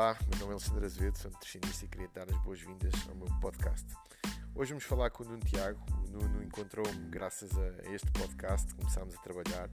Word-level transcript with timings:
Olá, 0.00 0.16
meu 0.30 0.38
nome 0.38 0.52
é 0.52 0.54
Alexandre 0.54 0.86
Azevedo, 0.86 1.18
sou 1.18 1.30
nutricionista 1.30 1.84
e 1.84 1.88
queria 1.88 2.08
dar 2.14 2.26
as 2.30 2.36
boas-vindas 2.38 2.94
ao 3.06 3.14
meu 3.14 3.28
podcast. 3.38 3.86
Hoje 4.54 4.72
vamos 4.72 4.84
falar 4.84 5.10
com 5.10 5.22
o 5.22 5.26
Nuno 5.26 5.40
Tiago. 5.40 5.78
O 5.92 6.10
Nuno 6.10 6.42
encontrou-me 6.42 7.10
graças 7.10 7.50
a 7.58 7.92
este 7.92 8.10
podcast, 8.12 8.74
começámos 8.76 9.14
a 9.14 9.18
trabalhar 9.18 9.68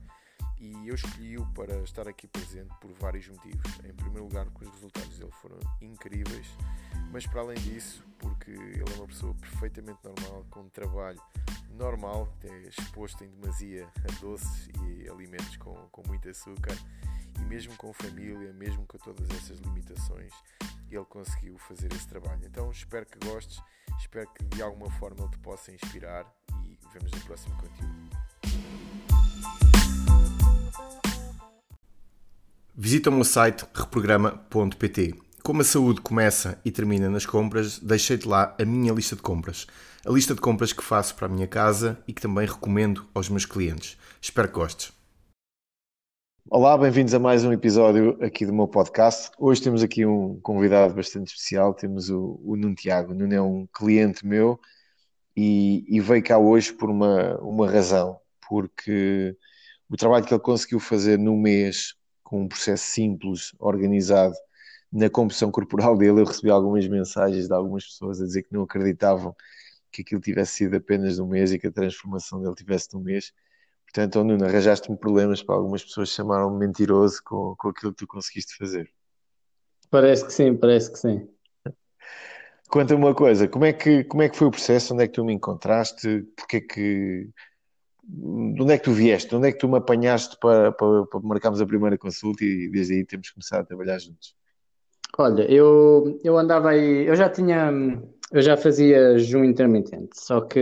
e 0.58 0.86
eu 0.86 0.94
escolhi-o 0.94 1.46
para 1.54 1.78
estar 1.78 2.06
aqui 2.06 2.28
presente 2.28 2.68
por 2.78 2.92
vários 2.92 3.26
motivos. 3.26 3.78
Em 3.82 3.94
primeiro 3.94 4.24
lugar, 4.24 4.44
porque 4.50 4.66
os 4.66 4.74
resultados 4.74 5.18
dele 5.18 5.32
foram 5.40 5.58
incríveis, 5.80 6.46
mas 7.10 7.26
para 7.26 7.40
além 7.40 7.56
disso, 7.60 8.04
porque 8.18 8.50
ele 8.50 8.92
é 8.92 8.96
uma 8.96 9.06
pessoa 9.06 9.32
perfeitamente 9.32 10.00
normal, 10.04 10.44
com 10.50 10.60
um 10.60 10.68
trabalho 10.68 11.22
normal, 11.70 12.30
é 12.44 12.68
exposto 12.68 13.24
em 13.24 13.30
demasia 13.30 13.88
a 14.06 14.20
doces 14.20 14.68
e 14.84 15.08
alimentos 15.08 15.56
com, 15.56 15.72
com 15.90 16.06
muito 16.06 16.28
açúcar 16.28 16.76
mesmo 17.48 17.74
com 17.76 17.92
família, 17.92 18.52
mesmo 18.52 18.86
com 18.86 18.98
todas 18.98 19.28
essas 19.30 19.58
limitações, 19.58 20.32
ele 20.90 21.04
conseguiu 21.06 21.56
fazer 21.58 21.92
esse 21.92 22.06
trabalho. 22.06 22.40
Então 22.44 22.70
espero 22.70 23.06
que 23.06 23.18
gostes, 23.26 23.60
espero 23.98 24.28
que 24.34 24.44
de 24.44 24.62
alguma 24.62 24.90
forma 24.90 25.22
ele 25.22 25.30
te 25.30 25.38
possa 25.38 25.72
inspirar 25.72 26.26
e 26.62 26.78
vemos 26.92 27.10
no 27.10 27.20
próximo 27.20 27.56
conteúdo. 27.56 28.18
Visita 32.74 33.10
o 33.10 33.12
meu 33.12 33.24
site 33.24 33.66
reprograma.pt. 33.74 35.14
Como 35.42 35.62
a 35.62 35.64
saúde 35.64 36.00
começa 36.00 36.60
e 36.64 36.70
termina 36.70 37.08
nas 37.08 37.24
compras, 37.24 37.78
deixei-te 37.78 38.28
lá 38.28 38.54
a 38.60 38.64
minha 38.64 38.92
lista 38.92 39.16
de 39.16 39.22
compras. 39.22 39.66
A 40.06 40.10
lista 40.10 40.34
de 40.34 40.40
compras 40.40 40.72
que 40.72 40.84
faço 40.84 41.14
para 41.14 41.26
a 41.26 41.30
minha 41.30 41.48
casa 41.48 41.98
e 42.06 42.12
que 42.12 42.20
também 42.20 42.46
recomendo 42.46 43.08
aos 43.14 43.28
meus 43.28 43.46
clientes. 43.46 43.96
Espero 44.20 44.48
que 44.48 44.54
gostes. 44.54 44.97
Olá, 46.50 46.78
bem-vindos 46.78 47.12
a 47.12 47.18
mais 47.18 47.44
um 47.44 47.52
episódio 47.52 48.16
aqui 48.24 48.46
do 48.46 48.54
meu 48.54 48.66
podcast. 48.66 49.30
Hoje 49.38 49.62
temos 49.62 49.82
aqui 49.82 50.06
um 50.06 50.40
convidado 50.40 50.94
bastante 50.94 51.28
especial, 51.28 51.74
temos 51.74 52.08
o, 52.08 52.40
o 52.42 52.56
Nuno 52.56 52.74
Tiago. 52.74 53.12
Nuno 53.12 53.34
é 53.34 53.42
um 53.42 53.66
cliente 53.66 54.26
meu 54.26 54.58
e, 55.36 55.84
e 55.86 56.00
veio 56.00 56.24
cá 56.24 56.38
hoje 56.38 56.72
por 56.72 56.88
uma, 56.88 57.36
uma 57.42 57.70
razão, 57.70 58.18
porque 58.48 59.36
o 59.90 59.96
trabalho 59.98 60.24
que 60.24 60.32
ele 60.32 60.40
conseguiu 60.40 60.80
fazer 60.80 61.18
no 61.18 61.36
mês 61.36 61.94
com 62.24 62.42
um 62.42 62.48
processo 62.48 62.84
simples, 62.86 63.54
organizado, 63.58 64.34
na 64.90 65.10
composição 65.10 65.50
corporal 65.50 65.98
dele. 65.98 66.22
Eu 66.22 66.24
recebi 66.24 66.48
algumas 66.48 66.88
mensagens 66.88 67.46
de 67.46 67.52
algumas 67.52 67.84
pessoas 67.84 68.22
a 68.22 68.24
dizer 68.24 68.44
que 68.44 68.54
não 68.54 68.62
acreditavam 68.62 69.36
que 69.92 70.00
aquilo 70.00 70.20
tivesse 70.22 70.52
sido 70.52 70.76
apenas 70.76 71.16
de 71.16 71.22
um 71.22 71.28
mês 71.28 71.52
e 71.52 71.58
que 71.58 71.66
a 71.66 71.72
transformação 71.72 72.40
dele 72.40 72.54
tivesse 72.54 72.88
de 72.88 72.96
um 72.96 73.00
mês. 73.00 73.34
Portanto, 73.92 74.20
oh, 74.20 74.24
Nuno, 74.24 74.44
arranjaste-me 74.44 74.98
problemas 74.98 75.42
para 75.42 75.54
algumas 75.54 75.82
pessoas 75.82 76.10
chamaram-me 76.10 76.58
mentiroso 76.58 77.22
com, 77.24 77.54
com 77.56 77.68
aquilo 77.70 77.92
que 77.92 77.98
tu 77.98 78.06
conseguiste 78.06 78.56
fazer. 78.56 78.90
Parece 79.90 80.26
que 80.26 80.32
sim, 80.32 80.54
parece 80.54 80.92
que 80.92 80.98
sim. 80.98 81.28
Conta-me 82.68 83.02
uma 83.02 83.14
coisa, 83.14 83.48
como 83.48 83.64
é, 83.64 83.72
que, 83.72 84.04
como 84.04 84.22
é 84.22 84.28
que 84.28 84.36
foi 84.36 84.46
o 84.46 84.50
processo? 84.50 84.92
Onde 84.92 85.04
é 85.04 85.06
que 85.06 85.14
tu 85.14 85.24
me 85.24 85.32
encontraste? 85.32 86.28
Porque 86.36 86.58
é 86.58 86.60
que 86.60 87.30
de 88.10 88.62
onde 88.62 88.72
é 88.72 88.78
que 88.78 88.84
tu 88.84 88.92
vieste? 88.92 89.28
De 89.28 89.36
onde 89.36 89.48
é 89.48 89.52
que 89.52 89.58
tu 89.58 89.68
me 89.68 89.76
apanhaste 89.76 90.36
para, 90.38 90.72
para, 90.72 91.06
para 91.06 91.20
marcarmos 91.20 91.60
a 91.60 91.66
primeira 91.66 91.96
consulta 91.98 92.44
e 92.44 92.68
desde 92.70 92.94
aí 92.94 93.04
temos 93.04 93.30
começado 93.30 93.62
a 93.62 93.64
trabalhar 93.64 93.98
juntos? 93.98 94.34
Olha, 95.18 95.42
eu, 95.50 96.18
eu 96.22 96.38
andava 96.38 96.70
aí, 96.70 97.06
eu 97.06 97.16
já 97.16 97.28
tinha, 97.28 97.70
eu 98.32 98.42
já 98.42 98.56
fazia 98.56 99.18
junho 99.18 99.44
intermitente, 99.44 100.10
só 100.14 100.40
que, 100.40 100.60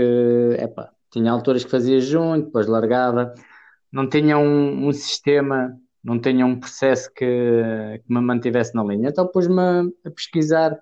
epá, 0.58 0.92
tinha 1.17 1.33
alturas 1.33 1.64
que 1.64 1.70
fazia 1.70 1.98
junho, 1.98 2.45
depois 2.45 2.67
largava, 2.67 3.33
não 3.91 4.06
tinha 4.06 4.36
um, 4.36 4.89
um 4.89 4.92
sistema, 4.92 5.75
não 6.05 6.20
tinha 6.20 6.45
um 6.45 6.61
processo 6.61 7.11
que, 7.14 7.25
que 7.25 8.12
me 8.12 8.20
mantivesse 8.20 8.75
na 8.75 8.84
linha, 8.84 9.08
então 9.08 9.27
pus-me 9.27 9.58
a, 9.58 9.85
a 10.05 10.11
pesquisar 10.11 10.79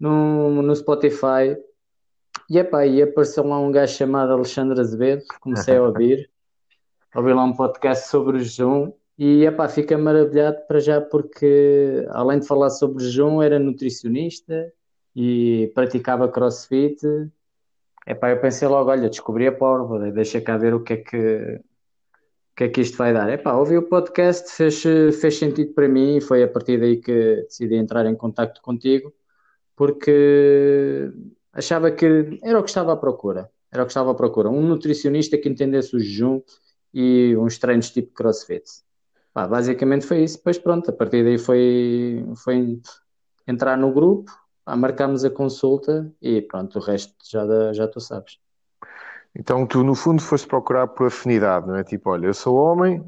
no, 0.00 0.60
no 0.62 0.74
Spotify. 0.74 1.56
E 2.50 2.58
epá, 2.58 2.86
e 2.86 3.00
apareceu 3.00 3.46
lá 3.46 3.58
um 3.60 3.70
gajo 3.70 3.94
chamado 3.94 4.32
Alexandre 4.32 4.80
Azevedo, 4.80 5.22
comecei 5.40 5.76
a 5.76 5.82
ouvir, 5.82 6.28
ouvi 7.14 7.32
lá 7.32 7.44
um 7.44 7.54
podcast 7.54 8.08
sobre 8.08 8.36
o 8.36 8.40
jejum. 8.40 8.92
E 9.16 9.44
epá, 9.44 9.68
fiquei 9.68 9.96
maravilhado 9.96 10.58
para 10.66 10.80
já 10.80 11.00
porque 11.00 12.04
além 12.10 12.40
de 12.40 12.46
falar 12.46 12.70
sobre 12.70 12.98
o 12.98 13.00
jejum 13.00 13.40
era 13.40 13.58
nutricionista 13.60 14.72
e 15.14 15.70
praticava 15.72 16.28
crossfit. 16.28 17.00
Epá, 18.06 18.30
eu 18.30 18.40
pensei 18.40 18.68
logo, 18.68 18.90
olha, 18.90 19.10
descobri 19.10 19.46
a 19.46 19.52
porva, 19.52 20.10
deixa 20.12 20.40
cá 20.40 20.56
ver 20.56 20.72
o 20.74 20.82
que 20.82 20.92
é 20.92 20.96
que, 20.98 21.16
o 21.16 22.54
que 22.56 22.64
é 22.64 22.68
que 22.68 22.80
isto 22.80 22.96
vai 22.96 23.12
dar. 23.12 23.28
Epá, 23.28 23.54
ouvi 23.54 23.76
o 23.76 23.88
podcast, 23.88 24.50
fez, 24.52 24.80
fez 25.20 25.38
sentido 25.38 25.74
para 25.74 25.88
mim 25.88 26.18
e 26.18 26.20
foi 26.20 26.42
a 26.44 26.48
partir 26.48 26.78
daí 26.78 26.98
que 27.00 27.42
decidi 27.42 27.74
entrar 27.74 28.06
em 28.06 28.14
contato 28.14 28.62
contigo 28.62 29.12
porque 29.74 31.10
achava 31.52 31.90
que 31.90 32.38
era 32.42 32.58
o 32.58 32.62
que 32.62 32.70
estava 32.70 32.92
à 32.92 32.96
procura. 32.96 33.50
Era 33.72 33.82
o 33.82 33.86
que 33.86 33.90
estava 33.90 34.12
à 34.12 34.14
procura. 34.14 34.48
Um 34.48 34.62
nutricionista 34.62 35.36
que 35.36 35.48
entendesse 35.48 35.94
o 35.94 36.00
jejum 36.00 36.40
e 36.94 37.36
uns 37.36 37.58
treinos 37.58 37.90
tipo 37.90 38.14
crossfit. 38.14 38.64
Pá, 39.34 39.46
basicamente 39.46 40.06
foi 40.06 40.22
isso. 40.22 40.38
Depois 40.38 40.58
pronto, 40.58 40.90
a 40.90 40.94
partir 40.94 41.24
daí 41.24 41.38
foi, 41.38 42.24
foi 42.36 42.80
entrar 43.46 43.76
no 43.76 43.92
grupo, 43.92 44.30
marcámos 44.74 45.24
a 45.24 45.30
consulta 45.30 46.12
e 46.20 46.42
pronto, 46.42 46.78
o 46.78 46.82
resto 46.82 47.14
já, 47.30 47.72
já 47.72 47.86
tu 47.86 48.00
sabes. 48.00 48.38
Então 49.34 49.66
tu 49.66 49.84
no 49.84 49.94
fundo 49.94 50.22
foste 50.22 50.48
procurar 50.48 50.88
por 50.88 51.08
afinidade, 51.08 51.66
não 51.66 51.76
é? 51.76 51.84
Tipo, 51.84 52.10
olha, 52.10 52.26
eu 52.26 52.34
sou 52.34 52.56
homem, 52.56 53.00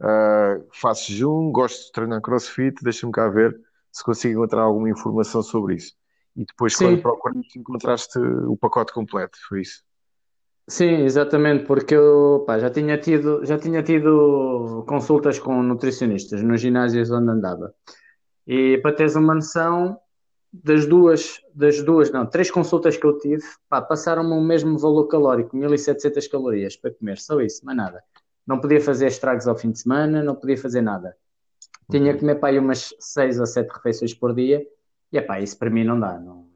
uh, 0.00 0.64
faço 0.72 1.10
jejum, 1.10 1.50
gosto 1.50 1.86
de 1.86 1.92
treinar 1.92 2.20
crossfit, 2.20 2.76
deixa-me 2.84 3.12
cá 3.12 3.28
ver 3.28 3.58
se 3.90 4.04
consigo 4.04 4.38
encontrar 4.38 4.62
alguma 4.62 4.90
informação 4.90 5.42
sobre 5.42 5.76
isso. 5.76 5.94
E 6.36 6.44
depois, 6.44 6.76
Sim. 6.76 6.84
quando 6.84 7.02
procuraste, 7.02 7.58
encontraste 7.58 8.18
o 8.18 8.56
pacote 8.56 8.92
completo, 8.92 9.38
foi 9.48 9.62
isso? 9.62 9.82
Sim, 10.68 11.02
exatamente, 11.02 11.64
porque 11.64 11.96
eu 11.96 12.44
pá, 12.46 12.58
já, 12.58 12.70
tinha 12.70 12.96
tido, 12.96 13.44
já 13.44 13.58
tinha 13.58 13.82
tido 13.82 14.84
consultas 14.86 15.38
com 15.38 15.60
nutricionistas 15.62 16.42
nos 16.42 16.60
ginásios 16.60 17.10
onde 17.10 17.28
andava. 17.28 17.74
E 18.46 18.78
para 18.78 18.94
teres 18.94 19.16
uma 19.16 19.34
noção, 19.34 19.98
das 20.52 20.86
duas, 20.86 21.40
das 21.54 21.82
duas, 21.82 22.10
não, 22.10 22.26
três 22.26 22.50
consultas 22.50 22.96
que 22.96 23.06
eu 23.06 23.18
tive, 23.18 23.44
passaram-me 23.68 24.32
o 24.32 24.40
mesmo 24.40 24.78
valor 24.78 25.06
calórico, 25.06 25.56
1700 25.56 26.26
calorias 26.26 26.76
para 26.76 26.90
comer, 26.90 27.18
só 27.18 27.40
isso, 27.40 27.64
mais 27.64 27.76
nada. 27.76 28.02
Não 28.46 28.60
podia 28.60 28.80
fazer 28.80 29.06
estragos 29.06 29.46
ao 29.46 29.56
fim 29.56 29.70
de 29.70 29.78
semana, 29.78 30.22
não 30.22 30.34
podia 30.34 30.58
fazer 30.58 30.80
nada. 30.80 31.16
Tinha 31.90 32.12
que 32.12 32.20
comer 32.20 32.36
para 32.36 32.50
aí 32.50 32.58
umas 32.58 32.94
seis 32.98 33.38
ou 33.38 33.46
sete 33.46 33.70
refeições 33.70 34.14
por 34.14 34.34
dia 34.34 34.66
e 35.12 35.18
epá, 35.18 35.40
isso 35.40 35.58
para 35.58 35.70
mim 35.70 35.84
não 35.84 35.98
dá, 35.98 36.18
não, 36.18 36.48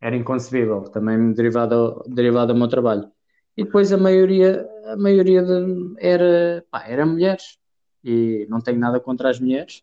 era 0.00 0.16
inconcebível, 0.16 0.82
também 0.84 1.32
derivado, 1.32 2.02
derivado 2.06 2.52
do 2.52 2.58
meu 2.58 2.68
trabalho. 2.68 3.10
E 3.56 3.64
depois 3.64 3.92
a 3.92 3.98
maioria, 3.98 4.68
a 4.86 4.96
maioria 4.96 5.42
de, 5.42 5.94
era, 5.98 6.64
pá, 6.70 6.84
era 6.86 7.04
mulheres, 7.04 7.58
e 8.04 8.46
não 8.48 8.60
tenho 8.60 8.78
nada 8.78 9.00
contra 9.00 9.28
as 9.30 9.40
mulheres, 9.40 9.82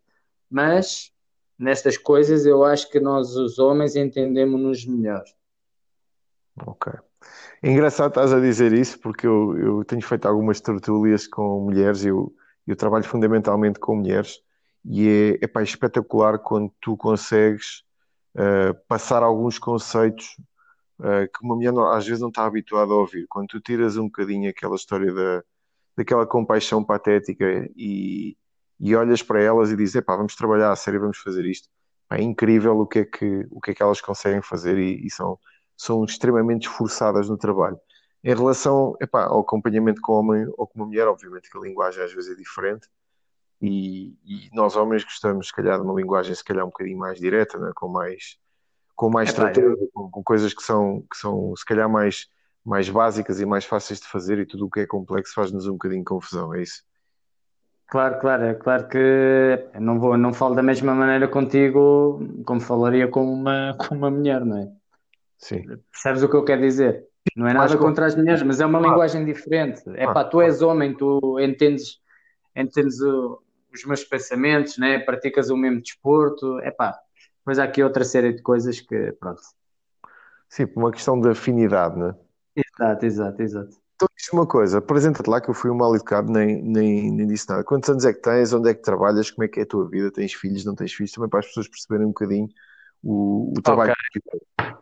mas 0.50 1.12
nestas 1.58 1.98
coisas 1.98 2.46
eu 2.46 2.64
acho 2.64 2.90
que 2.90 3.00
nós 3.00 3.36
os 3.36 3.60
homens 3.60 3.96
entendemos-nos 3.96 4.86
melhor. 4.86 5.24
Ok. 6.66 6.94
É 7.62 7.72
engraçado 7.72 8.10
estás 8.10 8.32
a 8.34 8.40
dizer 8.40 8.74
isso, 8.74 9.00
porque 9.00 9.26
eu, 9.26 9.58
eu 9.58 9.86
tenho 9.86 10.02
feito 10.02 10.28
algumas 10.28 10.62
tertúlias 10.62 11.28
com 11.28 11.62
mulheres, 11.62 12.06
eu, 12.06 12.34
eu 12.68 12.76
trabalho 12.76 13.04
fundamentalmente 13.04 13.80
com 13.80 13.96
mulheres, 13.96 14.40
e 14.86 15.38
é, 15.42 15.46
é 15.46 15.48
pá, 15.48 15.64
espetacular 15.64 16.40
quando 16.40 16.72
tu 16.80 16.96
consegues 16.96 17.84
uh, 18.36 18.76
passar 18.88 19.24
alguns 19.24 19.58
conceitos 19.58 20.38
uh, 21.00 21.28
que 21.34 21.44
uma 21.44 21.56
mulher 21.56 21.74
não, 21.74 21.92
às 21.92 22.06
vezes 22.06 22.22
não 22.22 22.30
está 22.30 22.46
habituada 22.46 22.94
a 22.94 22.96
ouvir. 22.96 23.26
Quando 23.28 23.48
tu 23.48 23.60
tiras 23.60 23.98
um 23.98 24.06
bocadinho 24.06 24.50
aquela 24.50 24.76
história 24.76 25.12
da, 25.12 25.44
daquela 25.98 26.28
compaixão 26.28 26.84
patética 26.84 27.68
e, 27.76 28.38
e 28.80 28.96
olhas 28.96 29.22
para 29.22 29.42
elas 29.42 29.72
e 29.72 29.76
dizes, 29.76 30.02
vamos 30.06 30.36
trabalhar 30.36 30.72
a 30.72 30.76
sério, 30.76 31.00
vamos 31.00 31.18
fazer 31.18 31.46
isto. 31.46 31.70
É 32.12 32.22
incrível 32.22 32.78
o 32.80 32.86
que 32.86 33.00
é 33.00 33.06
que, 33.06 33.48
o 33.50 33.60
que, 33.60 33.72
é 33.72 33.74
que 33.74 33.82
elas 33.82 34.02
conseguem 34.02 34.42
fazer 34.42 34.78
e, 34.78 35.06
e 35.06 35.10
são, 35.10 35.40
são 35.76 36.04
extremamente 36.04 36.68
esforçadas 36.68 37.30
no 37.30 37.38
trabalho. 37.38 37.80
Em 38.24 38.34
relação 38.34 38.96
epá, 39.02 39.26
ao 39.26 39.42
acompanhamento 39.42 40.02
com 40.02 40.14
homem 40.14 40.48
ou 40.58 40.68
com 40.68 40.80
uma 40.80 40.86
mulher, 40.88 41.08
obviamente 41.08 41.50
que 41.50 41.58
a 41.58 41.62
linguagem 41.62 42.04
às 42.04 42.14
vezes 42.14 42.32
é 42.32 42.36
diferente, 42.36 42.88
e, 43.62 44.18
e, 44.26 44.50
nós 44.54 44.76
homens 44.76 45.04
gostamos, 45.04 45.48
se 45.48 45.54
calhar, 45.54 45.80
de 45.80 45.86
uma 45.86 45.94
linguagem 45.94 46.36
se 46.36 46.44
calhar 46.44 46.66
um 46.66 46.70
bocadinho 46.70 46.98
mais 46.98 47.20
direta, 47.20 47.58
né? 47.58 47.72
com 47.76 47.88
mais 47.88 48.38
com 48.96 49.10
mais 49.10 49.30
estratégia, 49.30 49.76
com, 49.94 50.10
com, 50.10 50.24
coisas 50.24 50.54
que 50.54 50.64
são, 50.64 51.02
que 51.12 51.18
são 51.18 51.54
se 51.56 51.66
calhar 51.66 51.90
mais, 51.90 52.28
mais 52.64 52.90
básicas 52.90 53.42
e 53.42 53.46
mais 53.46 53.66
fáceis 53.66 54.00
de 54.00 54.08
fazer 54.08 54.40
e 54.40 54.46
tudo 54.46 54.66
o 54.66 54.70
que 54.70 54.82
é 54.82 54.88
complexo 54.88 55.34
faz-nos 55.34 55.68
um 55.68 55.74
bocadinho 55.74 56.04
confusão, 56.04 56.54
é 56.54 56.62
isso? 56.62 56.82
Claro, 57.88 58.20
claro, 58.20 58.44
é 58.44 58.54
claro 58.56 58.88
que 58.88 59.70
não 59.80 60.00
vou, 60.00 60.18
não 60.18 60.34
falo 60.34 60.56
da 60.56 60.64
mesma 60.64 60.94
maneira 60.94 61.28
contigo 61.28 62.20
como 62.44 62.60
falaria 62.60 63.08
com 63.08 63.24
uma, 63.24 63.76
com 63.80 63.96
uma 63.96 64.10
mulher, 64.10 64.44
não 64.44 64.58
é? 64.58 64.72
Sim. 65.38 65.64
Percebes 65.92 66.24
o 66.24 66.30
que 66.30 66.36
eu 66.36 66.44
quero 66.44 66.62
dizer? 66.62 67.06
Não 67.36 67.48
é 67.48 67.54
nada 67.54 67.78
contra 67.78 68.06
as 68.06 68.16
mulheres, 68.16 68.42
mas 68.44 68.60
é 68.60 68.66
uma 68.66 68.80
linguagem 68.80 69.26
diferente. 69.26 69.82
É 69.96 70.06
pá, 70.06 70.24
tu 70.24 70.42
és 70.42 70.62
homem, 70.62 70.96
tu 70.96 71.40
entendes, 71.40 72.00
entendes 72.56 73.00
o, 73.02 73.42
os 73.74 73.86
meus 73.86 74.04
pensamentos, 74.04 74.78
né? 74.78 75.00
praticas 75.00 75.50
o 75.50 75.58
mesmo 75.58 75.82
desporto, 75.82 76.60
é 76.60 76.72
pá, 76.72 76.98
Depois 77.40 77.60
há 77.60 77.66
aqui 77.66 77.84
outra 77.84 78.04
série 78.04 78.34
de 78.34 78.42
coisas 78.42 78.80
que, 78.80 79.12
pronto. 79.20 79.42
Sim, 80.50 80.68
por 80.68 80.84
uma 80.84 80.92
questão 80.92 81.20
de 81.20 81.30
afinidade, 81.30 81.98
né? 82.00 82.16
Exato, 82.56 83.06
exato, 83.06 83.42
exato. 83.42 83.85
Então 83.96 84.10
diz 84.18 84.28
uma 84.34 84.46
coisa, 84.46 84.80
apresenta-te 84.80 85.30
lá 85.30 85.40
que 85.40 85.50
eu 85.50 85.54
fui 85.54 85.72
um 85.72 85.76
mal 85.76 85.96
educado, 85.96 86.30
nem, 86.30 86.62
nem, 86.62 87.12
nem 87.12 87.26
disse 87.26 87.48
nada. 87.48 87.64
Quantos 87.64 87.90
anos 87.90 88.04
é 88.04 88.14
que 88.14 88.22
tens? 88.22 88.52
Onde 88.52 88.70
é 88.70 88.74
que 88.74 88.82
trabalhas? 88.82 89.32
Como 89.32 89.46
é 89.46 89.48
que 89.48 89.62
é 89.62 89.64
a 89.64 89.66
tua 89.66 89.88
vida? 89.88 90.12
Tens 90.12 90.34
filhos? 90.34 90.66
Não 90.66 90.76
tens 90.76 90.94
filhos? 90.94 91.14
Também 91.14 91.30
para 91.30 91.40
as 91.40 91.48
pessoas 91.48 91.70
perceberem 91.70 92.06
um 92.06 92.10
bocadinho 92.10 92.50
o, 93.02 93.54
o 93.58 93.62
trabalho 93.62 93.94
que 94.12 94.20
okay. 94.20 94.76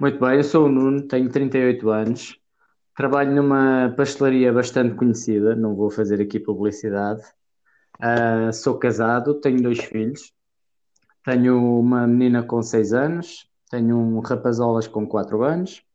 Muito 0.00 0.20
bem, 0.20 0.36
eu 0.36 0.44
sou 0.44 0.66
o 0.66 0.68
Nuno, 0.68 1.02
tenho 1.02 1.28
38 1.28 1.90
anos, 1.90 2.38
trabalho 2.94 3.34
numa 3.34 3.92
pastelaria 3.96 4.52
bastante 4.52 4.94
conhecida, 4.94 5.56
não 5.56 5.74
vou 5.74 5.90
fazer 5.90 6.20
aqui 6.20 6.38
publicidade. 6.38 7.22
Uh, 7.98 8.52
sou 8.52 8.78
casado, 8.78 9.40
tenho 9.40 9.62
dois 9.62 9.78
filhos, 9.80 10.32
tenho 11.24 11.78
uma 11.80 12.06
menina 12.06 12.42
com 12.42 12.62
6 12.62 12.92
anos, 12.92 13.50
tenho 13.70 13.96
um 13.96 14.20
rapazolas 14.20 14.86
com 14.86 15.06
4 15.06 15.42
anos 15.42 15.85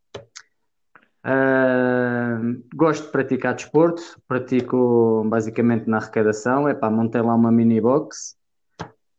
Uh, 1.24 2.64
gosto 2.76 3.06
de 3.06 3.12
praticar 3.12 3.54
desporto, 3.54 4.02
pratico 4.28 5.24
basicamente 5.28 5.88
na 5.88 5.98
arrecadação, 5.98 6.68
é 6.68 6.74
para 6.74 6.90
montei 6.90 7.22
lá 7.22 7.36
uma 7.36 7.52
mini 7.52 7.80
box 7.80 8.36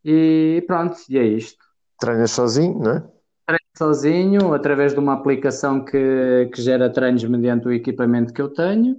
e 0.04 0.64
pronto, 0.66 0.98
e 1.08 1.16
é 1.16 1.24
isto. 1.24 1.64
Treinas 1.98 2.32
sozinho, 2.32 2.78
não 2.80 2.90
é? 2.90 3.00
Treino 3.46 3.70
sozinho, 3.78 4.52
através 4.52 4.92
de 4.92 4.98
uma 4.98 5.14
aplicação 5.14 5.84
que, 5.84 6.50
que 6.52 6.60
gera 6.60 6.90
treinos 6.90 7.22
mediante 7.24 7.68
o 7.68 7.72
equipamento 7.72 8.32
que 8.32 8.42
eu 8.42 8.48
tenho. 8.48 8.96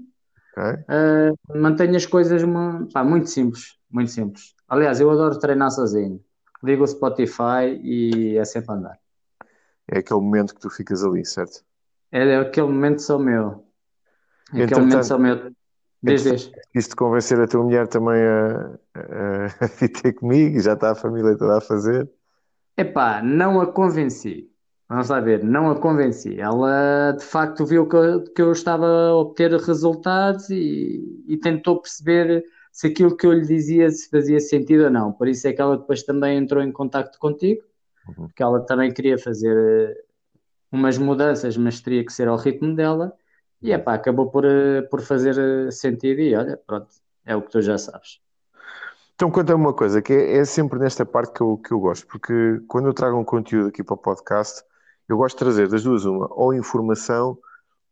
Okay. 0.56 0.73
Uh, 0.83 1.59
mantenho 1.59 1.95
as 1.95 2.06
coisas 2.06 2.41
pá, 2.94 3.03
muito 3.03 3.29
simples, 3.29 3.77
muito 3.91 4.11
simples. 4.11 4.53
Aliás, 4.69 5.01
eu 5.01 5.11
adoro 5.11 5.38
treinar 5.39 5.71
sozinho. 5.71 6.21
Ligo 6.63 6.83
o 6.83 6.88
Spotify 6.88 7.79
e 7.81 8.38
é 8.38 8.45
sempre 8.45 8.73
andar. 8.73 8.97
É 9.91 9.97
aquele 9.97 10.21
momento 10.21 10.56
que 10.56 10.61
tu 10.61 10.69
ficas 10.69 11.03
ali, 11.03 11.25
certo? 11.25 11.65
É 12.13 12.38
aquele 12.38 12.68
momento 12.68 13.01
só 13.01 13.18
meu. 13.18 13.65
Aquele 14.50 14.63
Entretanto, 14.65 14.88
momento 14.88 15.04
só 15.04 15.18
meu. 15.18 15.51
Desde 16.01 16.30
desde. 16.30 16.51
Isto 16.75 16.95
convencer 16.95 17.39
a 17.42 17.48
tua 17.48 17.63
mulher 17.63 17.88
também 17.88 18.21
a, 18.21 18.77
a, 18.95 19.45
a 19.65 19.89
ter 19.89 20.13
comigo, 20.13 20.60
já 20.60 20.74
está 20.74 20.92
a 20.92 20.95
família 20.95 21.36
toda 21.36 21.57
a 21.57 21.62
fazer. 21.62 22.07
Epá, 22.77 23.24
não 23.24 23.60
a 23.60 23.65
convenci. 23.65 24.48
Vamos 24.88 25.10
lá 25.10 25.19
ver, 25.21 25.44
não 25.44 25.71
a 25.71 25.80
convenci. 25.80 26.39
Ela 26.39 27.13
de 27.18 27.25
facto 27.25 27.65
viu 27.65 27.88
que 27.88 27.95
eu, 27.95 28.24
que 28.25 28.42
eu 28.44 28.51
estava 28.51 28.86
a 28.86 29.16
obter 29.16 29.51
resultados 29.54 30.51
e, 30.51 31.24
e 31.27 31.36
tentou 31.38 31.81
perceber 31.81 32.44
se 32.71 32.88
aquilo 32.88 33.18
que 33.18 33.25
eu 33.25 33.33
lhe 33.33 33.48
dizia 33.48 33.89
se 33.89 34.07
fazia 34.07 34.39
sentido 34.39 34.83
ou 34.83 34.92
não. 34.92 35.12
Por 35.12 35.27
isso 35.27 35.48
é 35.48 35.54
que 35.54 35.62
ela 35.62 35.77
depois 35.77 36.04
também 36.04 36.38
entrou 36.38 36.62
em 36.62 36.71
contato 36.71 37.18
contigo, 37.18 37.63
uhum. 38.07 38.27
porque 38.27 38.44
ela 38.44 38.59
também 38.66 38.94
queria 38.94 39.18
fazer 39.18 39.98
umas 40.73 40.97
mudanças, 40.97 41.55
mas 41.57 41.79
teria 41.79 42.05
que 42.05 42.11
ser 42.11 42.27
ao 42.27 42.37
ritmo 42.37 42.75
dela. 42.75 43.13
E 43.61 43.71
epá, 43.71 43.93
acabou 43.93 44.29
por, 44.29 44.43
eh, 44.43 44.81
por 44.83 45.01
fazer 45.01 45.37
eh, 45.37 45.71
sentido 45.71 46.19
e 46.19 46.35
olha, 46.35 46.57
pronto, 46.57 46.87
é 47.25 47.35
o 47.35 47.41
que 47.41 47.51
tu 47.51 47.61
já 47.61 47.77
sabes. 47.77 48.19
Então 49.15 49.31
conta-me 49.31 49.61
uma 49.61 49.73
coisa, 49.73 50.01
que 50.01 50.11
é, 50.11 50.37
é, 50.37 50.45
sempre 50.45 50.79
nesta 50.79 51.05
parte 51.05 51.33
que 51.33 51.41
eu, 51.41 51.57
que 51.57 51.71
eu 51.71 51.79
gosto, 51.79 52.05
porque 52.07 52.59
quando 52.67 52.87
eu 52.87 52.93
trago 52.93 53.17
um 53.17 53.23
conteúdo 53.23 53.69
aqui 53.69 53.83
para 53.83 53.93
o 53.93 53.97
podcast, 53.97 54.63
eu 55.07 55.15
gosto 55.17 55.35
de 55.35 55.39
trazer 55.39 55.69
das 55.69 55.83
duas 55.83 56.03
uma, 56.03 56.27
ou 56.31 56.53
informação 56.53 57.37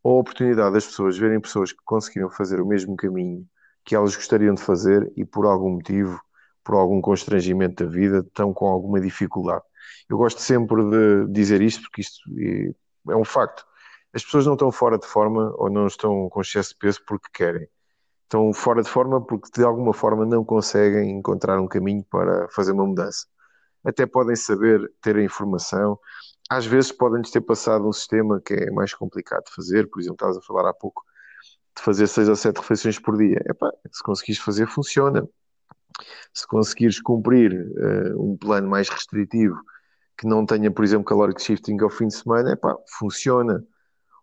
ou 0.04 0.20
oportunidade 0.20 0.74
das 0.74 0.86
pessoas 0.86 1.18
verem 1.18 1.40
pessoas 1.40 1.72
que 1.72 1.80
conseguiram 1.86 2.30
fazer 2.30 2.60
o 2.60 2.66
mesmo 2.66 2.96
caminho 2.98 3.48
que 3.86 3.96
elas 3.96 4.16
gostariam 4.16 4.54
de 4.56 4.62
fazer 4.62 5.12
e 5.16 5.24
por 5.26 5.46
algum 5.46 5.72
motivo, 5.72 6.20
por 6.64 6.76
algum 6.76 7.02
constrangimento 7.02 7.84
da 7.84 7.90
vida, 7.90 8.20
estão 8.20 8.54
com 8.54 8.68
alguma 8.68 9.00
dificuldade. 9.00 9.64
Eu 10.10 10.18
gosto 10.18 10.42
sempre 10.42 10.84
de 10.84 11.28
dizer 11.32 11.62
isto 11.62 11.82
porque 11.84 12.02
isto 12.02 12.22
é 13.10 13.16
um 13.16 13.26
facto. 13.26 13.66
As 14.14 14.24
pessoas 14.24 14.46
não 14.46 14.54
estão 14.54 14.72
fora 14.72 14.98
de 14.98 15.08
forma 15.08 15.54
ou 15.58 15.70
não 15.70 15.88
estão 15.88 16.30
com 16.30 16.42
excesso 16.42 16.72
de 16.72 16.78
peso 16.78 17.00
porque 17.08 17.30
querem. 17.34 17.68
Estão 18.24 18.54
fora 18.54 18.82
de 18.82 18.90
forma 18.90 19.26
porque 19.26 19.50
de 19.54 19.64
alguma 19.64 19.94
forma 19.94 20.26
não 20.26 20.44
conseguem 20.44 21.12
encontrar 21.18 21.60
um 21.60 21.68
caminho 21.68 22.04
para 22.10 22.48
fazer 22.50 22.72
uma 22.74 22.86
mudança. 22.86 23.26
Até 23.84 24.06
podem 24.06 24.36
saber 24.36 24.92
ter 25.02 25.16
a 25.16 25.24
informação. 25.24 25.98
Às 26.50 26.66
vezes 26.66 26.92
podem-lhes 26.92 27.32
ter 27.32 27.42
passado 27.42 27.88
um 27.88 27.94
sistema 27.94 28.42
que 28.42 28.54
é 28.54 28.72
mais 28.72 28.94
complicado 28.94 29.46
de 29.46 29.54
fazer. 29.54 29.90
Por 29.90 30.02
exemplo, 30.02 30.16
estavas 30.16 30.38
a 30.38 30.42
falar 30.42 30.70
há 30.70 30.74
pouco 30.74 31.04
de 31.76 31.82
fazer 31.82 32.08
seis 32.08 32.28
ou 32.28 32.36
sete 32.36 32.58
refeições 32.58 33.00
por 33.00 33.18
dia. 33.18 33.42
Epá, 33.50 33.72
se 33.92 34.04
conseguires 34.04 34.42
fazer, 34.42 34.68
funciona. 34.68 35.28
Se 36.34 36.46
conseguires 36.48 37.02
cumprir 37.02 37.54
uh, 37.54 38.22
um 38.22 38.38
plano 38.38 38.70
mais 38.70 38.90
restritivo 38.90 39.58
que 40.18 40.28
não 40.28 40.46
tenha, 40.46 40.72
por 40.72 40.84
exemplo, 40.84 41.06
caloric 41.06 41.42
shifting 41.42 41.78
ao 41.82 41.90
fim 41.90 42.08
de 42.08 42.16
semana, 42.16 42.54
epá, 42.54 42.76
funciona. 43.00 43.64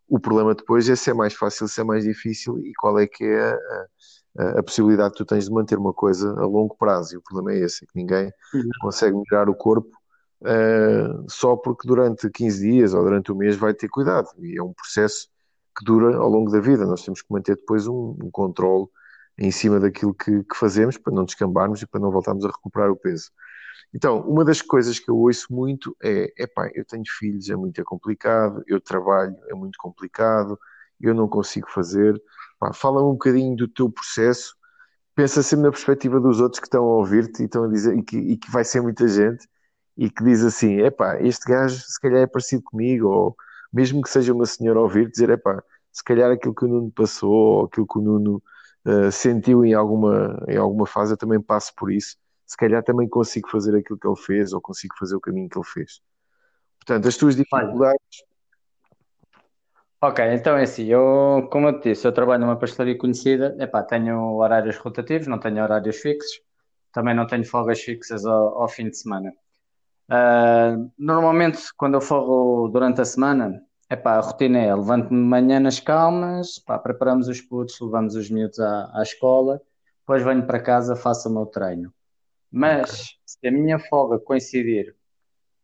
O 0.09 0.19
problema 0.19 0.55
depois 0.55 0.89
é 0.89 0.97
se 0.97 1.11
é 1.11 1.15
mais 1.15 1.35
fácil, 1.35 1.69
se 1.69 1.81
é 1.81 1.85
mais 1.85 2.05
difícil 2.05 2.59
e 2.59 2.73
qual 2.75 2.99
é 2.99 3.07
que 3.07 3.25
é 3.25 3.51
a, 4.39 4.59
a, 4.59 4.63
possibilidade 4.63 5.13
que 5.13 5.19
tu 5.19 5.25
tens 5.25 5.47
de 5.47 5.51
manter 5.51 5.77
uma 5.79 5.93
coisa 5.93 6.31
a 6.31 6.47
longo 6.47 6.77
prazo. 6.77 7.15
E 7.15 7.19
o 7.19 7.23
problema 7.23 7.53
é 7.53 7.65
esse, 7.65 7.85
é 7.85 7.87
que 7.87 7.97
ninguém 7.97 8.33
uhum. 8.55 8.69
consegue 8.81 9.17
melhorar 9.17 9.51
o 9.51 9.55
corpo 9.55 9.91
uh, 10.43 11.27
só 11.29 11.57
porque 11.57 11.87
durante 11.87 12.31
15 12.31 12.71
dias 12.71 12.95
ou 12.95 13.03
durante 13.03 13.33
o 13.33 13.37
mês 13.37 13.57
vai 13.57 13.75
ter 13.75 13.89
cuidado. 13.89 14.29
E 14.39 14.59
é 14.59 14.63
um 14.63 14.73
processo 14.73 15.29
que 15.77 15.85
dura 15.85 16.17
ao 16.17 16.29
longo 16.29 16.51
da 16.51 16.61
vida. 16.61 16.87
Nós 16.87 17.05
temos 17.05 17.23
que 17.23 17.33
manter 17.33 17.57
depois 17.57 17.87
um, 17.87 18.17
um 18.23 18.31
controle 18.31 18.87
em 19.39 19.51
cima 19.51 19.79
daquilo 19.79 20.13
que, 20.13 20.43
que, 20.43 20.57
fazemos 20.57 20.99
para 20.99 21.15
não 21.15 21.25
descambarmos 21.25 21.81
e 21.81 21.87
para 21.87 22.01
não 22.01 22.11
voltarmos 22.11 22.45
a 22.45 22.49
recuperar 22.49 22.91
o 22.91 22.97
peso. 22.97 23.31
Então, 23.95 24.21
uma 24.29 24.45
das 24.45 24.61
coisas 24.61 24.99
que 24.99 25.11
eu 25.11 25.17
ouço 25.17 25.53
muito 25.53 25.97
é: 26.03 26.33
epá, 26.37 26.71
eu 26.75 26.85
tenho 26.85 27.05
filhos, 27.07 27.49
é 27.49 27.57
muito 27.57 27.83
complicado, 27.85 28.63
eu 28.67 28.81
trabalho, 28.81 29.37
é 29.49 29.55
muito 29.55 29.79
complicado, 29.79 30.59
eu 31.01 31.15
não 31.15 31.29
consigo 31.29 31.69
fazer. 31.71 32.21
fala 32.75 33.03
um 33.03 33.13
bocadinho 33.13 33.57
do 33.57 33.69
teu 33.69 33.91
processo, 33.91 34.55
pensa 35.15 35.43
sempre 35.43 35.65
na 35.67 35.71
perspectiva 35.73 36.21
dos 36.21 36.41
outros 36.41 36.61
que 36.61 36.67
estão 36.67 36.85
a 36.85 36.97
ouvir-te 36.99 37.43
e 37.43 37.47
estão 37.47 37.65
a 37.65 37.69
dizer, 37.69 37.97
e 37.99 38.03
que, 38.03 38.17
e 38.19 38.37
que 38.39 38.51
vai 38.51 38.65
ser 38.65 38.81
muita 38.83 39.09
gente, 39.09 39.47
e 39.97 40.11
que 40.11 40.25
diz 40.25 40.45
assim: 40.45 40.81
epá, 40.81 41.21
este 41.23 41.47
gajo 41.51 41.77
se 41.81 42.01
calhar 42.01 42.23
é 42.23 42.27
parecido 42.27 42.63
comigo, 42.65 43.09
ou 43.09 43.37
mesmo 43.73 44.03
que 44.03 44.11
seja 44.11 44.33
uma 44.35 44.47
senhora 44.47 44.79
a 44.81 44.83
ouvir, 44.83 45.11
dizer: 45.11 45.31
epá, 45.31 45.63
se 45.93 46.05
calhar 46.05 46.31
aquilo 46.31 46.55
que 46.55 46.65
o 46.65 46.69
Nuno 46.69 46.93
passou, 46.93 47.33
ou 47.33 47.65
aquilo 47.67 47.87
que 47.87 47.99
o 47.99 48.03
Nuno 48.03 48.43
uh, 48.87 49.13
sentiu 49.13 49.65
em 49.65 49.75
alguma, 49.75 50.45
em 50.49 50.57
alguma 50.57 50.87
fase, 50.87 51.13
eu 51.15 51.17
também 51.17 51.41
passo 51.41 51.75
por 51.77 51.91
isso 51.93 52.17
se 52.49 52.57
calhar 52.57 52.83
também 52.83 53.07
consigo 53.07 53.51
fazer 53.51 53.77
aquilo 53.77 53.99
que 53.99 54.09
ele 54.09 54.17
fez 54.17 54.55
ou 54.55 54.61
consigo 54.61 54.95
fazer 54.99 55.15
o 55.15 55.21
caminho 55.21 55.51
que 55.51 55.59
ele 55.59 55.67
fez. 55.67 56.01
Portanto, 56.79 57.07
as 57.07 57.17
tuas 57.17 57.37
dificuldades. 57.37 58.25
Ok, 60.01 60.25
então 60.33 60.57
é 60.57 60.63
assim, 60.63 60.87
eu, 60.87 61.47
como 61.53 61.69
eu 61.69 61.79
te 61.79 61.91
disse, 61.91 62.07
eu 62.07 62.13
trabalho 62.13 62.41
numa 62.41 62.57
pastelaria 62.57 62.97
conhecida, 62.97 63.55
epá, 63.59 63.83
tenho 63.83 64.37
horários 64.37 64.79
rotativos, 64.79 65.27
não 65.27 65.39
tenho 65.39 65.63
horários 65.63 65.97
fixos, 65.97 66.41
também 66.91 67.15
não 67.15 67.27
tenho 67.27 67.45
folgas 67.45 67.81
fixas 67.81 68.25
ao, 68.25 68.63
ao 68.63 68.69
fim 68.69 68.89
de 68.89 68.97
semana. 68.97 69.31
Uh, 70.09 70.91
normalmente, 70.97 71.61
quando 71.77 71.95
eu 71.95 72.01
folgo 72.01 72.69
durante 72.69 73.01
a 73.03 73.05
semana, 73.05 73.61
epá, 73.91 74.15
a 74.15 74.21
rotina 74.21 74.59
é, 74.59 74.75
levanto-me 74.75 75.21
de 75.21 75.27
manhã 75.29 75.61
nas 75.61 75.81
calmas, 75.81 76.59
epá, 76.59 76.79
preparamos 76.79 77.29
os 77.29 77.43
putos, 77.43 77.79
levamos 77.81 78.15
os 78.15 78.31
miúdos 78.31 78.59
à, 78.61 78.91
à 78.95 79.03
escola, 79.03 79.61
depois 80.01 80.23
venho 80.23 80.47
para 80.47 80.61
casa, 80.61 80.97
faço 80.97 81.29
o 81.29 81.33
meu 81.33 81.45
treino. 81.45 81.93
Mas 82.51 82.91
okay. 82.91 83.05
se 83.27 83.49
a 83.49 83.51
minha 83.51 83.79
folga 83.79 84.19
coincidir 84.19 84.95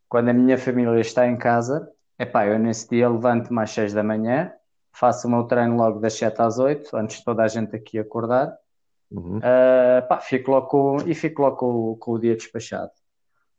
quando 0.07 0.29
a 0.29 0.33
minha 0.33 0.57
família 0.57 0.99
está 0.99 1.27
em 1.27 1.37
casa, 1.37 1.91
é 2.17 2.25
pá, 2.25 2.45
eu 2.45 2.57
nesse 2.59 2.89
dia 2.89 3.09
levanto-me 3.09 3.61
às 3.61 3.71
6 3.71 3.93
da 3.93 4.03
manhã, 4.03 4.53
faço 4.93 5.27
o 5.27 5.31
meu 5.31 5.43
treino 5.43 5.75
logo 5.75 5.99
das 5.99 6.13
7 6.13 6.41
às 6.41 6.57
8, 6.59 6.95
antes 6.95 7.17
de 7.17 7.25
toda 7.25 7.43
a 7.43 7.47
gente 7.47 7.75
aqui 7.75 7.99
acordar, 7.99 8.55
uhum. 9.11 9.37
uh, 9.37 10.07
pá, 10.07 10.19
fico 10.19 10.51
logo 10.51 10.67
com, 10.67 10.97
e 11.05 11.13
fico 11.13 11.41
logo 11.41 11.57
com, 11.57 11.95
com 11.97 12.11
o 12.11 12.19
dia 12.19 12.35
despachado. 12.35 12.91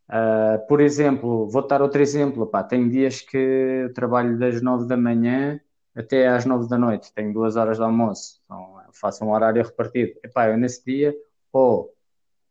Uh, 0.09 0.65
por 0.69 0.81
exemplo, 0.81 1.49
vou 1.49 1.67
dar 1.67 1.83
outro 1.83 2.01
exemplo, 2.01 2.47
pá, 2.47 2.63
tem 2.63 2.89
dias 2.89 3.21
que 3.21 3.37
eu 3.37 3.93
trabalho 3.93 4.39
das 4.39 4.63
9 4.63 4.87
da 4.87 4.97
manhã 4.97 5.61
até 5.95 6.29
às 6.29 6.45
9 6.45 6.69
da 6.69 6.79
noite, 6.79 7.13
tenho 7.13 7.33
duas 7.33 7.57
horas 7.57 7.79
de 7.79 7.83
almoço, 7.83 8.41
então 8.45 8.77
faço 8.93 9.25
um 9.25 9.33
horário 9.33 9.63
repartido. 9.63 10.19
Epá, 10.23 10.49
eu 10.49 10.57
nesse 10.57 10.85
dia, 10.85 11.15
ou 11.53 11.96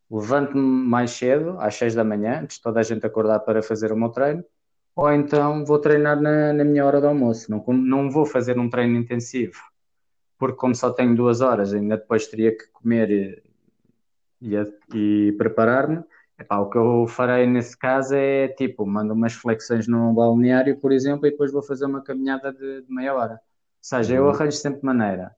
levanto-me 0.09 0.61
mais 0.61 1.11
cedo, 1.11 1.57
às 1.59 1.75
6 1.75 1.95
da 1.95 2.03
manhã, 2.03 2.41
antes 2.43 2.57
de 2.57 2.63
toda 2.63 2.79
a 2.79 2.83
gente 2.83 3.05
acordar 3.05 3.39
para 3.39 3.61
fazer 3.61 3.91
o 3.91 3.97
meu 3.97 4.09
treino, 4.09 4.43
ou 4.95 5.11
então 5.11 5.65
vou 5.65 5.79
treinar 5.79 6.21
na, 6.21 6.53
na 6.53 6.63
minha 6.63 6.85
hora 6.85 7.01
de 7.01 7.07
almoço. 7.07 7.51
Não, 7.51 7.63
não 7.73 8.09
vou 8.09 8.25
fazer 8.25 8.57
um 8.57 8.69
treino 8.69 8.97
intensivo, 8.97 9.59
porque 10.37 10.57
como 10.57 10.75
só 10.75 10.91
tenho 10.91 11.15
duas 11.15 11.41
horas, 11.41 11.73
ainda 11.73 11.97
depois 11.97 12.27
teria 12.27 12.55
que 12.55 12.67
comer 12.71 13.11
e, 13.11 13.43
e, 14.41 14.55
e 14.93 15.31
preparar-me. 15.33 16.03
o 16.49 16.69
que 16.69 16.77
eu 16.77 17.07
farei 17.07 17.45
nesse 17.45 17.77
caso 17.77 18.15
é 18.15 18.47
tipo, 18.49 18.85
mando 18.85 19.13
umas 19.13 19.33
flexões 19.33 19.87
no 19.87 20.13
balneário, 20.13 20.79
por 20.79 20.91
exemplo, 20.91 21.27
e 21.27 21.31
depois 21.31 21.51
vou 21.51 21.63
fazer 21.63 21.85
uma 21.85 22.01
caminhada 22.01 22.53
de, 22.53 22.81
de 22.83 22.93
meia 22.93 23.13
hora. 23.13 23.33
Ou 23.33 23.39
seja, 23.81 24.15
eu 24.15 24.23
uhum. 24.23 24.29
arranjo 24.29 24.57
sempre 24.57 24.83
maneira. 24.83 25.35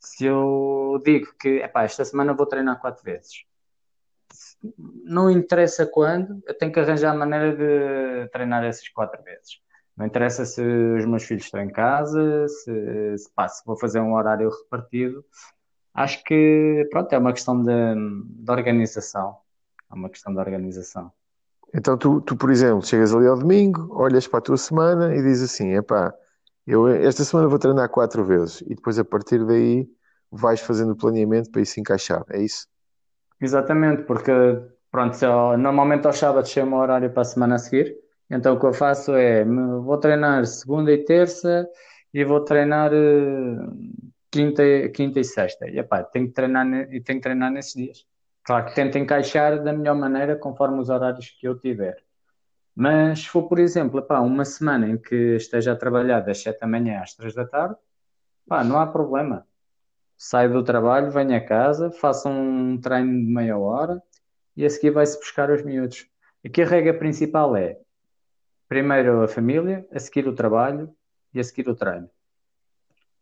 Se 0.00 0.26
eu 0.26 1.00
digo 1.04 1.34
que 1.38 1.60
epá, 1.62 1.84
esta 1.84 2.04
semana 2.04 2.34
vou 2.34 2.46
treinar 2.46 2.80
quatro 2.80 3.02
vezes, 3.04 3.44
não 5.04 5.30
interessa 5.30 5.86
quando, 5.86 6.42
eu 6.46 6.56
tenho 6.56 6.72
que 6.72 6.80
arranjar 6.80 7.12
a 7.12 7.16
maneira 7.16 7.56
de 7.56 8.30
treinar 8.30 8.64
essas 8.64 8.88
quatro 8.88 9.22
vezes. 9.22 9.60
Não 9.96 10.06
interessa 10.06 10.44
se 10.44 10.60
os 10.60 11.04
meus 11.06 11.22
filhos 11.24 11.44
estão 11.44 11.60
em 11.60 11.70
casa, 11.70 12.48
se, 12.48 13.18
se, 13.18 13.30
pá, 13.34 13.48
se 13.48 13.64
vou 13.64 13.78
fazer 13.78 14.00
um 14.00 14.14
horário 14.14 14.50
repartido. 14.50 15.24
Acho 15.94 16.22
que, 16.24 16.88
pronto, 16.90 17.12
é 17.12 17.18
uma 17.18 17.32
questão 17.32 17.62
de, 17.62 17.70
de 18.44 18.50
organização. 18.50 19.36
É 19.90 19.94
uma 19.94 20.10
questão 20.10 20.32
de 20.32 20.40
organização. 20.40 21.12
Então 21.72 21.96
tu, 21.96 22.20
tu, 22.20 22.36
por 22.36 22.50
exemplo, 22.50 22.84
chegas 22.84 23.14
ali 23.14 23.26
ao 23.26 23.38
domingo, 23.38 23.88
olhas 23.92 24.26
para 24.26 24.38
a 24.38 24.42
tua 24.42 24.56
semana 24.56 25.14
e 25.14 25.22
dizes 25.22 25.52
assim, 25.52 25.74
epá, 25.74 26.14
eu 26.66 26.88
esta 26.88 27.24
semana 27.24 27.48
vou 27.48 27.58
treinar 27.58 27.88
quatro 27.88 28.24
vezes 28.24 28.60
e 28.62 28.74
depois 28.74 28.98
a 28.98 29.04
partir 29.04 29.44
daí 29.44 29.88
vais 30.30 30.60
fazendo 30.60 30.92
o 30.92 30.96
planeamento 30.96 31.50
para 31.50 31.62
isso 31.62 31.78
encaixar, 31.80 32.24
é 32.30 32.40
isso? 32.40 32.68
Exatamente, 33.40 34.02
porque 34.04 34.32
pronto, 34.90 35.22
eu, 35.22 35.58
normalmente 35.58 36.06
aos 36.06 36.18
sábados 36.18 36.50
chamo 36.50 36.76
o 36.76 36.80
horário 36.80 37.10
para 37.10 37.22
a 37.22 37.24
semana 37.24 37.56
a 37.56 37.58
seguir, 37.58 37.96
então 38.30 38.54
o 38.54 38.60
que 38.60 38.66
eu 38.66 38.72
faço 38.72 39.14
é 39.14 39.44
vou 39.44 39.98
treinar 39.98 40.46
segunda 40.46 40.92
e 40.92 41.04
terça 41.04 41.68
e 42.12 42.24
vou 42.24 42.40
treinar 42.40 42.92
uh, 42.92 44.12
quinta, 44.30 44.62
quinta 44.90 45.20
e 45.20 45.24
sexta. 45.24 45.68
E 45.68 45.78
epá, 45.78 46.02
tenho 46.02 46.28
que 46.28 46.32
treinar 46.32 46.66
e 46.92 47.00
tenho 47.00 47.18
que 47.18 47.22
treinar 47.22 47.50
nesses 47.50 47.74
dias. 47.74 48.06
Claro 48.44 48.66
que 48.66 48.74
tento 48.74 48.98
encaixar 48.98 49.62
da 49.62 49.72
melhor 49.72 49.96
maneira 49.96 50.36
conforme 50.36 50.80
os 50.80 50.90
horários 50.90 51.30
que 51.30 51.46
eu 51.48 51.58
tiver. 51.58 51.96
Mas 52.74 53.20
se 53.20 53.28
for, 53.28 53.48
por 53.48 53.58
exemplo, 53.58 54.00
epá, 54.00 54.20
uma 54.20 54.44
semana 54.44 54.88
em 54.88 54.98
que 54.98 55.36
esteja 55.36 55.72
a 55.72 55.76
trabalhar 55.76 56.20
das 56.20 56.42
7 56.42 56.60
da 56.60 56.66
manhã 56.66 57.00
às 57.00 57.14
3 57.14 57.34
da 57.34 57.46
tarde, 57.46 57.76
epá, 58.46 58.64
não 58.64 58.78
há 58.78 58.86
problema. 58.86 59.46
Saio 60.16 60.52
do 60.52 60.62
trabalho, 60.62 61.10
venho 61.10 61.36
a 61.36 61.40
casa, 61.40 61.90
faço 61.90 62.28
um 62.28 62.78
treino 62.80 63.12
de 63.12 63.32
meia 63.32 63.58
hora 63.58 64.02
e 64.56 64.64
a 64.64 64.70
seguir 64.70 64.90
vai-se 64.90 65.18
buscar 65.18 65.50
os 65.50 65.62
miúdos. 65.62 66.06
Aqui 66.44 66.62
a 66.62 66.66
regra 66.66 66.94
principal 66.94 67.56
é 67.56 67.78
primeiro 68.68 69.22
a 69.22 69.28
família, 69.28 69.86
a 69.92 69.98
seguir 69.98 70.26
o 70.28 70.34
trabalho 70.34 70.94
e 71.32 71.40
a 71.40 71.44
seguir 71.44 71.68
o 71.68 71.74
treino. 71.74 72.08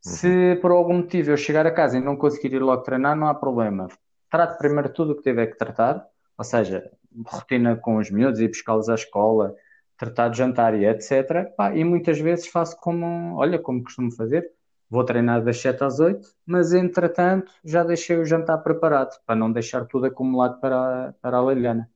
Se 0.00 0.26
uhum. 0.26 0.60
por 0.60 0.70
algum 0.72 0.98
motivo 0.98 1.30
eu 1.30 1.36
chegar 1.36 1.66
a 1.66 1.70
casa 1.70 1.96
e 1.96 2.00
não 2.00 2.16
conseguir 2.16 2.52
ir 2.54 2.58
logo 2.58 2.82
treinar, 2.82 3.16
não 3.16 3.28
há 3.28 3.34
problema. 3.34 3.88
Trato 4.28 4.58
primeiro 4.58 4.92
tudo 4.92 5.12
o 5.12 5.16
que 5.16 5.22
tiver 5.22 5.46
que 5.46 5.56
tratar, 5.56 6.04
ou 6.36 6.44
seja, 6.44 6.90
rotina 7.26 7.76
com 7.76 7.98
os 7.98 8.10
miúdos, 8.10 8.40
ir 8.40 8.48
buscá-los 8.48 8.88
à 8.88 8.94
escola, 8.94 9.54
tratar 9.96 10.28
de 10.28 10.38
jantar 10.38 10.74
e 10.74 10.84
etc. 10.84 11.54
Pá, 11.56 11.74
e 11.74 11.84
muitas 11.84 12.18
vezes 12.18 12.48
faço 12.48 12.76
como, 12.80 13.36
olha, 13.36 13.58
como 13.58 13.84
costumo 13.84 14.10
fazer, 14.10 14.50
vou 14.92 15.04
treinar 15.04 15.42
das 15.42 15.58
7 15.58 15.82
às 15.82 15.98
8, 16.00 16.28
mas 16.44 16.74
entretanto 16.74 17.50
já 17.64 17.82
deixei 17.82 18.18
o 18.18 18.26
jantar 18.26 18.58
preparado, 18.58 19.18
para 19.24 19.34
não 19.34 19.50
deixar 19.50 19.86
tudo 19.86 20.04
acumulado 20.04 20.60
para, 20.60 21.14
para 21.22 21.38
a 21.38 21.42
Liliana. 21.42 21.88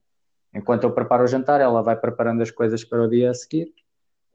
Enquanto 0.51 0.85
eu 0.85 0.91
preparo 0.91 1.23
o 1.23 1.27
jantar, 1.27 1.61
ela 1.61 1.83
vai 1.83 1.95
preparando 1.95 2.41
as 2.41 2.49
coisas 2.49 2.83
para 2.83 3.03
o 3.03 3.07
dia 3.07 3.29
a 3.29 3.33
seguir. 3.35 3.71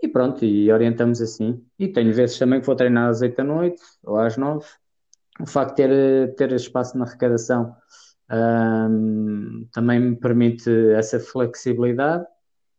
E 0.00 0.06
pronto, 0.06 0.44
e 0.44 0.70
orientamos 0.70 1.20
assim. 1.20 1.60
E 1.76 1.88
tenho 1.88 2.14
vezes 2.14 2.38
também 2.38 2.60
que 2.60 2.66
vou 2.66 2.76
treinar 2.76 3.08
às 3.08 3.20
8 3.20 3.36
da 3.36 3.42
noite 3.42 3.82
ou 4.04 4.16
às 4.16 4.36
9. 4.36 4.64
O 5.40 5.46
facto 5.46 5.74
de 5.74 5.88
ter, 5.88 6.34
ter 6.36 6.52
espaço 6.52 6.96
na 6.96 7.04
arrecadação 7.04 7.74
um, 8.30 9.66
também 9.72 9.98
me 9.98 10.16
permite 10.16 10.70
essa 10.92 11.18
flexibilidade. 11.18 12.24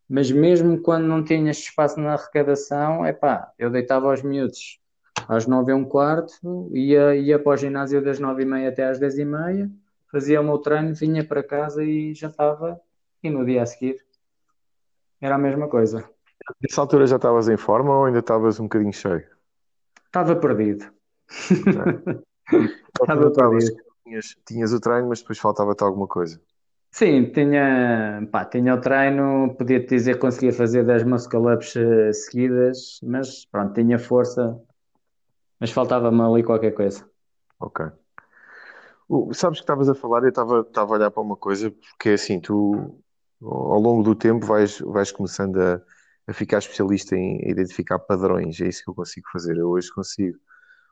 Mas 0.08 0.32
mesmo 0.32 0.82
quando 0.82 1.04
não 1.08 1.25
tinha 1.25 1.52
espaço 1.52 2.00
na 2.00 2.13
arrecadação, 2.13 3.06
é 3.06 3.12
pá, 3.12 3.52
eu 3.60 3.70
deitava 3.70 4.10
aos 4.10 4.22
miúdos 4.24 4.82
às 5.27 5.48
9 5.48 5.72
e 5.72 5.75
um 5.75 5.86
quarto, 5.86 6.70
ia, 6.74 7.15
ia 7.15 7.39
para 7.39 7.53
o 7.53 7.58
ginásio 7.58 8.03
das 8.03 8.20
9 8.20 8.44
e 8.44 8.46
meia 8.46 8.70
até 8.70 8.86
às 8.86 9.00
10 9.00 9.20
e 9.20 9.25
meia, 9.25 9.70
fazia 10.12 10.42
o 10.42 10.44
meu 10.44 10.58
treino, 10.58 10.94
vinha 10.94 11.25
para 11.25 11.44
casa 11.44 11.84
e 11.84 12.13
já 12.13 12.27
estava 12.27 12.80
e 13.22 13.30
no 13.30 13.46
dia 13.46 13.63
a 13.63 13.65
seguir 13.65 14.03
era 15.24 15.36
a 15.36 15.38
mesma 15.38 15.70
coisa. 15.70 16.03
Nessa 16.62 16.82
altura 16.82 17.08
já 17.08 17.15
estavas 17.15 17.48
em 17.48 17.56
forma 17.56 17.98
ou 17.98 18.06
ainda 18.06 18.20
estavas 18.20 18.60
um 18.60 18.63
bocadinho 18.63 18.92
cheio? 18.92 19.24
Estava 20.06 20.36
perdido. 20.36 20.86
Estava 23.01 23.32
perdido. 23.32 23.82
Tinhas, 24.03 24.36
tinhas 24.46 24.74
o 24.74 24.82
treino, 24.82 25.08
mas 25.08 25.22
depois 25.22 25.39
faltava-te 25.39 25.82
alguma 25.82 26.08
coisa. 26.08 26.42
Sim, 26.92 27.32
tinha, 27.32 28.27
pá, 28.32 28.44
tinha 28.44 28.75
o 28.75 28.82
treino, 28.82 29.56
podia-te 29.58 29.88
dizer 29.88 30.15
que 30.15 30.20
conseguia 30.20 30.51
fazer 30.51 30.86
10 30.86 31.03
muscle 31.06 31.53
ups 31.53 31.74
uh, 31.75 32.13
seguidas, 32.13 33.00
mas 33.01 33.46
pronto, 33.46 33.74
tinha 33.74 33.98
força, 33.98 34.62
mas 35.63 35.72
faltava-me 35.72 36.22
ali 36.22 36.43
qualquer 36.43 36.72
coisa. 36.72 37.10
Ok. 37.58 37.86
Uh, 39.08 39.34
sabes 39.34 39.60
que 39.60 39.63
estavas 39.63 39.88
a 39.88 39.96
falar, 39.96 40.22
eu 40.24 40.27
estava 40.27 40.67
a 40.75 40.84
olhar 40.84 41.10
para 41.10 41.24
uma 41.24 41.38
coisa, 41.38 41.72
porque 41.72 42.10
assim, 42.10 42.41
tu 42.41 43.01
ao 43.41 43.79
longo 43.79 44.03
do 44.03 44.13
tempo 44.13 44.46
vais, 44.46 44.79
vais 44.79 45.10
começando 45.13 45.62
a, 45.62 45.82
a 46.27 46.34
ficar 46.34 46.58
especialista 46.58 47.15
em 47.15 47.50
identificar 47.50 47.98
padrões, 47.98 48.60
é 48.60 48.67
isso 48.67 48.84
que 48.84 48.89
eu 48.89 48.93
consigo 48.93 49.25
fazer. 49.32 49.55
Eu 49.55 49.70
hoje 49.70 49.89
consigo 49.89 50.38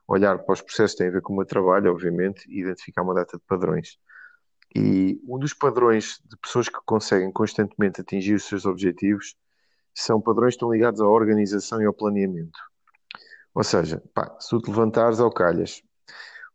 olhar 0.08 0.40
para 0.40 0.54
os 0.54 0.62
processos 0.62 0.94
que 0.94 1.00
têm 1.00 1.10
a 1.10 1.12
ver 1.12 1.22
com 1.22 1.34
o 1.34 1.36
meu 1.36 1.46
trabalho, 1.46 1.92
obviamente, 1.92 2.50
e 2.50 2.62
identificar 2.62 3.02
uma 3.02 3.14
data 3.14 3.38
de 3.38 3.44
padrões. 3.44 3.98
E 4.74 5.20
um 5.28 5.38
dos 5.38 5.54
padrões 5.54 6.22
de 6.24 6.38
pessoas 6.38 6.70
que 6.70 6.80
conseguem 6.86 7.30
constantemente 7.30 8.00
atingir 8.00 8.36
os 8.36 8.46
seus 8.46 8.66
objetivos 8.66 9.36
são 9.94 10.22
padrões 10.22 10.54
que 10.54 10.60
estão 10.60 10.72
ligados 10.72 11.02
à 11.02 11.06
organização 11.06 11.82
e 11.82 11.86
ao 11.86 11.94
planeamento. 11.94 12.71
Ou 13.54 13.64
seja, 13.64 14.02
pá, 14.14 14.36
se 14.40 14.50
tu 14.50 14.62
te 14.62 14.70
levantares 14.70 15.20
ao 15.20 15.32
calhas, 15.32 15.82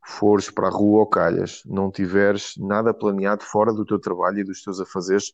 fores 0.05 0.50
para 0.50 0.69
a 0.69 0.71
rua 0.71 1.00
ao 1.00 1.07
calhas, 1.07 1.62
não 1.67 1.91
tiveres 1.91 2.55
nada 2.57 2.95
planeado 2.95 3.45
fora 3.45 3.73
do 3.73 3.85
teu 3.85 3.99
trabalho 3.99 4.38
e 4.38 4.45
dos 4.45 4.62
teus 4.62 4.81
afazeres 4.81 5.33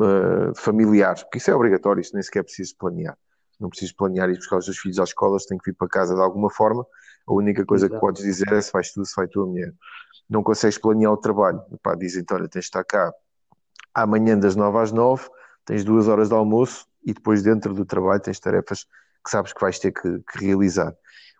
uh, 0.00 0.54
familiares, 0.56 1.22
porque 1.22 1.38
isso 1.38 1.50
é 1.50 1.54
obrigatório, 1.54 2.00
isso 2.00 2.14
nem 2.14 2.22
sequer 2.22 2.40
é 2.40 2.42
preciso 2.42 2.76
planear. 2.76 3.16
Não 3.58 3.68
precisas 3.68 3.94
planear 3.94 4.28
ir 4.28 4.36
buscar 4.36 4.58
os 4.58 4.64
teus 4.64 4.78
filhos 4.78 4.98
às 4.98 5.10
escolas, 5.10 5.46
têm 5.46 5.56
que 5.56 5.70
vir 5.70 5.76
para 5.76 5.88
casa 5.88 6.14
de 6.14 6.20
alguma 6.20 6.50
forma. 6.50 6.84
A 7.26 7.32
única 7.32 7.64
coisa 7.64 7.86
Exato. 7.86 7.94
que 7.94 8.00
podes 8.00 8.22
dizer 8.22 8.52
é 8.52 8.60
se 8.60 8.72
vais 8.72 8.92
tu, 8.92 9.04
se 9.04 9.14
vai 9.14 9.28
tua 9.28 9.46
mulher. 9.46 9.72
Não 10.28 10.42
consegues 10.42 10.78
planear 10.78 11.12
o 11.12 11.16
trabalho. 11.16 11.62
Pá, 11.80 11.94
dizem 11.94 12.24
olha, 12.32 12.48
tens 12.48 12.62
de 12.62 12.66
estar 12.66 12.84
cá 12.84 13.12
amanhã 13.94 14.36
das 14.36 14.56
nove 14.56 14.78
às 14.78 14.90
nove, 14.90 15.28
tens 15.64 15.84
duas 15.84 16.08
horas 16.08 16.28
de 16.28 16.34
almoço 16.34 16.86
e 17.04 17.12
depois 17.12 17.42
dentro 17.42 17.72
do 17.72 17.84
trabalho 17.84 18.20
tens 18.20 18.40
tarefas 18.40 18.86
que 19.24 19.30
sabes 19.30 19.52
que 19.52 19.60
vais 19.60 19.78
ter 19.78 19.92
que, 19.92 20.18
que 20.20 20.44
realizar. 20.46 20.94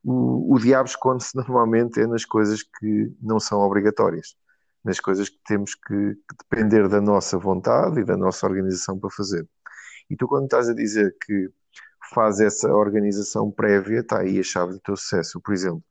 O, 0.05 0.55
o 0.55 0.59
diabo 0.59 0.89
esconde-se 0.89 1.35
normalmente 1.37 2.01
é 2.01 2.07
nas 2.07 2.25
coisas 2.25 2.63
que 2.63 3.13
não 3.21 3.39
são 3.41 3.61
obrigatórias 3.61 4.37
nas 4.85 4.99
coisas 4.99 5.29
que 5.29 5.39
temos 5.47 5.75
que, 5.75 6.15
que, 6.15 6.37
depender 6.43 6.89
da 6.89 7.01
nossa 7.01 7.39
vontade 7.39 8.01
e 8.01 8.05
da 8.05 8.17
nossa 8.17 8.47
organização 8.47 8.99
para 8.99 9.11
fazer. 9.11 9.49
E 10.11 10.17
tu, 10.17 10.27
quando 10.27 10.45
estás 10.45 10.69
a 10.69 10.75
dizer 10.75 11.17
que 11.25 11.51
faz 12.13 12.41
essa 12.41 12.69
organização 12.75 13.51
prévia, 13.51 14.01
está 14.01 14.21
aí 14.21 14.39
a 14.39 14.43
chave 14.43 14.73
do 14.73 14.81
teu 14.81 14.97
sucesso. 14.97 15.41
Por 15.41 15.55
exemplo, 15.55 15.83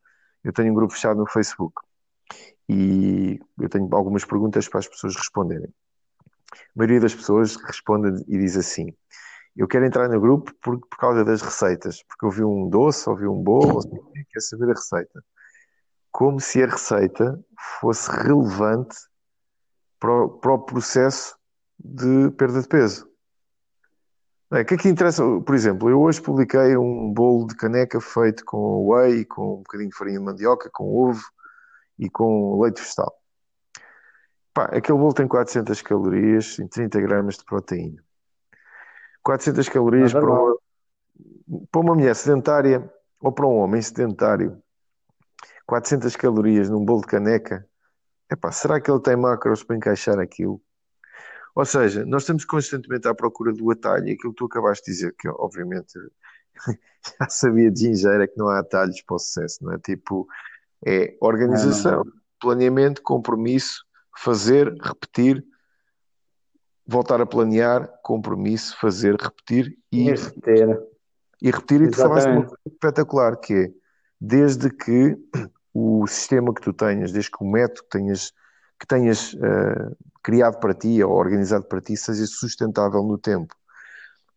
eu 0.43 0.51
tenho 0.51 0.71
um 0.71 0.75
grupo 0.75 0.93
fechado 0.93 1.17
no 1.17 1.27
Facebook 1.27 1.74
e 2.67 3.39
eu 3.60 3.69
tenho 3.69 3.89
algumas 3.95 4.25
perguntas 4.25 4.67
para 4.67 4.79
as 4.79 4.88
pessoas 4.88 5.15
responderem. 5.15 5.74
A 6.53 6.57
maioria 6.75 7.00
das 7.00 7.15
pessoas 7.15 7.55
responde 7.55 8.24
e 8.27 8.38
diz 8.38 8.57
assim: 8.57 8.93
Eu 9.55 9.67
quero 9.67 9.86
entrar 9.86 10.08
no 10.08 10.20
grupo 10.20 10.53
por, 10.62 10.79
por 10.79 10.98
causa 10.98 11.25
das 11.25 11.41
receitas, 11.41 12.03
porque 12.03 12.25
eu 12.25 12.29
vi 12.29 12.43
um 12.43 12.70
doce, 12.70 13.10
ou 13.10 13.15
vi 13.15 13.27
um 13.27 13.41
bolo, 13.41 13.81
quer 14.31 14.39
saber 14.39 14.72
a 14.72 14.74
receita 14.74 15.24
como 16.12 16.39
se 16.39 16.62
a 16.62 16.67
receita 16.67 17.39
fosse 17.79 18.12
relevante 18.12 18.98
para 20.00 20.12
o, 20.12 20.29
para 20.29 20.53
o 20.53 20.60
processo 20.60 21.38
de 21.79 22.29
perda 22.31 22.62
de 22.62 22.67
peso. 22.67 23.10
o 24.51 24.65
que 24.65 24.74
é 24.74 24.77
que 24.77 24.89
interessa? 24.89 25.24
Por 25.41 25.55
exemplo, 25.55 25.89
eu 25.89 26.01
hoje 26.01 26.22
publiquei 26.22 26.75
um 26.75 27.12
bolo 27.13 27.48
de 27.48 27.55
caneca 27.55 28.00
feito 28.01 28.43
com 28.46 28.89
whey, 28.89 29.25
com 29.25 29.55
um 29.55 29.58
bocadinho 29.58 29.89
de 29.89 29.96
farinha 29.96 30.20
de 30.20 30.25
mandioca, 30.25 30.70
com 30.72 30.84
ovo 30.84 31.24
e 31.98 32.10
com 32.10 32.62
leite 32.62 32.81
vegetal. 32.81 33.13
Pá, 34.53 34.65
aquele 34.65 34.98
bolo 34.98 35.13
tem 35.13 35.27
400 35.27 35.81
calorias 35.81 36.60
e 36.60 36.67
30 36.67 37.00
gramas 37.00 37.38
de 37.38 37.46
proteína. 37.46 38.03
400 39.23 39.69
calorias 39.69 40.11
para 40.11 40.25
uma, 40.25 40.57
para 41.71 41.81
uma 41.81 41.95
mulher 41.95 42.15
sedentária 42.15 42.91
ou 43.19 43.31
para 43.31 43.45
um 43.45 43.57
homem 43.57 43.81
sedentário 43.81 44.61
400 45.71 46.15
calorias 46.17 46.69
num 46.69 46.83
bolo 46.83 46.99
de 46.99 47.07
caneca, 47.07 47.65
epá, 48.29 48.51
será 48.51 48.81
que 48.81 48.91
ele 48.91 48.99
tem 48.99 49.15
macros 49.15 49.63
para 49.63 49.77
encaixar 49.77 50.19
aquilo? 50.19 50.61
Ou 51.55 51.65
seja, 51.65 52.05
nós 52.05 52.23
estamos 52.23 52.43
constantemente 52.43 53.07
à 53.07 53.15
procura 53.15 53.53
do 53.53 53.71
atalho 53.71 54.07
e 54.07 54.11
aquilo 54.11 54.33
que 54.33 54.37
tu 54.37 54.45
acabaste 54.45 54.85
de 54.85 54.91
dizer, 54.91 55.15
que 55.17 55.29
obviamente 55.29 55.93
já 57.19 57.29
sabia 57.29 57.71
de 57.71 57.89
engenheiro, 57.89 58.23
é 58.23 58.27
que 58.27 58.37
não 58.37 58.49
há 58.49 58.59
atalhos 58.59 59.01
para 59.01 59.15
o 59.15 59.19
sucesso, 59.19 59.63
não 59.63 59.73
é? 59.73 59.77
Tipo, 59.79 60.27
é 60.85 61.15
organização, 61.21 62.03
não. 62.03 62.13
planeamento, 62.39 63.01
compromisso, 63.01 63.85
fazer, 64.17 64.73
repetir, 64.81 65.41
voltar 66.91 67.21
a 67.21 67.25
planear, 67.25 67.88
compromisso, 68.03 68.77
fazer, 68.79 69.15
repetir 69.15 69.77
e, 69.91 70.10
e 70.10 70.12
repetir. 70.12 70.79
E 71.41 71.50
repetir, 71.50 71.81
e 71.81 71.89
tu 71.89 71.98
falaste 71.98 72.27
uma 72.27 72.45
coisa 72.45 72.62
espetacular, 72.67 73.38
que 73.38 73.53
é 73.53 73.71
desde 74.19 74.69
que 74.69 75.17
o 75.74 76.05
sistema 76.05 76.53
que 76.53 76.62
tu 76.62 76.74
tenhas, 76.74 77.12
desde 77.12 77.31
que 77.31 77.43
o 77.43 77.50
método 77.50 77.83
que 77.83 77.98
tenhas 77.98 78.33
que 78.79 78.88
tenhas 78.88 79.33
uh, 79.33 79.95
criado 80.24 80.60
para 80.60 80.74
ti 80.74 81.03
ou 81.03 81.12
organizado 81.12 81.65
para 81.65 81.79
ti 81.79 81.95
seja 81.95 82.25
sustentável 82.25 83.03
no 83.03 83.15
tempo. 83.15 83.55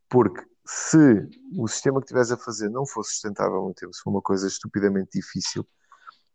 Porque 0.08 0.42
se 0.66 1.26
o 1.56 1.66
sistema 1.66 1.99
que 1.99 2.04
estiveres 2.04 2.30
a 2.30 2.37
fazer 2.37 2.68
não 2.68 2.87
for 2.87 3.02
sustentável 3.04 3.62
no 3.62 3.73
tempo, 3.73 3.94
se 3.94 4.02
for 4.02 4.11
uma 4.11 4.20
coisa 4.20 4.46
estupidamente 4.46 5.18
difícil, 5.18 5.66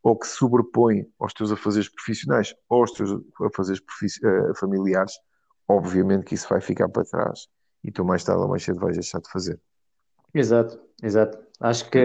ou 0.01 0.17
que 0.17 0.27
sobrepõe 0.27 1.05
aos 1.19 1.33
teus 1.33 1.51
afazeres 1.51 1.88
profissionais 1.88 2.55
ou 2.67 2.81
aos 2.81 2.91
teus 2.91 3.11
afazeres 3.41 3.79
uh, 3.79 4.55
familiares, 4.55 5.13
obviamente 5.69 6.25
que 6.25 6.35
isso 6.35 6.47
vai 6.49 6.59
ficar 6.59 6.89
para 6.89 7.05
trás 7.05 7.47
e 7.83 7.91
tu 7.91 8.03
mais 8.03 8.23
tarde 8.23 8.41
ou 8.41 8.49
mais 8.49 8.63
cedo 8.63 8.79
vais 8.79 8.97
deixar 8.97 9.21
de 9.21 9.29
fazer. 9.29 9.59
Exato, 10.33 10.79
exato. 11.01 11.38
Acho 11.59 11.89
que 11.89 11.99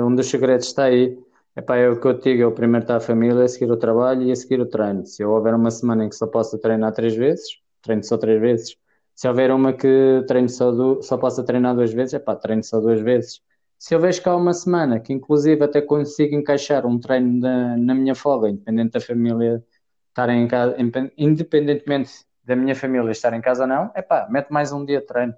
um 0.00 0.14
dos 0.14 0.28
segredos 0.28 0.66
está 0.66 0.84
aí. 0.84 1.18
Epá, 1.56 1.76
é 1.76 1.88
o 1.88 2.00
que 2.00 2.06
eu 2.06 2.18
te 2.18 2.30
digo, 2.30 2.42
é 2.42 2.46
o 2.46 2.52
primeiro 2.52 2.84
está 2.84 2.96
a 2.96 3.00
família, 3.00 3.42
a 3.42 3.48
seguir 3.48 3.70
o 3.70 3.76
trabalho 3.76 4.22
e 4.22 4.30
a 4.30 4.36
seguir 4.36 4.60
o 4.60 4.66
treino. 4.66 5.04
Se 5.04 5.22
eu 5.22 5.30
houver 5.30 5.54
uma 5.54 5.70
semana 5.70 6.04
em 6.04 6.08
que 6.08 6.14
só 6.14 6.26
possa 6.26 6.56
treinar 6.56 6.92
três 6.92 7.16
vezes, 7.16 7.44
treino 7.82 8.04
só 8.04 8.16
três 8.16 8.40
vezes. 8.40 8.76
Se 9.14 9.26
houver 9.26 9.50
uma 9.50 9.72
que 9.72 10.24
treino 10.28 10.48
só, 10.48 10.70
do, 10.70 11.02
só 11.02 11.16
possa 11.16 11.42
treinar 11.42 11.74
duas 11.74 11.92
vezes, 11.92 12.14
epá, 12.14 12.36
treino 12.36 12.62
só 12.62 12.80
duas 12.80 13.00
vezes. 13.00 13.40
Se 13.76 13.94
eu 13.94 14.00
vejo 14.00 14.22
cá 14.22 14.36
uma 14.36 14.52
semana 14.52 15.00
que 15.00 15.12
inclusive 15.12 15.64
até 15.64 15.80
consigo 15.80 16.34
encaixar 16.36 16.86
um 16.86 16.98
treino 16.98 17.40
na, 17.40 17.76
na 17.76 17.94
minha 17.94 18.14
folga, 18.14 18.48
independente 18.48 18.92
da 18.92 19.00
família 19.00 19.64
estar 20.10 20.28
em 20.30 20.46
casa, 20.46 20.76
independentemente 21.16 22.24
da 22.48 22.56
minha 22.56 22.74
família 22.74 23.10
estar 23.10 23.34
em 23.34 23.42
casa 23.42 23.64
ou 23.64 23.68
não, 23.68 23.90
é 23.94 24.00
pá, 24.00 24.26
mete 24.30 24.48
mais 24.48 24.72
um 24.72 24.82
dia 24.82 25.00
de 25.00 25.06
treino. 25.06 25.34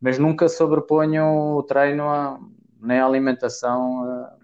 Mas 0.00 0.18
nunca 0.18 0.48
sobreponho 0.48 1.58
o 1.58 1.62
treino 1.62 2.08
a, 2.08 2.40
nem 2.80 2.98
a 3.00 3.04
alimentação 3.04 4.02
a, 4.02 4.36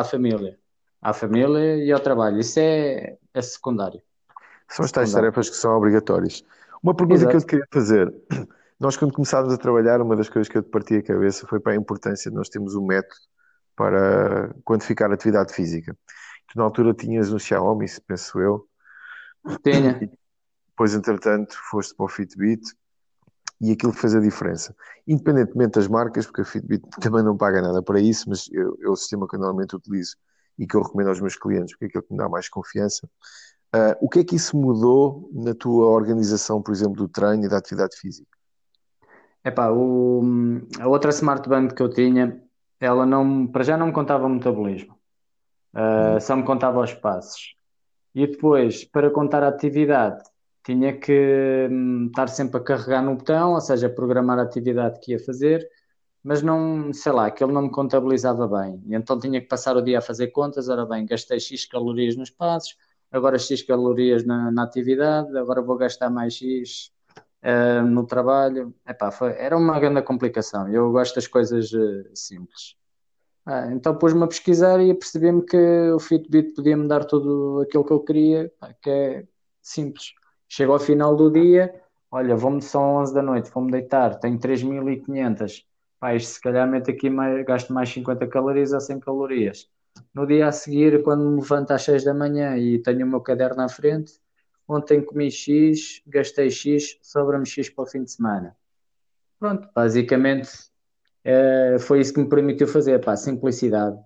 à 0.00 0.04
família. 0.04 0.56
À 1.02 1.12
família 1.12 1.76
e 1.84 1.90
ao 1.90 1.98
trabalho. 1.98 2.38
Isso 2.38 2.60
é, 2.60 3.16
é 3.34 3.42
secundário. 3.42 4.00
São 4.68 4.84
as 4.84 4.92
tais 4.92 5.12
tarefas 5.12 5.50
que 5.50 5.56
são 5.56 5.76
obrigatórias. 5.76 6.44
Uma 6.80 6.94
pergunta 6.94 7.22
Exato. 7.22 7.30
que 7.30 7.36
eu 7.36 7.40
te 7.40 7.46
queria 7.46 7.66
fazer. 7.72 8.14
Nós, 8.78 8.96
quando 8.96 9.12
começámos 9.12 9.52
a 9.52 9.58
trabalhar, 9.58 10.00
uma 10.00 10.14
das 10.14 10.28
coisas 10.28 10.48
que 10.48 10.56
eu 10.56 10.62
te 10.62 10.70
parti 10.70 10.98
a 10.98 11.02
cabeça 11.02 11.48
foi 11.48 11.58
para 11.58 11.72
a 11.72 11.76
importância 11.76 12.30
de 12.30 12.36
nós 12.36 12.48
termos 12.48 12.76
um 12.76 12.86
método 12.86 13.20
para 13.74 14.54
quantificar 14.64 15.10
a 15.10 15.14
atividade 15.14 15.52
física. 15.52 15.96
Tu, 16.46 16.56
na 16.56 16.62
altura, 16.62 16.94
tinhas 16.94 17.32
um 17.32 17.40
Xiaomi, 17.40 17.86
penso 18.06 18.38
eu. 18.38 18.68
Tinha. 19.64 19.98
Depois, 20.80 20.94
entretanto, 20.94 21.54
foste 21.70 21.94
para 21.94 22.06
o 22.06 22.08
Fitbit 22.08 22.62
e 23.60 23.70
aquilo 23.70 23.92
fez 23.92 24.14
a 24.14 24.20
diferença. 24.20 24.74
Independentemente 25.06 25.72
das 25.72 25.86
marcas, 25.86 26.24
porque 26.24 26.40
a 26.40 26.44
Fitbit 26.46 26.88
também 27.02 27.22
não 27.22 27.36
paga 27.36 27.60
nada 27.60 27.82
para 27.82 28.00
isso, 28.00 28.30
mas 28.30 28.48
eu, 28.50 28.78
é 28.80 28.88
o 28.88 28.96
sistema 28.96 29.28
que 29.28 29.36
eu 29.36 29.40
normalmente 29.40 29.76
utilizo 29.76 30.16
e 30.58 30.66
que 30.66 30.74
eu 30.74 30.80
recomendo 30.80 31.08
aos 31.08 31.20
meus 31.20 31.36
clientes, 31.36 31.74
porque 31.74 31.84
é 31.84 31.88
aquilo 31.88 32.04
que 32.04 32.12
me 32.12 32.16
dá 32.16 32.30
mais 32.30 32.48
confiança. 32.48 33.06
Uh, 33.76 33.92
o 34.00 34.08
que 34.08 34.20
é 34.20 34.24
que 34.24 34.36
isso 34.36 34.56
mudou 34.56 35.28
na 35.34 35.54
tua 35.54 35.84
organização, 35.90 36.62
por 36.62 36.72
exemplo, 36.72 36.96
do 36.96 37.08
treino 37.08 37.44
e 37.44 37.48
da 37.50 37.58
atividade 37.58 37.94
física? 37.98 38.30
Epá, 39.44 39.70
o, 39.70 40.22
a 40.80 40.88
outra 40.88 41.10
smartband 41.10 41.74
que 41.76 41.82
eu 41.82 41.90
tinha, 41.90 42.42
ela 42.80 43.04
não, 43.04 43.46
para 43.46 43.64
já 43.64 43.76
não 43.76 43.88
me 43.88 43.92
contava 43.92 44.24
o 44.24 44.30
metabolismo, 44.30 44.98
uh, 45.74 46.18
só 46.22 46.34
me 46.34 46.42
contava 46.42 46.80
os 46.80 46.94
passos. 46.94 47.54
E 48.14 48.26
depois, 48.26 48.82
para 48.82 49.10
contar 49.10 49.42
a 49.42 49.48
atividade, 49.48 50.29
tinha 50.64 50.96
que 50.98 51.68
hum, 51.70 52.06
estar 52.08 52.28
sempre 52.28 52.58
a 52.58 52.64
carregar 52.64 53.02
no 53.02 53.16
botão, 53.16 53.54
ou 53.54 53.60
seja, 53.60 53.88
programar 53.88 54.38
a 54.38 54.42
atividade 54.42 55.00
que 55.00 55.12
ia 55.12 55.18
fazer, 55.18 55.68
mas 56.22 56.42
não, 56.42 56.92
sei 56.92 57.12
lá, 57.12 57.26
aquilo 57.26 57.52
não 57.52 57.62
me 57.62 57.70
contabilizava 57.70 58.46
bem. 58.46 58.82
Então 58.90 59.18
tinha 59.18 59.40
que 59.40 59.48
passar 59.48 59.76
o 59.76 59.82
dia 59.82 59.98
a 59.98 60.02
fazer 60.02 60.28
contas, 60.28 60.68
ora 60.68 60.84
bem, 60.86 61.06
gastei 61.06 61.40
X 61.40 61.66
calorias 61.66 62.16
nos 62.16 62.30
passos, 62.30 62.76
agora 63.10 63.38
X 63.38 63.62
calorias 63.62 64.24
na, 64.24 64.50
na 64.50 64.62
atividade, 64.64 65.36
agora 65.36 65.62
vou 65.62 65.76
gastar 65.76 66.10
mais 66.10 66.34
X 66.34 66.92
uh, 67.42 67.84
no 67.86 68.06
trabalho. 68.06 68.74
Epá, 68.86 69.10
foi, 69.10 69.32
era 69.32 69.56
uma 69.56 69.78
grande 69.80 70.02
complicação. 70.02 70.68
Eu 70.68 70.92
gosto 70.92 71.14
das 71.14 71.26
coisas 71.26 71.72
uh, 71.72 72.04
simples. 72.14 72.76
Ah, 73.46 73.68
então 73.72 73.96
pus-me 73.96 74.22
a 74.22 74.26
pesquisar 74.26 74.80
e 74.80 74.94
percebi-me 74.94 75.42
que 75.44 75.56
o 75.90 75.98
Fitbit 75.98 76.54
podia 76.54 76.76
me 76.76 76.86
dar 76.86 77.04
tudo 77.04 77.60
aquilo 77.62 77.84
que 77.84 77.92
eu 77.92 78.00
queria, 78.00 78.52
que 78.82 78.90
é 78.90 79.26
simples. 79.62 80.12
Chego 80.52 80.72
ao 80.72 80.80
final 80.80 81.14
do 81.14 81.30
dia, 81.30 81.72
olha, 82.10 82.34
vou-me 82.34 82.60
são 82.60 82.96
11 82.96 83.14
da 83.14 83.22
noite, 83.22 83.48
vou-me 83.52 83.70
deitar, 83.70 84.18
tenho 84.18 84.36
3.500. 84.36 85.64
Pá, 86.00 86.18
se 86.18 86.40
calhar 86.40 86.68
mete 86.68 86.90
aqui, 86.90 87.08
mais, 87.08 87.44
gasto 87.46 87.72
mais 87.72 87.88
50 87.90 88.26
calorias 88.26 88.72
a 88.72 88.80
100 88.80 88.98
calorias. 88.98 89.70
No 90.12 90.26
dia 90.26 90.48
a 90.48 90.52
seguir, 90.52 91.04
quando 91.04 91.24
me 91.24 91.40
levanto 91.40 91.70
às 91.70 91.82
6 91.82 92.02
da 92.02 92.12
manhã 92.12 92.56
e 92.56 92.80
tenho 92.82 93.06
o 93.06 93.08
meu 93.08 93.20
caderno 93.20 93.62
à 93.62 93.68
frente, 93.68 94.14
ontem 94.66 95.00
comi 95.00 95.30
X, 95.30 96.02
gastei 96.04 96.50
X, 96.50 96.98
sobra-me 97.00 97.46
X 97.46 97.70
para 97.70 97.84
o 97.84 97.86
fim 97.86 98.02
de 98.02 98.10
semana. 98.10 98.56
Pronto, 99.38 99.68
basicamente 99.72 100.50
é, 101.22 101.76
foi 101.78 102.00
isso 102.00 102.12
que 102.12 102.20
me 102.20 102.28
permitiu 102.28 102.66
fazer, 102.66 102.98
pá, 102.98 103.16
simplicidade. 103.16 103.96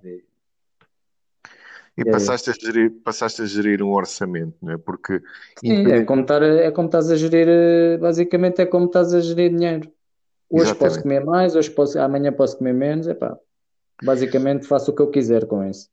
E 1.96 2.04
passaste, 2.04 2.50
a 2.50 2.52
gerir, 2.52 2.90
passaste 3.04 3.42
a 3.42 3.46
gerir 3.46 3.82
um 3.82 3.92
orçamento, 3.92 4.56
não 4.60 4.72
é? 4.72 4.78
Porque 4.78 5.22
Sim, 5.60 5.86
é 5.92 6.04
como, 6.04 6.22
estar, 6.22 6.42
é 6.42 6.70
como 6.72 6.86
estás 6.86 7.08
a 7.08 7.16
gerir, 7.16 7.46
eh, 7.48 7.96
basicamente 7.98 8.60
é 8.60 8.66
como 8.66 8.86
estás 8.86 9.14
a 9.14 9.20
gerir 9.20 9.50
dinheiro. 9.50 9.88
Hoje 10.50 10.64
Exatamente. 10.64 10.78
posso 10.78 11.02
comer 11.02 11.24
mais, 11.24 11.54
hoje 11.54 11.70
posso, 11.70 11.98
amanhã 12.00 12.32
posso 12.32 12.58
comer 12.58 12.74
menos, 12.74 13.06
é 13.06 13.14
pá. 13.14 13.38
Basicamente 14.02 14.66
faço 14.66 14.90
o 14.90 14.94
que 14.94 15.02
eu 15.02 15.10
quiser 15.10 15.46
com 15.46 15.64
isso. 15.64 15.88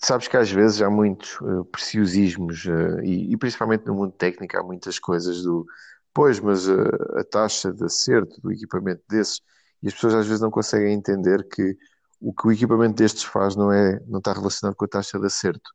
Sabes 0.00 0.28
que 0.28 0.36
às 0.36 0.50
vezes 0.50 0.82
há 0.82 0.90
muitos 0.90 1.40
uh, 1.40 1.64
preciosismos 1.66 2.66
uh, 2.66 3.00
e, 3.02 3.32
e, 3.32 3.36
principalmente 3.36 3.86
no 3.86 3.94
mundo 3.94 4.12
técnico 4.12 4.58
há 4.58 4.62
muitas 4.62 4.98
coisas 4.98 5.42
do 5.42 5.64
pois, 6.12 6.40
mas 6.40 6.68
uh, 6.68 6.88
a 7.16 7.24
taxa 7.24 7.72
de 7.72 7.84
acerto 7.84 8.40
do 8.40 8.52
equipamento 8.52 9.02
desses 9.08 9.40
e 9.82 9.88
as 9.88 9.94
pessoas 9.94 10.14
às 10.14 10.26
vezes 10.26 10.40
não 10.40 10.50
conseguem 10.50 10.92
entender 10.92 11.46
que 11.48 11.76
o 12.20 12.32
que 12.32 12.48
o 12.48 12.52
equipamento 12.52 12.96
destes 12.96 13.24
faz 13.24 13.56
não 13.56 13.72
é 13.72 14.00
não 14.06 14.18
está 14.18 14.32
relacionado 14.32 14.74
com 14.76 14.84
a 14.84 14.88
taxa 14.88 15.18
de 15.18 15.26
acerto, 15.26 15.70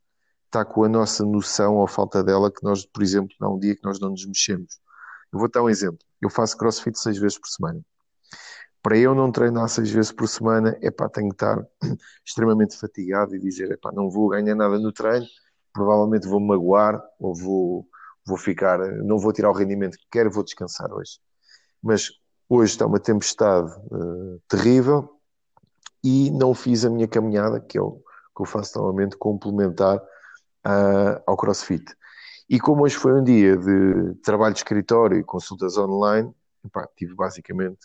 está 0.45 0.65
com 0.65 0.83
a 0.83 0.89
nossa 0.89 1.23
noção 1.25 1.75
ou 1.77 1.87
falta 1.87 2.23
dela 2.23 2.51
que 2.51 2.63
nós, 2.63 2.85
por 2.85 3.03
exemplo, 3.03 3.35
há 3.41 3.49
um 3.49 3.59
dia 3.59 3.75
que 3.75 3.83
nós 3.83 3.99
não 3.99 4.09
nos 4.09 4.25
mexemos. 4.25 4.79
Eu 5.31 5.39
vou 5.39 5.49
dar 5.49 5.63
um 5.63 5.69
exemplo. 5.69 5.99
Eu 6.21 6.29
faço 6.29 6.57
crossfit 6.57 6.97
seis 6.99 7.17
vezes 7.17 7.37
por 7.37 7.47
semana 7.47 7.81
para 8.81 8.97
eu 8.97 9.13
não 9.13 9.31
treinar 9.31 9.69
seis 9.69 9.91
vezes 9.91 10.11
por 10.11 10.27
semana, 10.27 10.77
é 10.81 10.89
pá, 10.89 11.07
tenho 11.07 11.29
que 11.29 11.35
estar 11.35 11.63
extremamente 12.25 12.77
fatigado 12.77 13.35
e 13.35 13.39
dizer, 13.39 13.71
é 13.71 13.91
não 13.93 14.09
vou 14.09 14.29
ganhar 14.29 14.55
nada 14.55 14.79
no 14.79 14.91
treino, 14.91 15.25
provavelmente 15.71 16.27
vou 16.27 16.39
magoar 16.39 17.01
ou 17.19 17.35
vou, 17.35 17.87
vou 18.25 18.37
ficar, 18.37 18.79
não 19.03 19.19
vou 19.19 19.31
tirar 19.31 19.49
o 19.51 19.53
rendimento 19.53 19.97
que 19.97 20.07
quero, 20.11 20.31
vou 20.31 20.43
descansar 20.43 20.91
hoje. 20.91 21.19
Mas 21.81 22.09
hoje 22.49 22.73
está 22.73 22.85
uma 22.85 22.99
tempestade 22.99 23.71
uh, 23.91 24.41
terrível 24.47 25.09
e 26.03 26.31
não 26.31 26.53
fiz 26.53 26.85
a 26.85 26.89
minha 26.89 27.07
caminhada, 27.07 27.59
que 27.59 27.77
é 27.77 27.81
o 27.81 28.01
que 28.35 28.41
eu 28.41 28.45
faço 28.45 28.77
normalmente, 28.77 29.17
complementar 29.17 29.97
uh, 29.97 31.21
ao 31.27 31.37
CrossFit. 31.37 31.85
E 32.49 32.59
como 32.59 32.83
hoje 32.83 32.97
foi 32.97 33.13
um 33.13 33.23
dia 33.23 33.57
de 33.57 34.15
trabalho 34.23 34.53
de 34.53 34.59
escritório 34.59 35.17
e 35.17 35.23
consultas 35.23 35.77
online, 35.77 36.33
epá, 36.65 36.87
tive 36.95 37.13
basicamente 37.15 37.79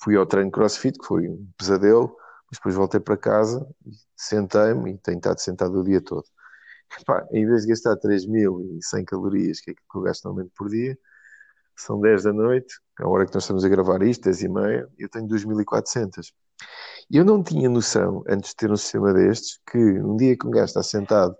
fui 0.00 0.16
ao 0.16 0.26
treino 0.26 0.50
crossfit, 0.50 0.98
que 0.98 1.06
foi 1.06 1.28
um 1.28 1.48
pesadelo, 1.56 2.16
mas 2.50 2.58
depois 2.58 2.74
voltei 2.74 3.00
para 3.00 3.16
casa, 3.16 3.66
sentei-me 4.16 4.92
e 4.92 4.98
tenho 4.98 5.18
estado 5.18 5.38
sentado 5.40 5.80
o 5.80 5.84
dia 5.84 6.00
todo. 6.00 6.24
Epá, 7.00 7.26
em 7.32 7.46
vez 7.46 7.62
de 7.62 7.68
gastar 7.68 7.96
3.100 7.96 9.04
calorias, 9.04 9.60
que 9.60 9.72
é 9.72 9.74
que 9.74 9.80
eu 9.94 10.00
gasto 10.02 10.24
normalmente 10.24 10.52
por 10.56 10.68
dia, 10.68 10.96
são 11.76 12.00
10 12.00 12.24
da 12.24 12.32
noite, 12.32 12.74
a 12.98 13.08
hora 13.08 13.26
que 13.26 13.34
nós 13.34 13.44
estamos 13.44 13.64
a 13.64 13.68
gravar 13.68 14.02
isto, 14.02 14.24
10 14.24 14.42
e 14.42 14.48
meia, 14.48 14.88
eu 14.98 15.08
tenho 15.08 15.28
2.400. 15.28 16.32
Eu 17.10 17.24
não 17.24 17.42
tinha 17.42 17.70
noção, 17.70 18.22
antes 18.28 18.50
de 18.50 18.56
ter 18.56 18.70
um 18.70 18.76
sistema 18.76 19.14
destes, 19.14 19.58
que 19.70 19.78
um 19.78 20.16
dia 20.16 20.36
que 20.36 20.46
um 20.46 20.50
gajo 20.50 20.66
está 20.66 20.82
sentado 20.82 21.34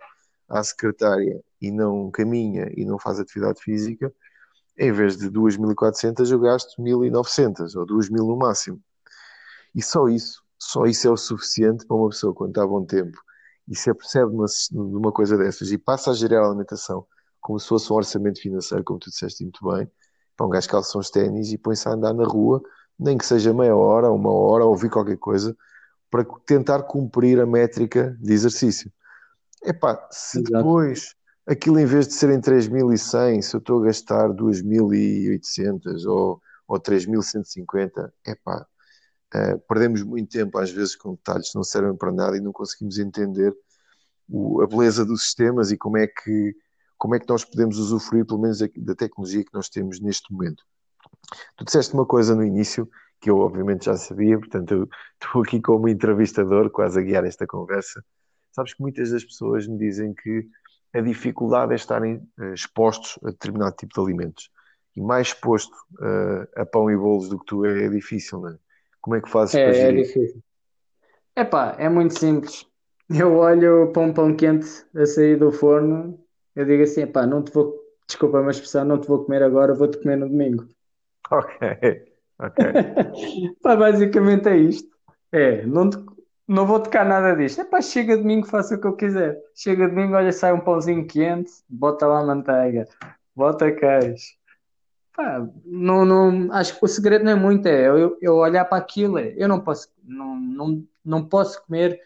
à 0.48 0.62
secretária 0.64 1.42
e 1.60 1.70
não 1.70 2.10
caminha 2.10 2.72
e 2.74 2.86
não 2.86 2.98
faz 2.98 3.20
atividade 3.20 3.62
física, 3.62 4.10
em 4.78 4.92
vez 4.92 5.18
de 5.18 5.30
2.400 5.30 6.30
eu 6.30 6.40
gasto 6.40 6.80
1.900 6.80 7.76
ou 7.76 7.86
2.000 7.86 8.16
no 8.16 8.36
máximo. 8.36 8.80
E 9.74 9.82
só 9.82 10.08
isso, 10.08 10.42
só 10.58 10.86
isso 10.86 11.06
é 11.06 11.10
o 11.10 11.16
suficiente 11.16 11.86
para 11.86 11.96
uma 11.96 12.08
pessoa 12.08 12.34
quando 12.34 12.50
está 12.50 12.62
a 12.62 12.66
bom 12.66 12.84
tempo 12.86 13.18
e 13.68 13.76
se 13.76 13.90
apercebe 13.90 14.30
de 14.30 14.76
uma, 14.78 15.12
coisa 15.12 15.36
dessas 15.36 15.70
e 15.70 15.76
passa 15.76 16.12
a 16.12 16.14
gerir 16.14 16.38
a 16.38 16.46
alimentação 16.46 17.06
como 17.40 17.60
se 17.60 17.68
fosse 17.68 17.92
um 17.92 17.96
orçamento 17.96 18.40
financeiro, 18.40 18.82
como 18.84 18.98
tu 18.98 19.10
disseste 19.10 19.44
muito 19.44 19.60
bem, 19.70 19.90
para 20.34 20.46
um 20.46 20.50
gajo 20.50 20.68
calça 20.68 20.98
uns 20.98 21.10
ténis 21.10 21.52
e 21.52 21.58
põe-se 21.58 21.86
a 21.88 21.92
andar 21.92 22.14
na 22.14 22.24
rua, 22.24 22.62
nem 22.98 23.16
que 23.16 23.24
seja 23.24 23.54
meia 23.54 23.76
hora, 23.76 24.10
uma 24.10 24.32
hora, 24.32 24.64
ouvir 24.64 24.90
qualquer 24.90 25.18
coisa, 25.18 25.56
para 26.10 26.24
tentar 26.46 26.82
cumprir 26.84 27.40
a 27.40 27.46
métrica 27.46 28.16
de 28.20 28.32
exercício. 28.32 28.90
Epá, 29.62 30.08
se 30.10 30.38
Exato. 30.38 30.52
depois 30.52 31.14
aquilo 31.46 31.78
em 31.78 31.86
vez 31.86 32.06
de 32.06 32.14
serem 32.14 32.40
3.100, 32.40 33.42
se 33.42 33.54
eu 33.54 33.58
estou 33.58 33.80
a 33.80 33.86
gastar 33.86 34.28
2.800 34.30 36.04
ou, 36.06 36.40
ou 36.66 36.80
3.150, 36.80 38.12
epá, 38.26 38.66
uh, 39.34 39.58
perdemos 39.68 40.02
muito 40.02 40.30
tempo 40.30 40.58
às 40.58 40.70
vezes 40.70 40.94
com 40.94 41.14
detalhes 41.14 41.50
que 41.50 41.56
não 41.56 41.64
servem 41.64 41.96
para 41.96 42.12
nada 42.12 42.36
e 42.36 42.40
não 42.40 42.52
conseguimos 42.52 42.98
entender 42.98 43.54
o, 44.28 44.60
a 44.62 44.66
beleza 44.66 45.04
dos 45.04 45.22
sistemas 45.22 45.70
e 45.70 45.76
como 45.76 45.96
é 45.96 46.06
que 46.06 46.54
como 46.98 47.14
é 47.14 47.20
que 47.20 47.28
nós 47.28 47.44
podemos 47.44 47.78
usufruir, 47.78 48.26
pelo 48.26 48.40
menos, 48.40 48.58
da 48.58 48.94
tecnologia 48.94 49.44
que 49.44 49.54
nós 49.54 49.68
temos 49.68 50.00
neste 50.00 50.32
momento. 50.32 50.64
Tu 51.56 51.64
disseste 51.64 51.94
uma 51.94 52.06
coisa 52.06 52.34
no 52.34 52.44
início 52.44 52.88
que 53.20 53.30
eu, 53.30 53.38
obviamente, 53.38 53.86
já 53.86 53.96
sabia, 53.96 54.38
portanto, 54.38 54.88
estou 55.20 55.42
aqui 55.42 55.60
como 55.60 55.88
entrevistador, 55.88 56.70
quase 56.70 56.98
a 56.98 57.02
guiar 57.02 57.24
esta 57.24 57.46
conversa. 57.46 58.02
Sabes 58.52 58.74
que 58.74 58.82
muitas 58.82 59.10
das 59.10 59.24
pessoas 59.24 59.66
me 59.66 59.76
dizem 59.76 60.14
que 60.14 60.46
a 60.94 61.00
dificuldade 61.00 61.72
é 61.72 61.76
estarem 61.76 62.16
uh, 62.38 62.54
expostos 62.54 63.18
a 63.24 63.30
determinado 63.30 63.76
tipo 63.76 63.94
de 63.94 64.00
alimentos. 64.00 64.50
E 64.96 65.00
mais 65.00 65.28
exposto 65.28 65.74
uh, 66.00 66.60
a 66.60 66.64
pão 66.64 66.90
e 66.90 66.96
bolos 66.96 67.28
do 67.28 67.38
que 67.38 67.46
tu 67.46 67.64
é, 67.64 67.84
é 67.84 67.88
difícil, 67.88 68.40
não 68.40 68.50
é? 68.50 68.58
Como 69.00 69.16
é 69.16 69.20
que 69.20 69.30
fazes 69.30 69.54
é, 69.54 69.64
para 69.64 69.72
gerir? 69.72 70.00
É 70.00 70.02
difícil. 70.02 70.42
Epá, 71.36 71.76
é 71.78 71.88
muito 71.88 72.18
simples. 72.18 72.66
Eu 73.08 73.36
olho 73.36 73.90
para 73.92 74.02
um 74.02 74.12
pão 74.12 74.34
quente 74.34 74.84
a 74.94 75.06
sair 75.06 75.38
do 75.38 75.50
forno, 75.52 76.18
eu 76.54 76.64
digo 76.64 76.82
assim, 76.82 77.02
epá, 77.02 77.26
não 77.26 77.42
te 77.42 77.52
vou, 77.52 77.74
desculpa 78.06 78.40
a 78.40 78.50
expressão, 78.50 78.84
não 78.84 79.00
te 79.00 79.08
vou 79.08 79.24
comer 79.24 79.42
agora, 79.42 79.72
vou-te 79.72 79.98
comer 79.98 80.16
no 80.16 80.28
domingo. 80.28 80.66
Ok, 81.30 82.08
ok. 82.38 82.64
Pá, 83.62 83.76
basicamente 83.76 84.48
é 84.48 84.56
isto. 84.56 84.88
É, 85.30 85.66
não, 85.66 85.90
te, 85.90 85.98
não 86.46 86.66
vou 86.66 86.80
tocar 86.80 87.04
nada 87.04 87.34
disto. 87.34 87.60
Epá, 87.60 87.82
chega 87.82 88.16
domingo, 88.16 88.46
faça 88.46 88.76
o 88.76 88.80
que 88.80 88.86
eu 88.86 88.96
quiser. 88.96 89.38
Chega 89.54 89.88
domingo, 89.88 90.14
olha, 90.14 90.32
sai 90.32 90.52
um 90.52 90.60
pãozinho 90.60 91.06
quente, 91.06 91.50
bota 91.68 92.06
lá 92.06 92.24
manteiga, 92.24 92.88
bota 93.36 93.70
queijo. 93.70 94.38
Pá, 95.14 95.46
não, 95.64 96.04
não, 96.04 96.52
acho 96.52 96.78
que 96.78 96.84
o 96.84 96.88
segredo 96.88 97.24
não 97.24 97.32
é 97.32 97.34
muito, 97.34 97.66
é 97.66 97.88
eu, 97.88 98.16
eu 98.20 98.36
olhar 98.36 98.64
para 98.64 98.78
aquilo, 98.78 99.18
é, 99.18 99.34
eu 99.36 99.48
não 99.48 99.60
posso, 99.60 99.88
não, 100.02 100.36
não, 100.36 100.84
não 101.04 101.28
posso 101.28 101.62
comer, 101.66 102.00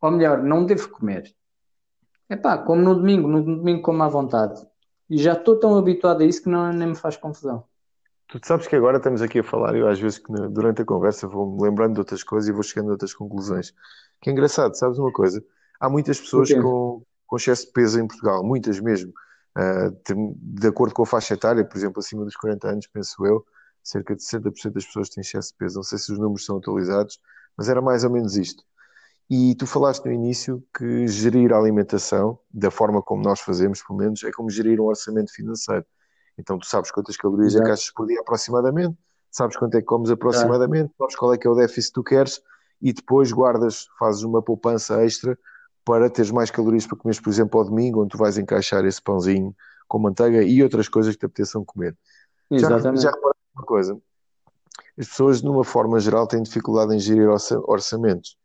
ou 0.00 0.10
melhor, 0.12 0.42
não 0.42 0.64
devo 0.64 0.88
comer. 0.88 1.34
É 2.28 2.36
pá, 2.36 2.56
como 2.56 2.80
no 2.80 2.94
domingo, 2.94 3.26
no 3.26 3.42
domingo 3.42 3.82
como 3.82 4.02
à 4.02 4.08
vontade. 4.08 4.64
E 5.10 5.18
já 5.18 5.32
estou 5.32 5.58
tão 5.58 5.76
habituado 5.76 6.22
a 6.22 6.26
isso 6.26 6.42
que 6.42 6.48
não, 6.48 6.72
nem 6.72 6.88
me 6.88 6.94
faz 6.94 7.16
confusão. 7.16 7.67
Tu 8.28 8.38
sabes 8.44 8.66
que 8.66 8.76
agora 8.76 8.98
estamos 8.98 9.22
aqui 9.22 9.38
a 9.38 9.42
falar, 9.42 9.74
eu 9.74 9.88
às 9.88 9.98
vezes 9.98 10.18
que 10.18 10.30
durante 10.50 10.82
a 10.82 10.84
conversa 10.84 11.26
vou-me 11.26 11.62
lembrando 11.62 11.94
de 11.94 12.00
outras 12.00 12.22
coisas 12.22 12.48
e 12.48 12.52
vou 12.52 12.62
chegando 12.62 12.88
a 12.88 12.92
outras 12.92 13.14
conclusões. 13.14 13.72
Que 14.20 14.28
é 14.28 14.32
engraçado, 14.32 14.76
sabes 14.76 14.98
uma 14.98 15.10
coisa? 15.10 15.42
Há 15.80 15.88
muitas 15.88 16.20
pessoas 16.20 16.52
com, 16.52 17.02
com 17.26 17.36
excesso 17.36 17.66
de 17.66 17.72
peso 17.72 17.98
em 17.98 18.06
Portugal, 18.06 18.44
muitas 18.44 18.80
mesmo. 18.80 19.12
Uh, 19.56 20.30
de 20.36 20.66
acordo 20.66 20.94
com 20.94 21.04
a 21.04 21.06
faixa 21.06 21.34
etária, 21.34 21.64
por 21.64 21.76
exemplo, 21.78 22.00
acima 22.00 22.22
dos 22.22 22.36
40 22.36 22.68
anos, 22.68 22.86
penso 22.86 23.24
eu, 23.24 23.44
cerca 23.82 24.14
de 24.14 24.22
60% 24.22 24.72
das 24.72 24.84
pessoas 24.84 25.08
têm 25.08 25.22
excesso 25.22 25.52
de 25.52 25.56
peso. 25.56 25.76
Não 25.76 25.82
sei 25.82 25.98
se 25.98 26.12
os 26.12 26.18
números 26.18 26.44
são 26.44 26.58
atualizados, 26.58 27.18
mas 27.56 27.70
era 27.70 27.80
mais 27.80 28.04
ou 28.04 28.10
menos 28.10 28.36
isto. 28.36 28.62
E 29.30 29.54
tu 29.54 29.66
falaste 29.66 30.04
no 30.04 30.12
início 30.12 30.62
que 30.76 31.06
gerir 31.06 31.52
a 31.52 31.58
alimentação, 31.58 32.38
da 32.50 32.70
forma 32.70 33.02
como 33.02 33.22
nós 33.22 33.40
fazemos, 33.40 33.82
pelo 33.82 33.98
menos, 33.98 34.22
é 34.22 34.30
como 34.30 34.50
gerir 34.50 34.80
um 34.80 34.84
orçamento 34.84 35.32
financeiro. 35.32 35.86
Então 36.38 36.58
tu 36.58 36.66
sabes 36.66 36.90
quantas 36.90 37.16
calorias 37.16 37.56
é 37.56 37.60
que 37.60 37.66
gastas 37.66 37.90
por 37.90 38.06
dia 38.06 38.20
aproximadamente, 38.20 38.96
sabes 39.30 39.56
quanto 39.56 39.74
é 39.74 39.80
que 39.80 39.86
comes 39.86 40.10
aproximadamente, 40.10 40.92
sabes 40.96 41.16
qual 41.16 41.34
é 41.34 41.38
que 41.38 41.46
é 41.46 41.50
o 41.50 41.54
déficit 41.54 41.90
que 41.90 41.94
tu 41.94 42.04
queres 42.04 42.40
e 42.80 42.92
depois 42.92 43.32
guardas, 43.32 43.88
fazes 43.98 44.22
uma 44.22 44.40
poupança 44.40 45.04
extra 45.04 45.36
para 45.84 46.08
teres 46.08 46.30
mais 46.30 46.50
calorias 46.50 46.86
para 46.86 46.96
comeres, 46.96 47.20
por 47.20 47.30
exemplo, 47.30 47.58
ao 47.58 47.66
domingo, 47.66 48.02
onde 48.02 48.10
tu 48.10 48.18
vais 48.18 48.38
encaixar 48.38 48.84
esse 48.84 49.02
pãozinho 49.02 49.54
com 49.88 49.98
manteiga 49.98 50.42
e 50.42 50.62
outras 50.62 50.88
coisas 50.88 51.14
que 51.14 51.20
te 51.20 51.26
apeteçam 51.26 51.64
comer. 51.64 51.96
Exatamente. 52.50 53.02
Já, 53.02 53.10
já 53.10 53.16
uma 53.54 53.64
coisa, 53.64 53.98
as 54.98 55.08
pessoas, 55.08 55.40
de 55.40 55.48
uma 55.48 55.64
forma 55.64 55.98
geral, 55.98 56.26
têm 56.26 56.42
dificuldade 56.42 56.94
em 56.94 56.98
gerir 56.98 57.28
orçamentos, 57.64 58.36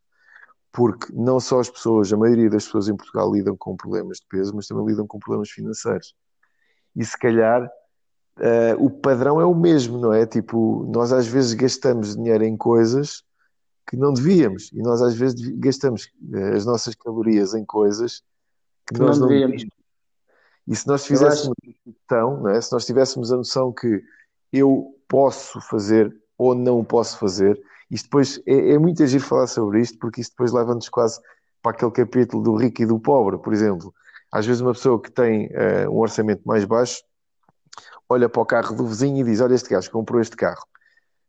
porque 0.71 1.11
não 1.13 1.39
só 1.39 1.59
as 1.59 1.69
pessoas, 1.69 2.11
a 2.11 2.17
maioria 2.17 2.49
das 2.49 2.65
pessoas 2.65 2.87
em 2.87 2.95
Portugal 2.95 3.31
lidam 3.31 3.55
com 3.55 3.75
problemas 3.75 4.17
de 4.17 4.25
peso, 4.27 4.55
mas 4.55 4.67
também 4.67 4.85
lidam 4.85 5.05
com 5.05 5.19
problemas 5.19 5.49
financeiros. 5.49 6.15
E 6.95 7.03
se 7.03 7.17
calhar 7.17 7.69
uh, 8.37 8.83
o 8.83 8.89
padrão 8.89 9.39
é 9.39 9.45
o 9.45 9.55
mesmo, 9.55 9.97
não 9.97 10.13
é? 10.13 10.25
Tipo, 10.25 10.85
nós 10.93 11.11
às 11.11 11.27
vezes 11.27 11.53
gastamos 11.53 12.15
dinheiro 12.15 12.43
em 12.43 12.57
coisas 12.57 13.23
que 13.87 13.97
não 13.97 14.13
devíamos. 14.13 14.71
E 14.71 14.81
nós 14.81 15.01
às 15.01 15.15
vezes 15.15 15.39
gastamos 15.57 16.09
eh, 16.33 16.55
as 16.55 16.65
nossas 16.65 16.95
calorias 16.95 17.53
em 17.53 17.65
coisas 17.65 18.23
que, 18.87 18.95
que 18.95 18.99
nós 18.99 19.19
não 19.19 19.27
devíamos. 19.27 19.57
devíamos. 19.57 19.83
E 20.65 20.75
se 20.75 20.87
nós 20.87 21.05
fizéssemos 21.05 21.55
então, 21.85 22.41
não 22.41 22.49
é? 22.49 22.61
se 22.61 22.71
nós 22.71 22.85
tivéssemos 22.85 23.31
a 23.31 23.37
noção 23.37 23.73
que 23.73 24.01
eu 24.51 24.95
posso 25.07 25.59
fazer 25.61 26.15
ou 26.37 26.55
não 26.55 26.83
posso 26.83 27.17
fazer, 27.17 27.61
isto 27.91 28.05
depois 28.05 28.41
é, 28.47 28.71
é 28.71 28.79
muito 28.79 29.03
agir 29.03 29.19
falar 29.19 29.47
sobre 29.47 29.81
isto, 29.81 29.99
porque 29.99 30.21
isto 30.21 30.31
depois 30.31 30.51
leva-nos 30.53 30.87
quase 30.87 31.19
para 31.61 31.71
aquele 31.71 31.91
capítulo 31.91 32.41
do 32.41 32.55
rico 32.55 32.81
e 32.81 32.85
do 32.85 32.99
pobre, 32.99 33.37
por 33.37 33.53
exemplo. 33.53 33.93
Às 34.31 34.45
vezes 34.45 34.61
uma 34.61 34.73
pessoa 34.73 34.99
que 34.99 35.11
tem 35.11 35.47
uh, 35.47 35.89
um 35.91 35.99
orçamento 35.99 36.41
mais 36.45 36.65
baixo 36.65 37.03
olha 38.09 38.29
para 38.29 38.41
o 38.41 38.45
carro 38.45 38.75
do 38.75 38.85
vizinho 38.85 39.17
e 39.21 39.23
diz: 39.23 39.41
Olha, 39.41 39.55
este 39.55 39.69
gajo 39.69 39.89
comprou 39.91 40.21
este 40.21 40.35
carro 40.35 40.63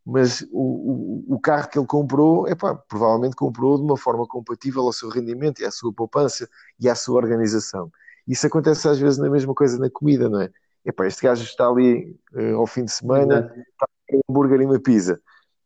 mas 0.04 0.42
o, 0.52 1.24
o, 1.30 1.34
o, 1.34 1.40
carro 1.40 1.68
que 1.68 1.78
ele 1.78 1.86
comprou, 1.86 2.46
epá, 2.46 2.74
provavelmente 2.74 3.34
comprou 3.34 3.78
de 3.78 3.82
uma 3.82 3.96
forma 3.96 4.26
compatível 4.26 4.82
ao 4.82 4.92
seu 4.92 5.08
rendimento 5.08 5.60
e 5.60 5.64
à 5.64 5.70
sua 5.70 5.92
poupança 5.92 6.48
e 6.78 6.88
à 6.90 6.94
sua 6.94 7.16
organização. 7.16 7.90
Isso 8.28 8.46
acontece 8.46 8.86
às 8.86 8.98
vezes 8.98 9.18
na 9.18 9.30
mesma 9.30 9.54
coisa 9.54 9.78
na 9.78 9.88
comida, 9.88 10.28
não 10.28 10.42
é? 10.42 10.50
Epá, 10.84 11.06
este 11.06 11.22
gajo 11.22 11.42
está 11.42 11.66
ali 11.66 12.18
uh, 12.34 12.56
ao 12.56 12.66
fim 12.66 12.84
de 12.84 12.92
semana, 12.92 13.50
está 13.56 13.86
com 14.06 14.16
um 14.16 14.20
hambúrguer 14.28 14.60
e 14.60 14.66
uma 14.66 14.78
pizza. 14.78 15.18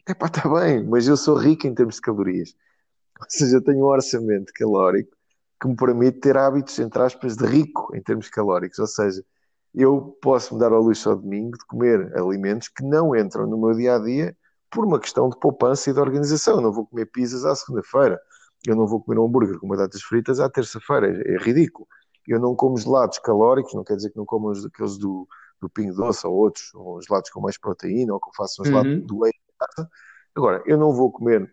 Epá, 0.08 0.26
está 0.26 0.48
bem, 0.48 0.84
mas 0.84 1.08
eu 1.08 1.16
sou 1.16 1.36
rico 1.36 1.66
em 1.66 1.74
termos 1.74 1.96
de 1.96 2.00
calorias. 2.00 2.54
Ou 3.18 3.26
seja, 3.28 3.56
eu 3.56 3.64
tenho 3.64 3.80
um 3.80 3.88
orçamento 3.88 4.52
calórico 4.54 5.10
que 5.60 5.66
me 5.66 5.74
permite 5.74 6.20
ter 6.20 6.36
hábitos, 6.36 6.78
entre 6.78 7.02
aspas, 7.02 7.36
de 7.36 7.44
rico 7.44 7.90
em 7.96 8.00
termos 8.00 8.28
calóricos. 8.28 8.78
Ou 8.78 8.86
seja, 8.86 9.24
eu 9.74 10.16
posso 10.22 10.54
me 10.54 10.60
dar 10.60 10.72
ao 10.72 10.82
luxo 10.82 11.10
ao 11.10 11.16
domingo 11.16 11.56
de 11.56 11.64
comer 11.66 12.16
alimentos 12.16 12.68
que 12.68 12.82
não 12.82 13.14
entram 13.14 13.46
no 13.46 13.58
meu 13.58 13.74
dia 13.74 13.96
a 13.96 13.98
dia 13.98 14.36
por 14.70 14.84
uma 14.84 14.98
questão 14.98 15.28
de 15.28 15.38
poupança 15.38 15.90
e 15.90 15.92
de 15.92 16.00
organização. 16.00 16.56
Eu 16.56 16.62
não 16.62 16.72
vou 16.72 16.86
comer 16.86 17.06
pizzas 17.06 17.44
à 17.44 17.54
segunda-feira, 17.54 18.20
eu 18.66 18.74
não 18.74 18.86
vou 18.86 19.00
comer 19.02 19.18
um 19.18 19.26
hambúrguer 19.26 19.58
com 19.58 19.68
batatas 19.68 20.02
fritas 20.02 20.40
à 20.40 20.48
terça-feira, 20.48 21.08
é, 21.08 21.34
é, 21.34 21.38
ridículo. 21.38 21.86
Eu 22.26 22.40
não 22.40 22.54
como 22.54 22.76
gelados 22.76 23.18
calóricos, 23.18 23.74
não 23.74 23.84
quer 23.84 23.96
dizer 23.96 24.10
que 24.10 24.16
não 24.16 24.26
como 24.26 24.50
aqueles 24.50 24.98
do, 24.98 25.26
do 25.60 25.70
Pingo 25.70 25.94
Doce 25.94 26.26
ou 26.26 26.34
outros, 26.34 26.74
ou 26.74 27.00
gelados 27.00 27.30
com 27.30 27.40
mais 27.40 27.56
proteína, 27.58 28.12
ou 28.12 28.20
que 28.20 28.28
eu 28.28 28.32
faço 28.36 28.62
um 28.62 28.64
gelado 28.64 28.88
uhum. 28.88 29.00
do 29.00 29.18
whey. 29.20 29.32
Agora, 30.34 30.62
eu 30.66 30.76
não 30.76 30.92
vou 30.92 31.10
comer 31.10 31.50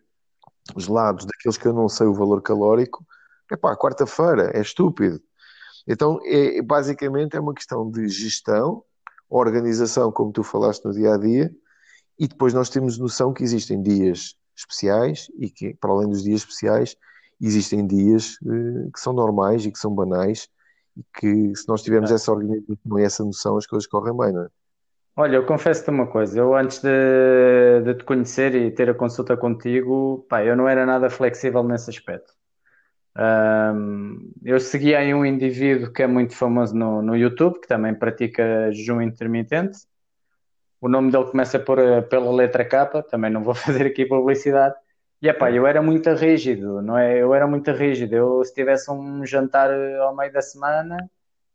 gelados 0.77 1.25
daqueles 1.25 1.57
que 1.57 1.67
eu 1.67 1.73
não 1.73 1.87
sei 1.87 2.07
o 2.07 2.13
valor 2.13 2.41
calórico, 2.41 3.05
é 3.51 3.55
pá, 3.55 3.75
quarta-feira, 3.75 4.51
é 4.53 4.61
estúpido. 4.61 5.21
Então, 5.87 6.19
é, 6.23 6.61
basicamente, 6.61 7.35
é 7.35 7.39
uma 7.39 7.53
questão 7.53 7.89
de 7.89 8.07
gestão, 8.07 8.83
organização, 9.29 10.11
como 10.11 10.31
tu 10.31 10.43
falaste 10.43 10.83
no 10.85 10.93
dia 10.93 11.13
a 11.13 11.17
dia, 11.17 11.51
e 12.17 12.27
depois 12.27 12.53
nós 12.53 12.69
temos 12.69 12.97
noção 12.97 13.33
que 13.33 13.43
existem 13.43 13.81
dias 13.81 14.35
especiais 14.55 15.27
e 15.37 15.49
que, 15.49 15.73
para 15.73 15.91
além 15.91 16.09
dos 16.09 16.23
dias 16.23 16.41
especiais, 16.41 16.95
existem 17.41 17.85
dias 17.85 18.37
eh, 18.45 18.89
que 18.93 18.99
são 18.99 19.11
normais 19.11 19.65
e 19.65 19.71
que 19.71 19.77
são 19.77 19.93
banais 19.93 20.47
e 20.95 21.03
que, 21.19 21.55
se 21.55 21.67
nós 21.67 21.83
tivermos 21.83 22.09
essa 22.09 22.31
organização 22.31 22.99
e 22.99 23.03
essa 23.03 23.23
noção, 23.23 23.57
as 23.57 23.67
coisas 23.67 23.85
correm 23.85 24.15
bem, 24.15 24.31
não 24.31 24.43
é? 24.43 24.47
Olha, 25.17 25.37
eu 25.37 25.45
confesso-te 25.45 25.89
uma 25.89 26.07
coisa, 26.07 26.39
eu 26.39 26.53
antes 26.53 26.81
de, 26.81 27.81
de, 27.85 27.93
te 27.95 28.03
conhecer 28.03 28.53
e 28.53 28.69
ter 28.69 28.89
a 28.89 28.93
consulta 28.93 29.37
contigo, 29.37 30.25
pá, 30.29 30.43
eu 30.43 30.57
não 30.57 30.67
era 30.67 30.85
nada 30.85 31.09
flexível 31.09 31.63
nesse 31.63 31.89
aspecto. 31.89 32.33
Um, 33.17 34.33
eu 34.43 34.59
segui 34.59 34.93
aí 34.93 35.13
um 35.13 35.25
indivíduo 35.25 35.91
que 35.91 36.03
é 36.03 36.07
muito 36.07 36.35
famoso 36.35 36.75
no, 36.75 37.01
no 37.01 37.15
YouTube, 37.15 37.61
que 37.61 37.67
também 37.67 37.93
pratica 37.93 38.71
jejum 38.71 39.01
intermitente. 39.01 39.79
O 40.81 40.89
nome 40.89 41.11
dele 41.11 41.25
começa 41.25 41.57
por, 41.57 41.79
eh, 41.79 42.01
pela 42.01 42.31
letra 42.31 42.65
K, 42.65 43.03
também 43.03 43.31
não 43.31 43.43
vou 43.43 43.55
fazer 43.55 43.87
aqui 43.87 44.05
publicidade. 44.05 44.75
E 45.21 45.29
epá, 45.29 45.49
eu 45.51 45.65
era 45.65 45.81
muito 45.81 46.13
rígido, 46.13 46.81
não 46.81 46.97
é? 46.97 47.17
Eu 47.17 47.33
era 47.33 47.47
muito 47.47 47.71
rígido. 47.71 48.13
Eu, 48.13 48.43
se 48.43 48.53
tivesse 48.53 48.91
um 48.91 49.25
jantar 49.25 49.71
eh, 49.71 49.97
ao 49.99 50.15
meio 50.15 50.31
da 50.33 50.41
semana, 50.41 50.97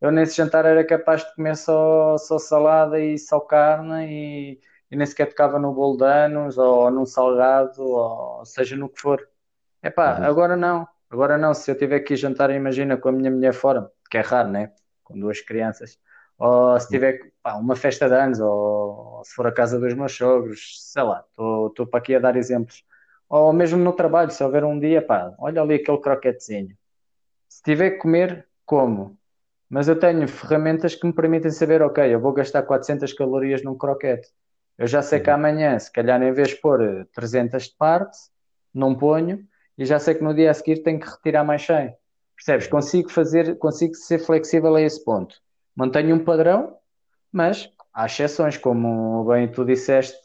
eu 0.01 0.11
nesse 0.11 0.37
jantar 0.37 0.65
era 0.65 0.85
capaz 0.85 1.25
de 1.25 1.35
comer 1.35 1.57
só, 1.57 2.17
só 2.19 2.39
salada 2.39 2.99
e 2.99 3.19
só 3.19 3.39
carne 3.41 4.07
e, 4.09 4.61
e 4.91 4.97
nem 4.97 5.07
sequer 5.07 5.27
tocava 5.29 5.59
no 5.59 5.75
bolo 5.75 5.97
de 5.99 6.05
anos 6.05 6.59
ou 6.59 6.91
num 6.91 7.07
salgado, 7.07 7.83
ou 7.83 8.45
seja 8.47 8.77
no 8.77 8.89
que 8.89 9.01
for. 9.01 9.21
Epá, 9.83 10.19
uhum. 10.19 10.25
agora 10.25 10.57
não 10.57 10.87
Agora 11.11 11.37
não, 11.37 11.53
se 11.53 11.69
eu 11.69 11.77
tiver 11.77 12.01
que 12.01 12.15
jantar, 12.15 12.51
imagina, 12.51 12.97
com 12.97 13.09
a 13.09 13.13
minha 13.13 13.31
mulher 13.31 13.53
fora, 13.53 13.91
que 14.09 14.17
é 14.17 14.21
raro, 14.21 14.49
né? 14.49 14.73
Com 15.03 15.19
duas 15.19 15.41
crianças. 15.41 15.99
Ou 16.39 16.79
se 16.79 16.89
tiver 16.89 17.33
pá, 17.43 17.55
uma 17.55 17.75
festa 17.75 18.09
de 18.09 18.15
anos, 18.15 18.39
ou, 18.41 19.21
se 19.25 19.35
for 19.35 19.47
a 19.47 19.53
casa 19.53 19.79
dos 19.79 19.93
meus 19.93 20.17
sogros, 20.17 20.77
sei 20.93 21.03
lá, 21.03 21.25
estou 21.29 21.87
para 21.87 21.99
aqui 21.99 22.15
a 22.15 22.21
dar 22.21 22.37
exemplos. 22.37 22.85
Ou 23.29 23.53
mesmo 23.53 23.79
no 23.79 23.93
trabalho, 23.93 24.31
se 24.31 24.43
houver 24.43 24.65
um 24.65 24.79
dia, 24.79 25.03
pá, 25.03 25.35
olha 25.39 25.61
ali 25.61 25.75
aquele 25.75 25.99
croquetezinho. 25.99 26.77
Se 27.49 27.63
tiver 27.63 27.91
que 27.91 27.99
comer, 27.99 28.47
como. 28.65 29.19
Mas 29.69 29.89
eu 29.89 29.99
tenho 29.99 30.27
ferramentas 30.29 30.95
que 30.95 31.07
me 31.07 31.13
permitem 31.13 31.51
saber, 31.51 31.83
ok, 31.83 32.05
eu 32.13 32.21
vou 32.21 32.33
gastar 32.33 32.63
400 32.63 33.13
calorias 33.13 33.63
num 33.63 33.77
croquete. 33.77 34.29
Eu 34.79 34.87
já 34.87 35.03
sei 35.03 35.21
que 35.21 35.29
amanhã, 35.29 35.79
se 35.79 35.93
calhar 35.93 36.23
em 36.23 36.33
vez 36.33 36.49
de 36.49 36.57
pôr 36.57 37.07
300 37.13 37.65
de 37.65 37.77
parte, 37.77 38.17
não 38.73 38.95
ponho, 38.95 39.47
e 39.81 39.87
já 39.87 39.99
sei 39.99 40.15
que 40.15 40.23
no 40.23 40.35
dia 40.35 40.51
a 40.51 40.55
seguir 40.55 40.83
tenho 40.83 41.01
que 41.01 41.09
retirar 41.09 41.43
mais 41.43 41.65
100. 41.65 41.95
Percebes? 42.37 42.67
Consigo 42.67 43.11
fazer, 43.11 43.57
consigo 43.57 43.95
ser 43.95 44.19
flexível 44.19 44.75
a 44.77 44.83
esse 44.83 45.03
ponto. 45.03 45.35
mantenho 45.75 46.15
um 46.15 46.23
padrão, 46.23 46.77
mas 47.33 47.73
há 47.95 48.05
exceções, 48.05 48.59
como 48.59 49.25
bem 49.25 49.51
tu 49.51 49.65
disseste. 49.65 50.19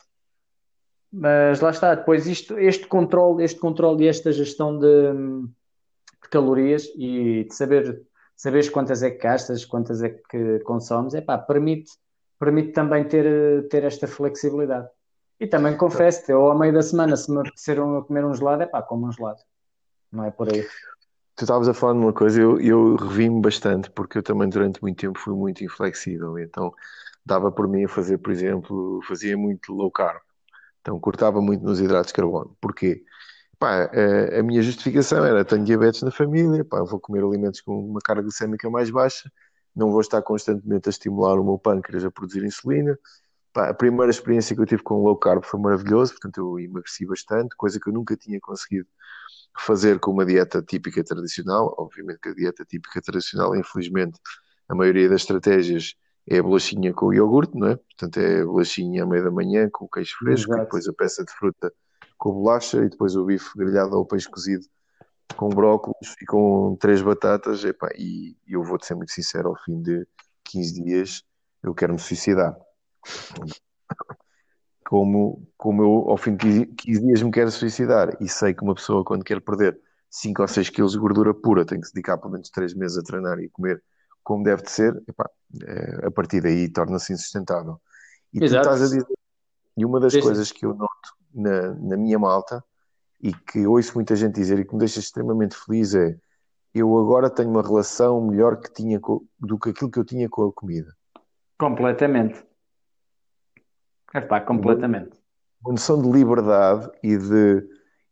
Mas 1.10 1.62
lá 1.62 1.70
está, 1.70 1.96
depois 1.96 2.28
isto, 2.28 2.60
este 2.60 2.86
controle, 2.86 3.46
este 3.46 3.58
controle 3.58 4.04
e 4.04 4.10
esta 4.10 4.30
gestão 4.34 4.78
de, 4.78 5.13
de 6.22 6.30
calorias 6.30 6.91
e 6.98 7.46
de 7.46 7.56
saber 7.56 8.06
saberes 8.36 8.70
quantas 8.70 9.02
é 9.02 9.10
que 9.10 9.24
gastas, 9.24 9.63
quantas 9.63 10.04
é 10.04 10.10
que 10.10 10.60
consomes, 10.65 11.13
é 11.13 11.22
pá, 11.22 11.38
permite, 11.38 11.91
permite 12.38 12.74
também 12.74 13.08
ter, 13.08 13.70
ter 13.70 13.86
esta 13.86 14.06
flexibilidade. 14.06 14.89
E 15.39 15.48
também 15.48 15.76
confesso, 15.76 16.32
eu 16.32 16.45
ao 16.45 16.58
meio 16.58 16.74
da 16.74 16.82
semana, 16.82 17.15
se 17.17 17.30
me 17.30 17.39
apeteceram 17.39 17.98
a 17.98 18.04
comer 18.04 18.26
um 18.26 18.34
gelado, 18.34 18.63
é 18.63 18.65
pá, 18.65 18.82
como 18.82 19.08
um 19.08 19.12
gelado. 19.12 19.41
Não 20.12 20.24
é 20.24 20.32
por 20.32 20.48
aí. 20.54 20.65
Tu 21.36 21.43
estavas 21.43 21.67
a 21.67 21.74
falar 21.74 21.93
de 21.93 22.00
uma 22.00 22.13
coisa, 22.13 22.39
eu, 22.39 22.60
eu 22.62 22.95
revi-me 22.95 23.41
bastante, 23.41 23.91
porque 23.91 24.17
eu 24.17 24.24
também 24.24 24.48
durante 24.48 24.82
muito 24.82 24.98
tempo 24.98 25.19
fui 25.19 25.34
muito 25.34 25.63
inflexível, 25.63 26.39
então 26.39 26.74
dava 27.26 27.52
por 27.52 27.67
mim 27.67 27.84
a 27.84 27.89
fazer, 27.89 28.17
por 28.19 28.32
exemplo, 28.32 29.02
fazia 29.06 29.36
muito 29.36 29.74
low 29.74 29.91
carb, 29.91 30.21
então 30.80 30.98
cortava 30.98 31.41
muito 31.41 31.65
nos 31.65 31.82
hidratos 31.82 32.08
de 32.08 32.13
carbono. 32.13 32.56
Porquê? 32.62 33.04
Pá, 33.60 33.84
a, 33.84 34.39
a, 34.39 34.43
minha 34.43 34.62
justificação 34.62 35.26
era, 35.26 35.43
tenho 35.43 35.65
diabetes 35.65 36.04
na 36.04 36.12
família, 36.12 36.63
pá, 36.63 36.82
vou 36.84 37.00
comer 37.02 37.24
alimentos 37.24 37.60
com 37.60 37.78
uma 37.78 38.00
carga 38.00 38.21
glicémica 38.21 38.69
mais 38.69 38.89
baixa, 38.89 39.30
não 39.76 39.91
vou 39.91 40.00
estar 40.00 40.21
constantemente 40.21 40.88
a 40.88 40.91
estimular 40.91 41.38
o 41.38 41.43
meu 41.43 41.60
pâncreas 41.60 42.06
a 42.06 42.12
produzir 42.12 42.45
insulina. 42.45 42.98
Pá, 43.56 43.70
a 43.70 43.74
primeira 43.74 44.12
experiência 44.12 44.54
que 44.54 44.62
eu 44.62 44.65
tive 44.65 44.84
com 44.84 45.02
low 45.02 45.15
carb 45.15 45.41
foi 45.46 45.58
maravilhosa, 45.62 46.12
portanto 46.12 46.39
eu 46.39 46.60
emagreci 46.60 47.06
bastante, 47.06 47.56
coisa 47.56 47.80
que 47.80 47.88
eu 47.88 47.94
nunca 47.94 48.18
tinha 48.18 48.38
conseguido 48.41 48.86
fazer 49.58 49.98
com 49.98 50.12
uma 50.12 50.26
dieta 50.26 50.62
típica 50.62 51.02
tradicional. 51.02 51.74
Obviamente 51.78 52.20
que 52.20 52.28
a 52.28 52.34
dieta 52.34 52.65
típica 52.65 53.02
tradicional, 53.02 53.56
infelizmente, 53.56 54.20
a 54.68 54.76
maioria 54.76 55.08
das 55.08 55.22
estratégias 55.22 55.96
é 56.30 56.39
a 56.39 56.44
bolachinha 56.44 56.94
com 56.94 57.06
o 57.06 57.13
iogurte, 57.13 57.58
não 57.58 57.70
é? 57.70 57.78
Portanto, 57.78 58.18
é 58.18 58.41
a 58.41 58.46
bolachinha 58.46 59.04
à 59.04 59.06
meia 59.06 59.24
da 59.24 59.32
manhã 59.32 59.70
com 59.72 59.86
o 59.86 59.89
queijo 59.89 60.18
fresco, 60.20 60.54
e 60.54 60.60
depois 60.60 60.86
a 60.89 60.91
peça 60.91 61.24
de 61.24 61.32
fruta 61.32 61.72
com 62.18 62.34
bolacha 62.34 62.84
e 62.84 62.89
depois 62.89 63.15
o 63.15 63.24
bife 63.24 63.58
grelhado 63.58 63.96
ou 63.96 64.06
peixe 64.06 64.30
cozido 64.30 64.65
com 65.38 65.48
brócolis 65.48 66.13
e 66.22 66.26
com 66.26 66.76
três 66.78 67.02
batatas. 67.02 67.63
Epá, 67.63 67.88
e 67.98 68.36
eu 68.46 68.65
vou-te 68.65 68.86
ser 68.86 68.96
muito 68.96 69.13
sincero, 69.13 69.48
ao 69.48 69.56
fim 69.63 69.82
de 69.82 70.06
15 70.44 70.84
dias 70.84 71.24
eu 71.63 71.74
quero 71.74 71.94
me 71.94 72.00
suicidar 72.00 72.54
como, 74.88 75.48
como 75.58 75.82
eu 75.82 76.10
ao 76.10 76.18
fim 76.18 76.36
de 76.36 76.65
15 76.68 77.02
dias 77.02 77.22
me 77.22 77.32
quero 77.32 77.52
suicidar 77.52 78.15
e 78.22 78.30
sei 78.30 78.54
que 78.54 78.63
uma 78.63 78.76
pessoa 78.76 79.04
quando 79.04 79.24
quer 79.24 79.41
perder 79.41 79.80
5 80.10 80.41
ou 80.41 80.48
6 80.48 80.70
quilos 80.70 80.91
de 80.94 81.00
gordura 81.00 81.34
pura 81.34 81.65
tem 81.65 81.80
que 81.80 81.88
se 81.88 81.94
dedicar 81.94 82.18
pelo 82.18 82.34
menos 82.34 82.50
3 82.50 82.74
meses 82.76 82.98
a 82.98 83.04
treinar 83.04 83.39
e 83.39 83.50
comer 83.50 83.82
como 84.24 84.44
deve 84.44 84.63
de 84.63 84.72
ser, 84.72 85.04
epá, 85.08 85.30
é, 85.63 86.08
a 86.08 86.12
partir 86.12 86.41
daí 86.41 86.68
torna-se 86.68 87.13
insustentável. 87.13 87.80
E 88.34 88.44
Exato. 88.44 88.63
tu 88.63 88.74
estás 88.74 88.82
a 88.82 88.86
dizer, 88.86 89.06
e 89.78 89.86
uma 89.86 90.00
das 90.00 90.13
coisas 90.13 90.52
que 90.52 90.65
eu 90.65 90.74
noto 90.74 91.15
na, 91.32 91.76
na 91.76 91.96
minha 91.96 92.18
malta 92.18 92.63
e 93.22 93.32
que 93.32 93.68
ouço 93.68 93.94
muita 93.94 94.15
gente 94.15 94.34
dizer 94.34 94.58
e 94.58 94.65
que 94.65 94.74
me 94.74 94.80
deixa 94.80 95.00
extremamente 95.00 95.56
feliz 95.56 95.94
é 95.94 96.18
eu 96.74 96.98
agora 96.98 97.30
tenho 97.30 97.50
uma 97.50 97.62
relação 97.62 98.20
melhor 98.20 98.60
que 98.60 98.74
tinha 98.74 99.00
com, 99.00 99.26
do 99.39 99.58
que 99.58 99.70
aquilo 99.70 99.91
que 99.91 100.00
eu 100.00 100.04
tinha 100.04 100.28
com 100.28 100.48
a 100.48 100.52
comida. 100.52 100.91
Completamente. 101.58 102.44
É 104.15 104.21
pá, 104.21 104.39
completamente. 104.39 105.12
Uma 105.62 105.73
noção 105.73 106.01
de 106.01 106.10
liberdade 106.10 106.89
e 107.04 107.17
de, 107.17 107.67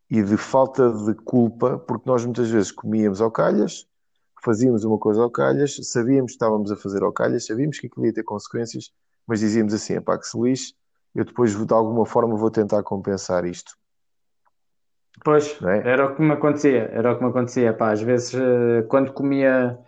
e 0.10 0.22
de 0.22 0.36
falta 0.36 0.92
de 0.92 1.14
culpa, 1.14 1.78
porque 1.78 2.10
nós 2.10 2.26
muitas 2.26 2.50
vezes 2.50 2.74
comíamos 2.74 3.22
ao 3.22 3.32
calhas, 3.32 3.88
fazíamos 4.44 4.84
uma 4.84 4.98
coisa 4.98 5.24
ao 5.24 5.32
calhas, 5.32 5.78
sabíamos 5.84 6.34
que 6.34 6.36
estávamos 6.36 6.74
a 6.74 6.76
fazer 6.76 7.02
ao 7.04 7.14
calhas, 7.14 7.46
sabíamos 7.46 7.80
que 7.80 7.88
aquilo 7.88 8.06
ia 8.06 8.14
ter 8.14 8.24
consequências, 8.24 8.92
mas 9.26 9.40
dizíamos 9.40 9.74
assim: 9.74 10.02
pá, 10.02 10.18
que 10.18 10.28
se 10.28 10.38
lixe, 10.38 10.74
eu 11.16 11.24
depois 11.24 11.56
de 11.56 11.74
alguma 11.74 12.06
forma 12.06 12.36
vou 12.36 12.52
tentar 12.52 12.84
compensar 12.84 13.46
isto. 13.46 13.72
Pois, 15.24 15.58
é? 15.64 15.90
era 15.90 16.08
o 16.08 16.16
que 16.18 16.22
me 16.22 16.34
acontecia, 16.34 16.90
era 16.92 17.14
o 17.14 17.18
que 17.18 17.24
me 17.24 17.30
acontecia, 17.30 17.72
pá, 17.72 17.94
às 17.94 18.02
vezes 18.02 18.34
eh, 18.34 18.82
quando 18.90 19.14
comia, 19.14 19.80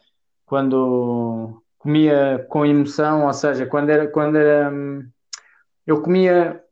quando 0.46 1.62
comia 1.78 2.46
com 2.48 2.66
emoção, 2.66 3.26
ou 3.26 3.34
seja, 3.34 3.66
quando 3.66 3.90
era, 3.90 4.08
quando 4.08 4.38
era 4.38 4.72
hum, 4.72 5.10
eu 5.86 6.02
comia, 6.02 6.64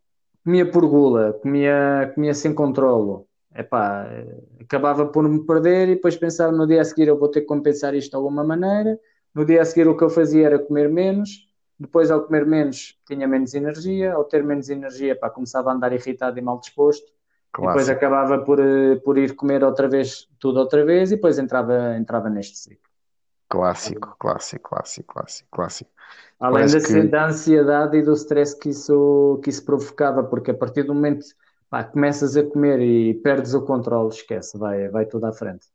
comia 0.44 0.70
por 0.70 0.86
gula, 0.88 1.34
comia, 1.34 2.12
comia 2.16 2.34
sem 2.34 2.54
controlo. 2.54 3.28
Epá, 3.56 4.08
acabava 4.60 5.06
por 5.06 5.28
me 5.30 5.46
perder 5.46 5.90
e 5.90 5.96
depois 5.96 6.18
pensava 6.18 6.52
no 6.52 6.66
dia 6.66 6.82
a 6.82 6.86
seguir 6.86 7.08
eu 7.08 7.20
vou 7.20 7.30
ter 7.30 7.42
que 7.42 7.48
compensar 7.48 7.94
isto 7.94 8.12
de 8.12 8.16
alguma 8.16 8.44
maneira. 8.44 9.00
No 9.34 9.46
dia 9.46 9.62
a 9.62 9.66
seguir 9.66 9.88
o 9.88 9.96
que 9.98 10.04
eu 10.04 10.10
fazia 10.10 10.46
era 10.48 10.60
comer 10.60 10.90
menos. 10.90 11.48
Depois, 11.80 12.12
ao 12.12 12.24
comer 12.24 12.46
menos, 12.46 13.00
tinha 13.08 13.28
menos 13.28 13.54
energia. 13.54 14.14
Ao 14.14 14.24
ter 14.24 14.44
menos 14.44 14.70
energia, 14.70 15.16
pá, 15.16 15.30
começava 15.30 15.72
a 15.72 15.74
andar 15.74 15.92
irritado 15.94 16.38
e 16.40 16.42
mal 16.42 16.60
disposto. 16.60 17.12
Depois 17.56 17.90
acabava 17.90 18.40
por, 18.44 18.60
eh, 18.60 18.96
por 18.98 19.18
ir 19.18 19.36
comer 19.36 19.64
outra 19.64 19.88
vez, 19.88 20.28
tudo 20.40 20.60
outra 20.60 20.84
vez, 20.84 21.12
e 21.12 21.16
depois 21.16 21.38
entrava, 21.38 21.96
entrava 21.98 22.30
neste 22.30 22.58
ciclo. 22.58 22.93
Clássico, 23.54 24.16
clássico, 24.18 24.68
clássico, 24.68 25.14
clássico, 25.14 25.50
clássico. 25.52 25.92
Além 26.40 26.66
da, 26.66 26.82
que... 26.82 27.04
da, 27.04 27.28
ansiedade 27.28 27.98
e 27.98 28.02
do 28.02 28.14
stress 28.14 28.58
que 28.58 28.70
isso, 28.70 29.40
que 29.44 29.52
isso 29.52 29.64
provocava, 29.64 30.24
porque 30.24 30.50
a 30.50 30.56
partir 30.56 30.82
do 30.82 30.96
momento 30.96 31.24
pá, 31.70 31.84
começas 31.84 32.36
a 32.36 32.44
comer 32.44 32.80
e 32.82 33.14
perdes 33.14 33.54
o 33.54 33.62
controle, 33.62 34.10
esquece, 34.10 34.58
vai, 34.58 34.90
vai 34.90 35.06
tudo 35.06 35.28
à 35.28 35.32
frente. 35.32 35.68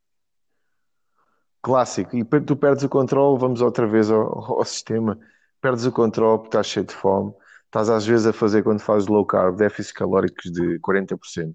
Clássico, 1.63 2.17
e 2.17 2.25
tu 2.25 2.57
perdes 2.57 2.83
o 2.83 2.89
controle, 2.89 3.39
vamos 3.39 3.63
outra 3.63 3.87
vez 3.87 4.11
ao, 4.11 4.59
ao 4.59 4.65
sistema, 4.65 5.17
perdes 5.61 5.87
o 5.87 5.93
controle 5.93 6.39
porque 6.39 6.49
estás 6.49 6.67
cheio 6.67 6.85
de 6.85 6.95
fome, 6.97 7.33
estás 7.67 7.89
às 7.89 8.05
vezes 8.05 8.27
a 8.27 8.33
fazer 8.33 8.65
quando 8.65 8.81
fazes 8.81 9.07
low 9.07 9.25
carb 9.25 9.55
déficits 9.55 9.93
calóricos 9.93 10.51
de 10.51 10.81
40%. 10.81 11.55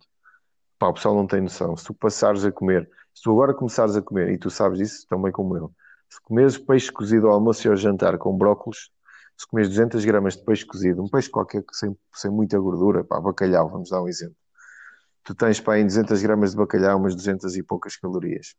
Pá, 0.79 0.87
o 0.87 0.93
pessoal 0.93 1.15
não 1.15 1.27
tem 1.27 1.41
noção. 1.41 1.75
Se 1.75 1.83
tu 1.83 1.93
passares 1.93 2.45
a 2.45 2.51
comer, 2.51 2.89
se 3.13 3.23
tu 3.23 3.31
agora 3.31 3.53
começares 3.53 3.97
a 3.97 4.01
comer, 4.01 4.29
e 4.29 4.37
tu 4.37 4.49
sabes 4.49 4.79
isso 4.79 5.05
também 5.09 5.29
como 5.29 5.57
eu, 5.57 5.69
se 6.13 6.21
comeres 6.21 6.59
peixe 6.59 6.91
cozido 6.91 7.27
ao 7.27 7.33
almoço 7.33 7.67
e 7.67 7.69
ao 7.69 7.75
jantar 7.75 8.19
com 8.19 8.37
brócolis, 8.37 8.91
se 9.35 9.47
comes 9.47 9.67
200 9.67 10.05
gramas 10.05 10.37
de 10.37 10.45
peixe 10.45 10.63
cozido, 10.63 11.03
um 11.03 11.09
peixe 11.09 11.27
qualquer 11.27 11.63
sem, 11.71 11.97
sem 12.13 12.29
muita 12.29 12.59
gordura, 12.59 13.03
pá, 13.03 13.19
bacalhau, 13.19 13.67
vamos 13.67 13.89
dar 13.89 13.99
um 13.99 14.07
exemplo. 14.07 14.35
Tu 15.23 15.33
tens 15.33 15.59
para 15.59 15.79
em 15.79 15.87
200 15.87 16.21
gramas 16.21 16.51
de 16.51 16.57
bacalhau 16.57 16.99
umas 16.99 17.15
200 17.15 17.55
e 17.55 17.63
poucas 17.63 17.95
calorias. 17.97 18.55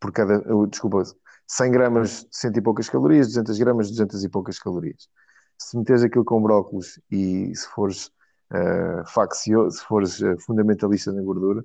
Por 0.00 0.10
cada, 0.10 0.42
desculpa, 0.68 1.04
100 1.46 1.70
gramas, 1.70 2.26
100 2.32 2.52
e 2.56 2.60
poucas 2.60 2.88
calorias, 2.88 3.28
200 3.28 3.56
gramas, 3.56 3.88
200 3.90 4.24
e 4.24 4.28
poucas 4.28 4.58
calorias. 4.58 5.08
Se 5.56 5.78
meteres 5.78 6.02
aquilo 6.02 6.24
com 6.24 6.42
brócolis 6.42 7.00
e 7.08 7.54
se 7.54 7.68
fores 7.68 8.10
uh, 8.52 9.30
se 9.32 9.84
fores 9.84 10.20
uh, 10.20 10.36
fundamentalista 10.40 11.12
na 11.12 11.22
gordura, 11.22 11.64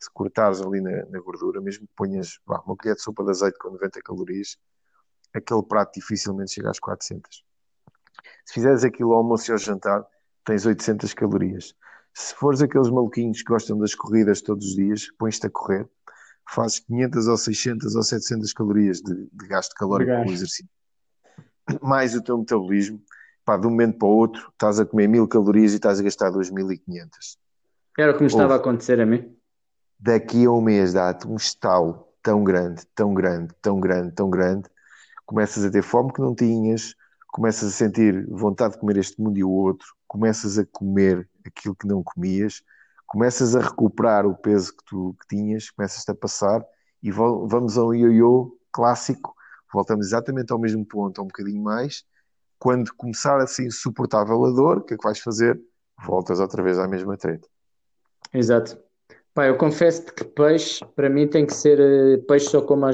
se 0.00 0.10
cortares 0.10 0.62
ali 0.62 0.80
na, 0.80 1.04
na 1.06 1.20
gordura, 1.20 1.60
mesmo 1.60 1.86
que 1.86 1.92
ponhas 1.94 2.38
bah, 2.46 2.62
uma 2.64 2.74
colher 2.74 2.94
de 2.94 3.02
sopa 3.02 3.22
de 3.22 3.30
azeite 3.30 3.58
com 3.58 3.70
90 3.70 4.00
calorias, 4.02 4.56
aquele 5.38 5.62
prato 5.62 5.94
dificilmente 5.94 6.52
chega 6.52 6.70
às 6.70 6.78
400. 6.78 7.44
Se 8.44 8.54
fizeres 8.54 8.84
aquilo 8.84 9.12
ao 9.12 9.18
almoço 9.18 9.50
e 9.50 9.52
ao 9.52 9.58
jantar, 9.58 10.04
tens 10.44 10.64
800 10.64 11.12
calorias. 11.14 11.74
Se 12.14 12.34
fores 12.34 12.62
aqueles 12.62 12.88
maluquinhos 12.88 13.42
que 13.42 13.52
gostam 13.52 13.78
das 13.78 13.94
corridas 13.94 14.40
todos 14.40 14.66
os 14.66 14.74
dias, 14.74 15.10
pões-te 15.18 15.46
a 15.46 15.50
correr, 15.50 15.88
fazes 16.48 16.80
500 16.80 17.28
ou 17.28 17.36
600 17.36 17.94
ou 17.94 18.02
700 18.02 18.52
calorias 18.52 19.00
de, 19.00 19.28
de 19.32 19.46
gasto 19.46 19.74
calórico 19.74 20.10
com 20.10 20.30
o 20.30 20.32
exercício. 20.32 20.68
Mais 21.82 22.14
o 22.14 22.22
teu 22.22 22.38
metabolismo, 22.38 23.00
pá, 23.44 23.56
de 23.56 23.66
um 23.66 23.70
momento 23.70 23.98
para 23.98 24.08
o 24.08 24.16
outro, 24.16 24.48
estás 24.52 24.80
a 24.80 24.86
comer 24.86 25.06
1000 25.06 25.28
calorias 25.28 25.72
e 25.72 25.76
estás 25.76 26.00
a 26.00 26.02
gastar 26.02 26.30
2500. 26.30 27.38
Era 27.98 28.12
o 28.12 28.14
que 28.14 28.22
me 28.22 28.28
estava 28.28 28.54
a 28.54 28.56
acontecer 28.56 29.00
a 29.00 29.06
mim. 29.06 29.36
Daqui 29.98 30.46
a 30.46 30.50
um 30.50 30.60
mês 30.60 30.92
dá-te 30.92 31.26
um 31.26 31.36
estalo 31.36 32.08
tão 32.22 32.42
grande, 32.42 32.86
tão 32.94 33.12
grande, 33.12 33.54
tão 33.60 33.80
grande, 33.80 34.12
tão 34.12 34.30
grande, 34.30 34.68
começas 35.28 35.62
a 35.62 35.70
ter 35.70 35.82
fome 35.82 36.10
que 36.10 36.22
não 36.22 36.34
tinhas, 36.34 36.94
começas 37.26 37.68
a 37.68 37.70
sentir 37.70 38.26
vontade 38.30 38.72
de 38.72 38.80
comer 38.80 38.96
este 38.96 39.20
mundo 39.20 39.38
e 39.38 39.44
o 39.44 39.50
outro, 39.50 39.86
começas 40.06 40.58
a 40.58 40.64
comer 40.64 41.28
aquilo 41.44 41.76
que 41.76 41.86
não 41.86 42.02
comias, 42.02 42.62
começas 43.06 43.54
a 43.54 43.60
recuperar 43.60 44.24
o 44.26 44.34
peso 44.34 44.74
que 44.74 44.82
tu 44.86 45.14
que 45.20 45.36
tinhas, 45.36 45.68
começas 45.68 46.08
a 46.08 46.14
passar 46.14 46.64
e 47.02 47.12
vamos 47.12 47.76
ao 47.76 47.94
ioiô 47.94 48.58
clássico, 48.72 49.34
voltamos 49.70 50.06
exatamente 50.06 50.50
ao 50.50 50.58
mesmo 50.58 50.82
ponto, 50.84 51.20
um 51.20 51.26
bocadinho 51.26 51.62
mais. 51.62 52.04
Quando 52.58 52.90
começar 52.94 53.38
a 53.38 53.46
ser 53.46 53.66
insuportável 53.66 54.42
a 54.46 54.50
dor, 54.50 54.78
o 54.78 54.82
que 54.82 54.94
é 54.94 54.96
que 54.96 55.04
vais 55.04 55.20
fazer? 55.20 55.60
Voltas 56.06 56.40
outra 56.40 56.62
vez 56.62 56.78
à 56.78 56.88
mesma 56.88 57.18
treta. 57.18 57.46
Exato. 58.32 58.87
Pá, 59.38 59.46
eu 59.46 59.56
confesso 59.56 60.04
que 60.04 60.24
peixe, 60.24 60.84
para 60.96 61.08
mim, 61.08 61.28
tem 61.28 61.46
que 61.46 61.54
ser 61.54 61.78
uh, 61.78 62.20
peixe 62.24 62.46
só 62.46 62.60
como, 62.60 62.84
a, 62.86 62.92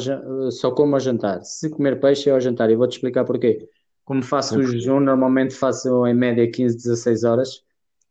só 0.50 0.70
como 0.72 0.94
a 0.94 0.98
jantar. 0.98 1.42
Se 1.42 1.70
comer 1.70 1.98
peixe 1.98 2.28
é 2.28 2.34
ao 2.34 2.38
jantar, 2.38 2.68
e 2.68 2.76
vou-te 2.76 2.96
explicar 2.96 3.24
porquê. 3.24 3.66
Como 4.04 4.22
faço 4.22 4.58
o 4.58 4.62
jejum, 4.62 5.00
normalmente 5.00 5.54
faço 5.54 6.06
em 6.06 6.12
média 6.12 6.46
15, 6.50 6.76
16 6.76 7.24
horas. 7.24 7.64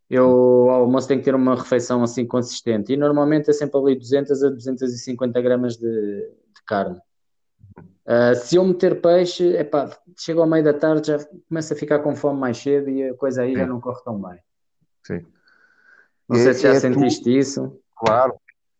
Eu 0.09 0.25
ao 0.67 0.81
almoço 0.81 1.07
tenho 1.07 1.19
que 1.19 1.25
ter 1.25 1.35
uma 1.35 1.55
refeição 1.55 2.01
assim 2.01 2.25
consistente. 2.25 2.91
E 2.91 2.97
normalmente 2.97 3.51
é 3.51 3.53
sempre 3.53 3.79
ali 3.79 3.95
200 3.99 4.43
a 4.43 4.49
250 4.49 5.39
gramas 5.39 5.77
de, 5.77 5.85
de 5.85 6.63
carne. 6.65 6.97
Uh, 7.77 8.33
se 8.33 8.55
eu 8.55 8.65
meter 8.65 8.99
peixe, 8.99 9.55
epá, 9.55 9.95
chega 10.17 10.39
ao 10.39 10.47
meio 10.47 10.63
da 10.63 10.73
tarde, 10.73 11.09
já 11.09 11.19
começa 11.47 11.75
a 11.75 11.77
ficar 11.77 11.99
com 11.99 12.15
fome 12.15 12.39
mais 12.39 12.57
cedo 12.57 12.89
e 12.89 13.09
a 13.09 13.13
coisa 13.13 13.43
aí 13.43 13.53
já 13.53 13.67
não 13.67 13.79
corre 13.79 14.01
tão 14.03 14.19
bem. 14.19 14.39
Sim. 15.03 15.23
Não 16.27 16.37
sei 16.37 16.55
se 16.55 16.63
já 16.63 16.69
é 16.69 16.79
sentiste 16.79 17.25
tu... 17.25 17.29
isso. 17.29 17.82
Claro, 18.05 18.35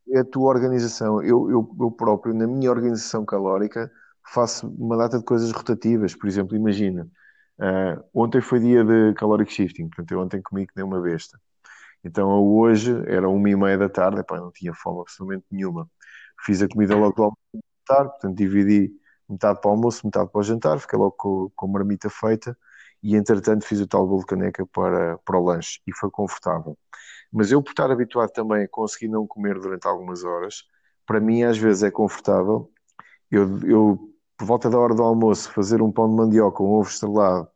é 0.10 0.20
a 0.20 0.26
tua 0.26 0.50
organização. 0.50 1.22
Eu, 1.22 1.50
eu, 1.50 1.76
eu 1.80 1.92
próprio, 1.92 2.34
na 2.34 2.46
minha 2.46 2.70
organização 2.70 3.26
calórica, 3.26 3.90
faço 4.34 4.68
uma 4.68 4.98
data 4.98 5.18
de 5.18 5.24
coisas 5.24 5.52
rotativas. 5.52 6.16
Por 6.16 6.28
exemplo, 6.28 6.56
imagina, 6.56 7.08
uh, 7.60 8.04
ontem 8.14 8.42
foi 8.42 8.60
dia 8.60 8.84
de 8.84 9.14
caloric 9.14 9.52
shifting, 9.52 9.88
portanto, 9.88 10.12
eu 10.12 10.20
ontem 10.20 10.42
comi 10.42 10.68
que 10.68 10.74
nem 10.76 10.86
uma 10.86 11.02
besta. 11.02 11.40
Então, 12.04 12.30
hoje 12.46 12.92
era 13.08 13.30
uma 13.30 13.50
e 13.50 13.56
meia 13.56 13.78
da 13.78 13.88
tarde, 13.88 14.20
epá, 14.20 14.38
não 14.38 14.52
tinha 14.52 14.74
fome 14.74 15.02
absolutamente 15.02 15.46
nenhuma. 15.50 15.90
Fiz 16.42 16.62
a 16.62 16.68
comida 16.68 16.96
logo 16.98 17.24
ao 17.24 17.38
tarde, 17.86 18.10
portanto, 18.12 18.36
dividi 18.36 18.92
metade 19.30 19.62
para 19.62 19.70
o 19.70 19.72
almoço, 19.72 20.06
metade 20.06 20.30
para 20.30 20.40
o 20.40 20.44
jantar, 20.44 20.80
fiquei 20.80 21.00
logo 21.00 21.14
com, 21.18 21.50
com 21.56 21.66
a 21.68 21.70
marmita 21.70 22.10
feita 22.10 22.58
e, 23.04 23.16
entretanto, 23.16 23.66
fiz 23.66 23.82
o 23.82 23.88
tal 23.88 24.08
bolo 24.08 24.22
de 24.22 24.28
caneca 24.28 24.66
para, 24.68 25.18
para 25.20 25.38
o 25.38 25.44
lanche 25.44 25.80
e 25.86 25.94
foi 25.94 26.10
confortável. 26.10 26.78
Mas 27.32 27.52
eu, 27.52 27.62
por 27.62 27.72
estar 27.72 27.92
habituado 27.92 28.32
também 28.32 28.64
a 28.64 28.68
conseguir 28.70 29.10
não 29.10 29.28
comer 29.28 29.60
durante 29.60 29.88
algumas 29.88 30.24
horas, 30.24 30.64
para 31.06 31.20
mim, 31.20 31.44
às 31.44 31.58
vezes, 31.58 31.84
é 31.84 31.92
confortável 31.92 32.72
eu, 33.34 33.60
eu 33.68 34.14
por 34.38 34.46
volta 34.46 34.70
da 34.70 34.78
hora 34.78 34.94
do 34.94 35.02
almoço, 35.02 35.52
fazer 35.52 35.82
um 35.82 35.92
pão 35.92 36.08
de 36.08 36.16
mandioca, 36.16 36.62
um 36.62 36.68
ovo 36.68 36.88
estrelado 36.88 37.48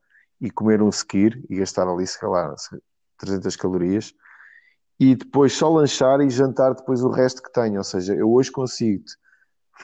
e 0.41 0.49
comer 0.49 0.81
um 0.81 0.91
sequir 0.91 1.43
e 1.49 1.57
gastar 1.57 1.87
ali, 1.87 2.05
se 2.07 2.19
calhar, 2.19 2.53
300 3.17 3.55
calorias 3.55 4.13
e 4.99 5.15
depois 5.15 5.53
só 5.53 5.69
lanchar 5.69 6.19
e 6.21 6.29
jantar 6.29 6.73
depois 6.73 7.03
o 7.03 7.09
resto 7.09 7.43
que 7.43 7.51
tenho. 7.51 7.77
Ou 7.77 7.83
seja, 7.83 8.15
eu 8.15 8.31
hoje 8.31 8.51
consigo 8.51 9.03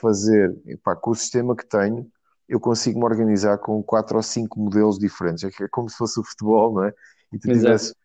fazer, 0.01 0.59
epá, 0.65 0.95
com 0.95 1.11
o 1.11 1.15
sistema 1.15 1.55
que 1.55 1.65
tenho, 1.67 2.09
eu 2.53 2.59
consigo 2.59 2.99
me 2.99 3.05
organizar 3.05 3.57
com 3.57 3.81
quatro 3.81 4.15
ou 4.15 4.21
cinco 4.21 4.59
modelos 4.59 4.99
diferentes. 4.99 5.43
É, 5.43 5.63
é 5.63 5.67
como 5.69 5.89
se 5.89 5.97
fosse 5.97 6.19
o 6.19 6.23
futebol, 6.23 6.75
não 6.75 6.83
é? 6.83 6.93
E 7.31 7.39
tu 7.39 7.51
tivesse 7.51 7.95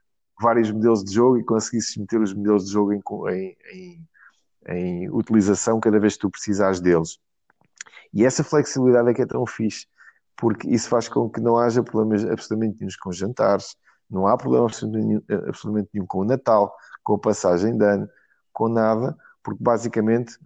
vários 0.40 0.70
modelos 0.70 1.04
de 1.04 1.12
jogo 1.12 1.36
e 1.36 1.44
conseguisses 1.44 1.94
meter 1.98 2.18
os 2.18 2.32
modelos 2.32 2.64
de 2.64 2.72
jogo 2.72 2.94
em, 2.94 3.56
em, 3.74 4.08
em, 4.68 5.10
utilização 5.10 5.78
cada 5.78 6.00
vez 6.00 6.14
que 6.14 6.20
tu 6.20 6.30
precisares 6.30 6.80
deles. 6.80 7.18
E 8.14 8.24
essa 8.24 8.42
flexibilidade 8.42 9.10
é 9.10 9.14
que 9.14 9.20
é 9.20 9.26
tão 9.26 9.44
fixe, 9.44 9.86
porque 10.34 10.66
isso 10.70 10.88
faz 10.88 11.10
com 11.10 11.28
que 11.28 11.42
não 11.42 11.58
haja 11.58 11.82
problemas 11.82 12.24
absolutamente 12.24 12.80
nenhum 12.80 12.90
com 13.02 13.12
jantares, 13.12 13.76
não 14.10 14.26
há 14.26 14.34
problema 14.38 14.64
absolutamente 14.64 15.26
nenhum, 15.28 15.46
absolutamente 15.46 15.90
nenhum 15.92 16.06
com 16.06 16.20
o 16.20 16.24
Natal, 16.24 16.74
com 17.04 17.16
a 17.16 17.18
passagem 17.18 17.76
de 17.76 17.84
ano, 17.84 18.08
com 18.50 18.66
nada, 18.66 19.14
porque 19.42 19.62
basicamente, 19.62 20.38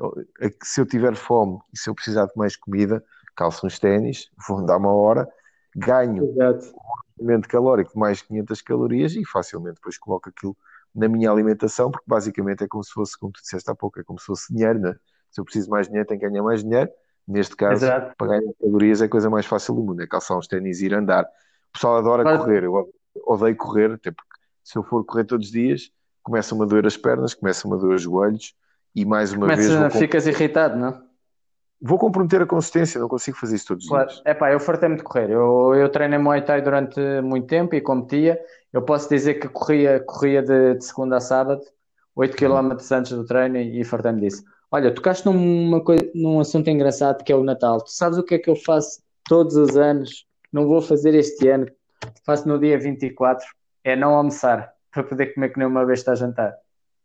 se 0.64 0.80
eu 0.80 0.86
tiver 0.86 1.14
fome 1.14 1.60
e 1.72 1.78
se 1.78 1.88
eu 1.88 1.94
precisar 1.94 2.26
de 2.26 2.32
mais 2.34 2.56
comida, 2.56 3.04
calço 3.34 3.66
uns 3.66 3.78
ténis, 3.78 4.30
vou 4.48 4.58
andar 4.58 4.76
uma 4.76 4.92
hora, 4.92 5.28
ganho 5.74 6.24
Exato. 6.24 6.66
um 6.66 7.18
rendimento 7.18 7.48
calórico 7.48 7.92
de 7.92 7.98
mais 7.98 8.22
500 8.22 8.62
calorias 8.62 9.14
e 9.14 9.24
facilmente 9.24 9.76
depois 9.76 9.98
coloco 9.98 10.28
aquilo 10.28 10.56
na 10.94 11.08
minha 11.08 11.30
alimentação, 11.30 11.90
porque 11.90 12.04
basicamente 12.06 12.64
é 12.64 12.68
como 12.68 12.84
se 12.84 12.92
fosse, 12.92 13.18
como 13.18 13.32
tu 13.32 13.40
disseste 13.40 13.70
há 13.70 13.74
pouco, 13.74 13.98
é 14.00 14.04
como 14.04 14.18
se 14.18 14.26
fosse 14.26 14.52
dinheiro, 14.52 14.78
né? 14.78 14.94
se 15.30 15.40
eu 15.40 15.44
preciso 15.44 15.70
mais 15.70 15.86
dinheiro, 15.88 16.06
tenho 16.06 16.20
que 16.20 16.28
ganhar 16.28 16.42
mais 16.42 16.62
dinheiro, 16.62 16.90
neste 17.26 17.56
caso, 17.56 17.84
Exato. 17.84 18.14
para 18.18 18.38
ganhar 18.38 18.52
calorias 18.60 19.00
é 19.00 19.06
a 19.06 19.08
coisa 19.08 19.30
mais 19.30 19.46
fácil 19.46 19.74
do 19.74 19.82
mundo, 19.82 20.02
é 20.02 20.06
calçar 20.06 20.36
uns 20.36 20.46
ténis 20.46 20.80
e 20.80 20.86
ir 20.86 20.94
andar. 20.94 21.24
O 21.24 21.72
pessoal 21.72 21.96
adora 21.96 22.22
Mas... 22.22 22.38
correr, 22.38 22.64
eu 22.64 22.92
odeio 23.26 23.56
correr, 23.56 23.92
até 23.92 24.10
porque 24.10 24.30
se 24.62 24.76
eu 24.76 24.82
for 24.82 25.02
correr 25.04 25.24
todos 25.24 25.46
os 25.46 25.52
dias, 25.52 25.90
começa-me 26.22 26.62
a 26.62 26.66
doer 26.66 26.86
as 26.86 26.96
pernas, 26.98 27.32
começa-me 27.32 27.74
a 27.74 27.76
doer 27.78 27.96
os 27.96 28.02
joelhos 28.02 28.54
e 28.94 29.06
mais 29.06 29.32
uma 29.32 29.46
Começa, 29.46 29.88
vez. 29.88 29.96
Ficas 29.96 30.26
irritado, 30.26 30.76
não? 30.78 31.02
Vou 31.84 31.98
comprometer 31.98 32.40
a 32.40 32.46
consistência, 32.46 33.00
não 33.00 33.08
consigo 33.08 33.36
fazer 33.36 33.56
isso 33.56 33.66
todos 33.66 33.84
os 33.84 33.90
claro. 33.90 34.08
dias. 34.08 34.22
É 34.24 34.32
pá, 34.32 34.52
eu 34.52 34.60
fartei-me 34.60 34.96
de 34.96 35.02
correr. 35.02 35.30
Eu, 35.30 35.74
eu 35.74 35.88
treinei 35.88 36.18
Muay 36.18 36.42
Thai 36.42 36.62
durante 36.62 37.00
muito 37.22 37.48
tempo 37.48 37.74
e 37.74 37.80
competia. 37.80 38.40
Eu 38.72 38.82
posso 38.82 39.08
dizer 39.08 39.34
que 39.34 39.48
corria, 39.48 39.98
corria 39.98 40.42
de, 40.42 40.76
de 40.76 40.84
segunda 40.84 41.16
a 41.16 41.20
sábado, 41.20 41.60
8 42.14 42.36
km 42.36 42.52
uhum. 42.52 42.76
antes 42.92 43.12
do 43.12 43.26
treino 43.26 43.56
e, 43.56 43.80
e 43.80 43.84
fartei-me 43.84 44.20
disso. 44.20 44.44
Olha, 44.70 44.94
tocaste 44.94 45.26
numa 45.26 45.82
coisa, 45.82 46.08
num 46.14 46.38
assunto 46.38 46.70
engraçado 46.70 47.24
que 47.24 47.32
é 47.32 47.36
o 47.36 47.42
Natal. 47.42 47.78
Tu 47.82 47.90
sabes 47.90 48.16
o 48.16 48.22
que 48.22 48.36
é 48.36 48.38
que 48.38 48.48
eu 48.48 48.56
faço 48.56 49.02
todos 49.24 49.56
os 49.56 49.76
anos? 49.76 50.24
Não 50.52 50.66
vou 50.68 50.80
fazer 50.80 51.14
este 51.14 51.48
ano. 51.48 51.66
Faço 52.24 52.48
no 52.48 52.58
dia 52.60 52.78
24. 52.78 53.44
É 53.82 53.96
não 53.96 54.14
almoçar 54.14 54.72
para 54.92 55.02
poder 55.02 55.34
comer 55.34 55.48
que 55.48 55.58
nem 55.58 55.66
uma 55.66 55.84
vez 55.84 55.98
está 55.98 56.12
a 56.12 56.14
jantar. 56.14 56.54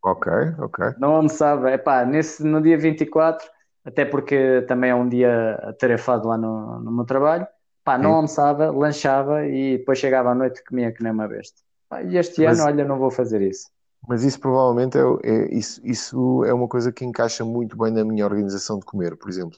Ok, 0.04 0.32
ok. 0.60 0.86
Não 1.00 1.16
almoçava, 1.16 1.72
é 1.72 1.78
pá, 1.78 2.06
nesse, 2.06 2.44
no 2.44 2.62
dia 2.62 2.78
24, 2.78 3.46
até 3.88 4.04
porque 4.04 4.66
também 4.68 4.90
é 4.90 4.96
um 4.96 5.08
dia 5.08 5.56
atarefado 5.64 6.28
lá 6.28 6.38
no, 6.38 6.80
no 6.82 6.92
meu 6.92 7.06
trabalho, 7.06 7.48
pá, 7.86 7.98
não 7.98 8.10
Sim. 8.10 8.16
almoçava, 8.16 8.70
lanchava 8.70 9.46
e 9.48 9.78
depois 9.78 9.98
chegava 9.98 10.32
à 10.32 10.36
noite 10.36 10.60
e 10.60 10.64
comia 10.66 10.92
que 10.92 11.02
nem 11.02 11.14
uma 11.14 11.26
besta. 11.26 11.62
Pá, 11.88 12.04
e 12.04 12.18
este 12.18 12.44
Mas... 12.44 12.60
ano, 12.60 12.68
olha, 12.68 12.84
não 12.84 13.00
vou 13.00 13.10
fazer 13.10 13.42
isso. 13.42 13.70
Mas 14.06 14.24
isso 14.24 14.40
provavelmente 14.40 14.98
é, 14.98 15.02
é, 15.24 15.54
isso, 15.56 15.82
isso 15.86 16.44
é 16.44 16.54
uma 16.54 16.68
coisa 16.68 16.92
que 16.92 17.06
encaixa 17.06 17.46
muito 17.46 17.78
bem 17.78 17.92
na 17.92 18.04
minha 18.04 18.26
organização 18.26 18.78
de 18.78 18.86
comer, 18.86 19.16
por 19.16 19.30
exemplo. 19.30 19.58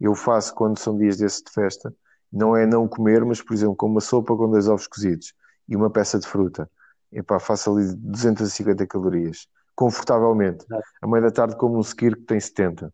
Eu 0.00 0.14
faço 0.14 0.54
quando 0.54 0.78
são 0.78 0.96
dias 0.96 1.18
desses 1.18 1.42
de 1.42 1.50
festa, 1.50 1.94
não 2.32 2.56
é 2.56 2.66
não 2.66 2.88
comer, 2.88 3.24
mas 3.24 3.42
por 3.42 3.52
exemplo, 3.52 3.76
com 3.76 3.86
uma 3.86 4.00
sopa 4.00 4.34
com 4.34 4.50
dois 4.50 4.68
ovos 4.68 4.86
cozidos 4.86 5.34
e 5.68 5.76
uma 5.76 5.90
peça 5.90 6.18
de 6.18 6.26
fruta 6.26 6.68
epá, 7.12 7.38
faço 7.38 7.72
ali 7.72 7.94
250 7.94 8.86
calorias, 8.86 9.48
confortavelmente. 9.74 10.66
À 11.00 11.06
meia 11.06 11.22
da 11.22 11.30
tarde 11.30 11.56
como 11.56 11.78
um 11.78 11.80
skir 11.80 12.16
que 12.16 12.22
tem 12.22 12.40
70. 12.40 12.92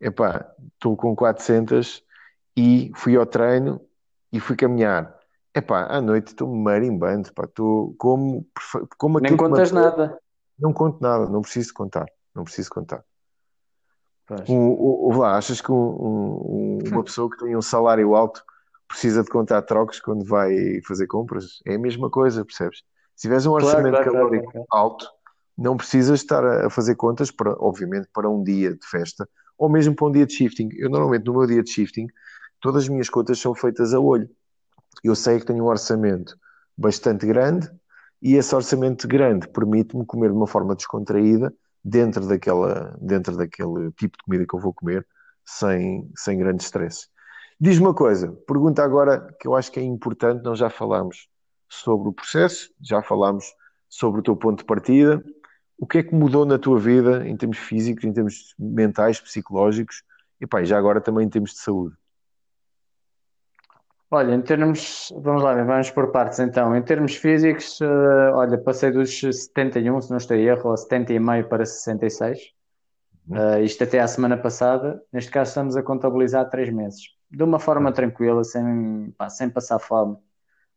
Epá, 0.00 0.54
estou 0.74 0.96
com 0.96 1.16
400 1.16 2.02
e 2.56 2.92
fui 2.94 3.16
ao 3.16 3.26
treino 3.26 3.80
e 4.32 4.40
fui 4.40 4.56
caminhar. 4.56 5.16
Epá, 5.54 5.86
à 5.86 6.00
noite 6.00 6.28
estou-me 6.28 6.62
marimbando, 6.62 7.32
pá, 7.32 7.44
estou 7.44 7.94
como, 7.96 8.46
como 8.98 9.20
Nem 9.20 9.36
contas 9.36 9.72
nada. 9.72 10.18
Não 10.58 10.72
conto 10.72 11.00
nada, 11.00 11.26
não 11.28 11.42
preciso 11.42 11.72
contar, 11.72 12.06
não 12.34 12.44
preciso 12.44 12.70
contar. 12.70 13.04
O, 14.48 15.08
o, 15.08 15.18
lá, 15.18 15.36
achas 15.36 15.60
que 15.60 15.70
um, 15.70 15.76
um, 15.76 16.78
uma 16.88 17.04
pessoa 17.04 17.30
que 17.30 17.38
tem 17.38 17.56
um 17.56 17.62
salário 17.62 18.14
alto 18.14 18.42
precisa 18.88 19.22
de 19.22 19.30
contar 19.30 19.62
trocos 19.62 20.00
quando 20.00 20.24
vai 20.24 20.80
fazer 20.86 21.06
compras? 21.06 21.60
É 21.64 21.74
a 21.74 21.78
mesma 21.78 22.10
coisa, 22.10 22.44
percebes? 22.44 22.82
Se 23.14 23.22
tiveres 23.22 23.46
um 23.46 23.52
orçamento 23.52 23.94
claro, 23.94 24.10
claro, 24.10 24.26
calórico 24.28 24.52
claro, 24.52 24.66
alto, 24.70 25.08
não 25.56 25.76
precisas 25.76 26.20
estar 26.20 26.44
a 26.44 26.68
fazer 26.68 26.96
contas, 26.96 27.30
para, 27.30 27.54
obviamente, 27.58 28.08
para 28.12 28.28
um 28.28 28.42
dia 28.42 28.74
de 28.74 28.86
festa 28.86 29.28
ou 29.58 29.68
mesmo 29.68 29.94
para 29.94 30.06
um 30.06 30.12
dia 30.12 30.26
de 30.26 30.34
shifting. 30.34 30.68
Eu, 30.72 30.90
normalmente, 30.90 31.24
no 31.24 31.34
meu 31.34 31.46
dia 31.46 31.62
de 31.62 31.70
shifting, 31.70 32.06
todas 32.60 32.84
as 32.84 32.88
minhas 32.88 33.08
contas 33.08 33.38
são 33.38 33.54
feitas 33.54 33.94
a 33.94 34.00
olho. 34.00 34.28
Eu 35.02 35.14
sei 35.14 35.38
que 35.38 35.46
tenho 35.46 35.64
um 35.64 35.68
orçamento 35.68 36.36
bastante 36.76 37.26
grande 37.26 37.70
e 38.20 38.34
esse 38.34 38.54
orçamento 38.54 39.06
grande 39.06 39.48
permite-me 39.48 40.04
comer 40.04 40.28
de 40.28 40.36
uma 40.36 40.46
forma 40.46 40.74
descontraída 40.74 41.52
dentro, 41.84 42.26
daquela, 42.26 42.96
dentro 43.00 43.36
daquele 43.36 43.92
tipo 43.92 44.16
de 44.18 44.24
comida 44.24 44.46
que 44.46 44.54
eu 44.54 44.60
vou 44.60 44.74
comer 44.74 45.06
sem, 45.44 46.10
sem 46.16 46.38
grande 46.38 46.62
stress. 46.62 47.08
Diz-me 47.58 47.86
uma 47.86 47.94
coisa, 47.94 48.32
pergunta 48.46 48.82
agora 48.82 49.34
que 49.40 49.48
eu 49.48 49.54
acho 49.54 49.70
que 49.72 49.80
é 49.80 49.82
importante, 49.82 50.42
nós 50.42 50.58
já 50.58 50.68
falámos 50.68 51.28
sobre 51.68 52.08
o 52.08 52.12
processo, 52.12 52.70
já 52.80 53.02
falámos 53.02 53.46
sobre 53.88 54.20
o 54.20 54.22
teu 54.22 54.36
ponto 54.36 54.58
de 54.58 54.64
partida. 54.64 55.24
O 55.78 55.86
que 55.86 55.98
é 55.98 56.02
que 56.02 56.14
mudou 56.14 56.46
na 56.46 56.58
tua 56.58 56.78
vida 56.78 57.26
em 57.28 57.36
termos 57.36 57.58
físicos, 57.58 58.04
em 58.04 58.12
termos 58.12 58.54
mentais, 58.58 59.20
psicológicos 59.20 60.02
e 60.40 60.46
pá, 60.46 60.64
já 60.64 60.78
agora 60.78 61.00
também 61.00 61.26
em 61.26 61.28
termos 61.28 61.52
de 61.52 61.58
saúde? 61.58 61.94
Olha, 64.10 64.34
em 64.34 64.40
termos, 64.40 65.12
vamos 65.16 65.42
lá, 65.42 65.54
vamos 65.64 65.90
por 65.90 66.12
partes 66.12 66.38
então. 66.38 66.76
Em 66.76 66.82
termos 66.82 67.16
físicos, 67.16 67.80
uh, 67.80 68.34
olha, 68.34 68.56
passei 68.56 68.92
dos 68.92 69.18
71, 69.18 70.00
se 70.00 70.10
não 70.10 70.16
estou 70.16 70.36
em 70.36 70.44
erro, 70.44 70.70
ou 70.70 70.76
70,5 70.76 71.48
para 71.48 71.66
66. 71.66 72.52
Uhum. 73.28 73.36
Uh, 73.36 73.62
isto 73.64 73.82
até 73.82 73.98
à 73.98 74.06
semana 74.06 74.36
passada. 74.36 75.02
Neste 75.12 75.30
caso, 75.30 75.48
estamos 75.48 75.76
a 75.76 75.82
contabilizar 75.82 76.48
3 76.48 76.72
meses. 76.72 77.02
De 77.28 77.42
uma 77.42 77.58
forma 77.58 77.90
tranquila, 77.90 78.44
sem, 78.44 79.12
pá, 79.18 79.28
sem 79.28 79.50
passar 79.50 79.80
fome. 79.80 80.16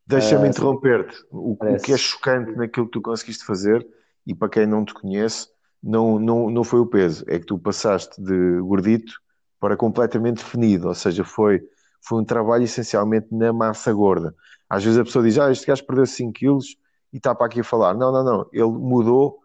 Deixa-me 0.08 0.46
uh, 0.46 0.50
interromper-te. 0.50 1.16
O, 1.30 1.52
o, 1.52 1.78
que 1.78 1.94
é 1.94 1.98
chocante 1.98 2.54
naquilo 2.54 2.88
que 2.88 2.94
tu 2.94 3.02
conseguiste 3.02 3.46
fazer, 3.46 3.86
e 4.30 4.36
para 4.36 4.48
quem 4.48 4.68
não 4.68 4.86
te 4.86 4.94
conhece, 4.94 5.48
não, 5.82 6.20
não, 6.20 6.52
não 6.52 6.64
foi 6.64 6.80
o 6.80 6.86
peso, 6.86 7.26
é 7.28 7.40
que 7.40 7.48
tu 7.48 7.58
passaste 7.58 8.22
de 8.22 8.60
gordito 8.62 9.14
para 9.60 9.76
completamente 9.76 10.38
definido, 10.38 10.88
ou 10.88 10.94
seja, 10.94 11.24
foi, 11.24 11.64
foi 12.00 12.22
um 12.22 12.24
trabalho 12.24 12.64
essencialmente 12.64 13.28
na 13.32 13.52
massa 13.52 13.92
gorda. 13.92 14.36
Às 14.70 14.84
vezes 14.84 15.00
a 15.00 15.04
pessoa 15.04 15.26
diz, 15.26 15.40
ah, 15.40 15.52
este 15.52 15.66
gajo 15.66 15.84
perdeu 15.84 16.06
5 16.06 16.32
quilos 16.32 16.78
e 17.12 17.18
está 17.18 17.34
para 17.34 17.48
aqui 17.48 17.62
a 17.62 17.64
falar. 17.64 17.96
Não, 17.96 18.12
não, 18.12 18.24
não, 18.24 18.46
ele 18.54 18.70
mudou 18.70 19.40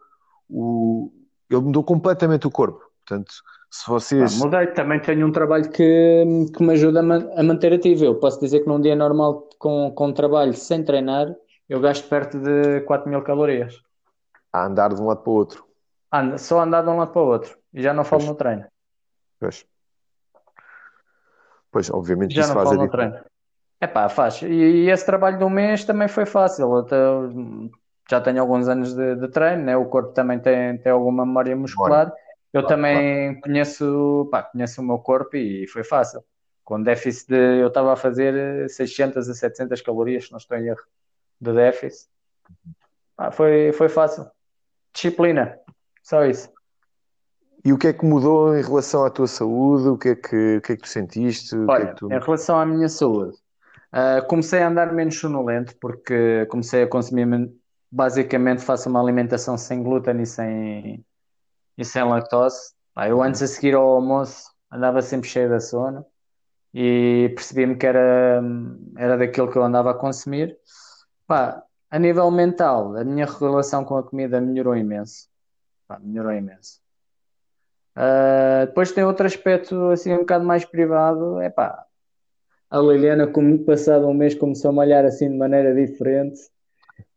o, 0.47 1.11
ele 1.49 1.61
mudou 1.61 1.83
completamente 1.83 2.45
o 2.45 2.51
corpo. 2.51 2.79
Portanto, 3.03 3.33
se 3.71 3.89
vocês. 3.89 4.39
Ah, 4.39 4.45
mudei, 4.45 4.67
também 4.67 4.99
tenho 4.99 5.25
um 5.25 5.31
trabalho 5.31 5.67
que, 5.71 6.23
que 6.55 6.63
me 6.63 6.73
ajuda 6.73 6.99
a, 6.99 7.03
man 7.03 7.27
a 7.35 7.41
manter 7.41 7.73
ativo. 7.73 8.05
Eu 8.05 8.19
posso 8.19 8.39
dizer 8.39 8.59
que 8.59 8.67
num 8.67 8.79
dia 8.79 8.95
normal 8.95 9.49
com, 9.57 9.91
com 9.95 10.13
trabalho 10.13 10.53
sem 10.53 10.83
treinar, 10.83 11.33
eu 11.67 11.79
gasto 11.79 12.07
perto 12.07 12.37
de 12.37 12.81
4 12.81 13.09
mil 13.09 13.23
calorias. 13.23 13.83
A 14.55 14.65
andar 14.65 14.93
de 14.93 15.01
um 15.01 15.07
lado 15.07 15.21
para 15.21 15.31
o 15.31 15.33
outro. 15.33 15.65
Anda, 16.11 16.37
só 16.37 16.61
andar 16.61 16.81
de 16.81 16.89
um 16.89 16.97
lado 16.97 17.11
para 17.11 17.21
o 17.21 17.25
outro. 17.25 17.57
E 17.73 17.81
já 17.81 17.93
não 17.93 18.05
falo 18.05 18.21
pois. 18.21 18.29
no 18.31 18.35
treino. 18.35 18.65
Pois. 19.37 19.65
Pois, 21.71 21.89
obviamente 21.89 22.33
Já 22.33 22.41
isso 22.41 22.49
não 22.49 22.55
faz 22.55 22.67
a 22.67 22.69
falo 22.69 22.81
no 22.83 22.89
diferença. 22.89 23.11
treino. 23.17 23.29
Epá, 23.81 24.07
faz. 24.07 24.41
E, 24.41 24.45
e 24.47 24.89
esse 24.89 25.05
trabalho 25.05 25.37
de 25.37 25.43
um 25.43 25.49
mês 25.49 25.83
também 25.83 26.07
foi 26.07 26.25
fácil. 26.25 26.73
Até, 26.77 26.95
já 28.09 28.21
tenho 28.21 28.39
alguns 28.39 28.69
anos 28.69 28.93
de, 28.95 29.15
de 29.15 29.27
treino, 29.27 29.63
né? 29.63 29.75
O 29.75 29.85
corpo 29.89 30.13
também 30.13 30.39
tem, 30.39 30.77
tem 30.77 30.91
alguma 30.91 31.25
memória 31.25 31.53
muscular. 31.55 32.13
Eu 32.53 32.61
Claro, 32.61 32.67
também 32.77 33.41
conheço, 33.41 34.29
pá, 34.31 34.43
conheço 34.43 34.81
o 34.81 34.85
meu 34.85 34.99
corpo 34.99 35.35
e 35.35 35.67
foi 35.67 35.83
fácil. 35.83 36.23
Com 36.63 36.81
déficit 36.81 37.27
de, 37.27 37.59
eu 37.61 37.67
estava 37.67 37.91
a 37.91 37.97
fazer 37.97 38.69
600 38.69 39.27
a 39.29 39.33
700 39.33 39.81
calorias, 39.81 40.27
se 40.27 40.31
não 40.31 40.37
estou 40.37 40.57
em 40.57 40.67
erro, 40.67 40.81
de 41.41 41.51
déficit. 41.53 42.09
Pá, 43.17 43.31
foi, 43.31 43.73
foi 43.73 43.89
fácil. 43.89 44.25
Disciplina, 44.95 45.59
só 46.01 46.25
isso. 46.25 46.49
E 47.63 47.73
o 47.73 47.77
que 47.77 47.87
é 47.87 47.93
que 47.93 48.05
mudou 48.05 48.55
em 48.55 48.61
relação 48.61 49.03
à 49.05 49.09
tua 49.09 49.27
saúde? 49.27 49.87
O 49.89 49.97
que 49.97 50.09
é 50.09 50.15
que, 50.15 50.57
o 50.57 50.61
que 50.61 50.73
é 50.73 50.75
que 50.75 50.83
tu 50.83 50.87
sentiste? 50.87 51.55
É 51.55 51.67
Olha, 51.67 51.87
que 51.87 51.95
tu... 51.95 52.07
em 52.11 52.19
relação 52.19 52.59
à 52.59 52.65
minha 52.65 52.87
saúde, 52.87 53.37
ah, 53.91 54.21
comecei 54.29 54.61
a 54.61 54.67
andar 54.67 54.93
menos 54.93 55.19
sonolento 55.19 55.75
porque 55.81 56.45
comecei 56.47 56.83
a 56.83 56.87
consumir, 56.87 57.25
men- 57.25 57.51
basicamente 57.91 58.61
faço 58.61 58.89
uma 58.89 59.01
alimentação 59.01 59.57
sem 59.57 59.83
glúten 59.83 60.21
e 60.21 60.25
sem, 60.25 61.05
e 61.77 61.85
sem 61.85 62.03
lactose. 62.03 62.73
Pá, 62.93 63.09
eu 63.09 63.21
antes 63.21 63.41
a 63.41 63.47
seguir 63.47 63.75
ao 63.75 63.83
almoço 63.95 64.51
andava 64.71 65.01
sempre 65.01 65.27
cheio 65.29 65.49
de 65.49 65.59
sono 65.59 66.05
e 66.73 67.31
percebi-me 67.35 67.75
que 67.77 67.85
era, 67.87 68.41
era 68.97 69.17
daquilo 69.17 69.51
que 69.51 69.57
eu 69.57 69.63
andava 69.63 69.91
a 69.91 69.95
consumir. 69.95 70.57
Pá, 71.27 71.63
a 71.95 71.99
nível 71.99 72.29
mental, 72.29 72.97
a 72.97 73.05
minha 73.05 73.25
relação 73.25 73.85
com 73.85 73.95
a 73.95 74.03
comida 74.03 74.41
melhorou 74.41 74.75
imenso. 74.75 75.29
Pá, 75.87 75.97
melhorou 75.97 76.33
imenso. 76.33 76.81
Ah, 77.95 78.65
depois 78.65 78.91
tem 78.91 79.05
outro 79.05 79.25
aspecto 79.25 79.91
assim 79.91 80.11
um 80.11 80.17
bocado 80.17 80.43
mais 80.43 80.65
privado, 80.65 81.39
é 81.39 81.49
pá, 81.49 81.85
a 82.69 82.79
Liliana, 82.79 83.27
como 83.27 83.63
passado 83.63 84.07
um 84.07 84.13
mês, 84.13 84.35
começou 84.35 84.71
a 84.71 84.83
olhar 84.83 85.05
assim 85.05 85.29
de 85.29 85.37
maneira 85.37 85.73
diferente. 85.73 86.41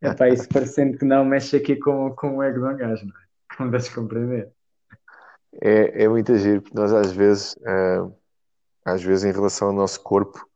É 0.01 0.15
pá, 0.15 0.29
isso 0.29 0.49
parecendo 0.49 0.97
que 0.97 1.05
não 1.05 1.25
mexe 1.25 1.57
aqui 1.57 1.75
com, 1.75 2.15
com 2.15 2.37
o 2.37 2.43
ego 2.45 2.65
um 2.65 2.77
gajo, 2.77 3.05
não 3.05 3.17
é? 3.17 3.57
Como 3.57 3.71
deves 3.73 3.89
compreender. 3.89 4.53
É, 5.61 6.05
é 6.05 6.09
muito 6.09 6.31
agir, 6.31 6.63
porque 6.63 6.79
nós 6.79 6.93
às 6.93 7.11
vezes, 7.11 7.57
ah, 7.67 8.09
às 8.85 9.03
vezes 9.03 9.25
em 9.25 9.33
relação 9.33 9.69
ao 9.69 9.75
nosso 9.75 10.01
corpo, 10.05 10.48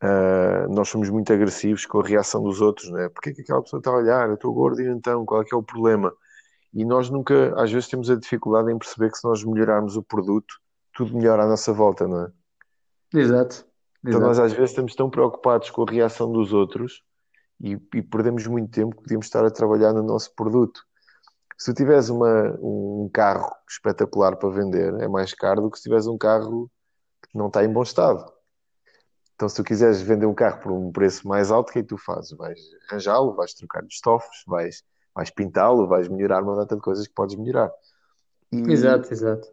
ah, 0.00 0.66
nós 0.68 0.88
somos 0.88 1.08
muito 1.10 1.32
agressivos 1.32 1.86
com 1.86 2.00
a 2.00 2.04
reação 2.04 2.42
dos 2.42 2.60
outros, 2.60 2.90
não 2.90 2.98
é? 2.98 3.08
Porque 3.08 3.30
é 3.30 3.32
que 3.32 3.42
aquela 3.42 3.62
pessoa 3.62 3.78
está 3.78 3.90
a 3.90 3.96
olhar? 3.96 4.28
Eu 4.28 4.34
estou 4.34 4.52
gordo 4.52 4.80
e 4.80 4.88
então, 4.88 5.24
qual 5.24 5.42
é 5.42 5.44
que 5.44 5.54
é 5.54 5.58
o 5.58 5.62
problema? 5.62 6.12
E 6.72 6.84
nós 6.84 7.08
nunca, 7.08 7.54
às 7.60 7.70
vezes 7.70 7.88
temos 7.88 8.10
a 8.10 8.16
dificuldade 8.16 8.70
em 8.70 8.78
perceber 8.78 9.10
que 9.10 9.18
se 9.18 9.24
nós 9.24 9.44
melhorarmos 9.44 9.96
o 9.96 10.02
produto, 10.02 10.54
tudo 10.92 11.16
melhora 11.16 11.44
à 11.44 11.46
nossa 11.46 11.72
volta, 11.72 12.06
não 12.08 12.24
é? 12.24 12.32
Exato, 13.14 13.64
Então 14.04 14.20
nós 14.20 14.38
exato. 14.38 14.46
às 14.46 14.52
vezes 14.52 14.70
estamos 14.70 14.94
tão 14.94 15.08
preocupados 15.08 15.70
com 15.70 15.82
a 15.82 15.90
reação 15.90 16.30
dos 16.32 16.52
outros 16.52 17.02
e, 17.60 17.78
e 17.94 18.02
perdemos 18.02 18.46
muito 18.46 18.70
tempo 18.70 18.96
que 18.96 19.02
podíamos 19.02 19.26
estar 19.26 19.44
a 19.44 19.50
trabalhar 19.50 19.92
no 19.92 20.02
nosso 20.02 20.34
produto. 20.34 20.82
Se 21.56 21.72
tu 21.72 21.76
tiveres 21.76 22.08
uma, 22.08 22.58
um 22.60 23.08
carro 23.12 23.50
espetacular 23.70 24.36
para 24.36 24.50
vender, 24.50 24.92
é 25.00 25.08
mais 25.08 25.32
caro 25.32 25.62
do 25.62 25.70
que 25.70 25.78
se 25.78 25.84
tiveres 25.84 26.06
um 26.08 26.18
carro 26.18 26.68
que 27.30 27.38
não 27.38 27.46
está 27.46 27.64
em 27.64 27.72
bom 27.72 27.82
estado. 27.82 28.33
Então, 29.34 29.48
se 29.48 29.56
tu 29.56 29.64
quiseres 29.64 30.00
vender 30.00 30.26
um 30.26 30.34
carro 30.34 30.60
por 30.60 30.72
um 30.72 30.92
preço 30.92 31.26
mais 31.26 31.50
alto, 31.50 31.70
o 31.70 31.72
que 31.72 31.80
é 31.80 31.82
que 31.82 31.88
tu 31.88 31.98
fazes? 31.98 32.36
Vais 32.36 32.60
arranjá-lo, 32.88 33.34
vais 33.34 33.52
trocar 33.54 33.82
os 33.84 33.94
estofos, 33.94 34.44
vais, 34.46 34.84
vais 35.14 35.30
pintá-lo, 35.30 35.88
vais 35.88 36.08
melhorar 36.08 36.42
uma 36.42 36.56
data 36.56 36.76
de 36.76 36.82
coisas 36.82 37.06
que 37.06 37.14
podes 37.14 37.36
melhorar. 37.36 37.70
E 38.52 38.72
Exato, 38.72 39.12
exato. 39.12 39.48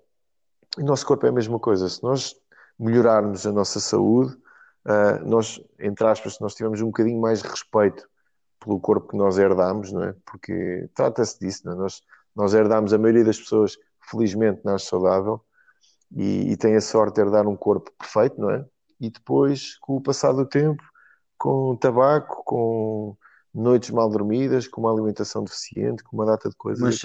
o 0.78 0.84
nosso 0.84 1.06
corpo 1.06 1.26
é 1.26 1.30
a 1.30 1.34
mesma 1.34 1.60
coisa. 1.60 1.90
Se 1.90 2.04
nós 2.04 2.36
melhorarmos 2.78 3.48
a 3.48 3.52
nossa 3.52 3.80
saúde, 3.80 4.38
ah, 4.86 5.20
nós, 5.26 5.60
entre 5.80 6.06
aspas, 6.06 6.36
se 6.36 6.42
nós 6.42 6.56
tivermos 6.56 6.82
um 6.82 6.88
bocadinho 6.88 7.20
mais 7.20 7.42
de 7.42 7.48
respeito 7.48 8.08
pelo 8.60 8.80
corpo 8.80 9.10
que 9.10 9.18
nós 9.18 9.38
herdamos, 9.38 9.92
não 9.92 10.04
é? 10.04 10.16
Porque 10.26 10.90
trata-se 10.94 11.40
disso, 11.40 11.66
não 11.66 11.74
é? 11.74 11.76
Nós, 11.76 12.02
nós 12.36 12.54
herdamos, 12.54 12.94
a 12.94 12.98
maioria 12.98 13.24
das 13.24 13.40
pessoas, 13.40 13.78
felizmente, 14.10 14.62
nasce 14.64 14.86
saudável 14.86 15.44
e, 16.12 16.52
e 16.52 16.58
tem 16.58 16.76
a 16.76 16.82
sorte 16.82 17.16
de 17.16 17.22
herdar 17.22 17.48
um 17.48 17.56
corpo 17.56 17.92
perfeito, 17.98 18.40
não 18.40 18.50
é? 18.52 18.66
E 19.02 19.10
depois, 19.10 19.78
com 19.80 19.98
o 19.98 20.02
passar 20.02 20.32
do 20.32 20.46
tempo, 20.46 20.84
com 21.36 21.76
tabaco, 21.76 22.44
com 22.46 23.18
noites 23.52 23.90
mal 23.90 24.08
dormidas, 24.08 24.68
com 24.68 24.80
uma 24.80 24.94
alimentação 24.94 25.44
deficiente, 25.44 26.04
com 26.04 26.16
uma 26.16 26.26
data 26.26 26.48
de 26.48 26.56
coisas, 26.56 26.84
Mas, 26.84 27.02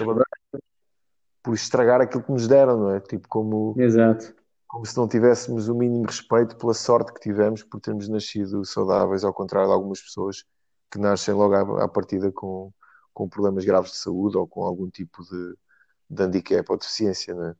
por 1.41 1.55
estragar 1.55 1.99
aquilo 1.99 2.21
que 2.21 2.31
nos 2.31 2.47
deram, 2.47 2.77
não 2.77 2.91
é? 2.91 2.99
Tipo, 2.99 3.27
como, 3.27 3.73
exato. 3.79 4.35
como 4.67 4.85
se 4.85 4.95
não 4.95 5.07
tivéssemos 5.07 5.67
o 5.69 5.75
mínimo 5.75 6.05
respeito 6.05 6.55
pela 6.55 6.75
sorte 6.75 7.13
que 7.13 7.19
tivemos 7.19 7.63
por 7.63 7.81
termos 7.81 8.07
nascido 8.07 8.63
saudáveis, 8.63 9.23
ao 9.23 9.33
contrário 9.33 9.69
de 9.69 9.73
algumas 9.73 9.99
pessoas 9.99 10.43
que 10.91 10.99
nascem 10.99 11.33
logo 11.33 11.55
à, 11.55 11.85
à 11.85 11.87
partida 11.87 12.31
com, 12.31 12.71
com 13.11 13.27
problemas 13.27 13.65
graves 13.65 13.91
de 13.91 13.97
saúde 13.97 14.37
ou 14.37 14.47
com 14.47 14.63
algum 14.63 14.87
tipo 14.87 15.23
de, 15.23 15.55
de 16.09 16.23
handicap 16.23 16.63
ou 16.69 16.77
deficiência, 16.77 17.33
não 17.33 17.45
é? 17.47 17.55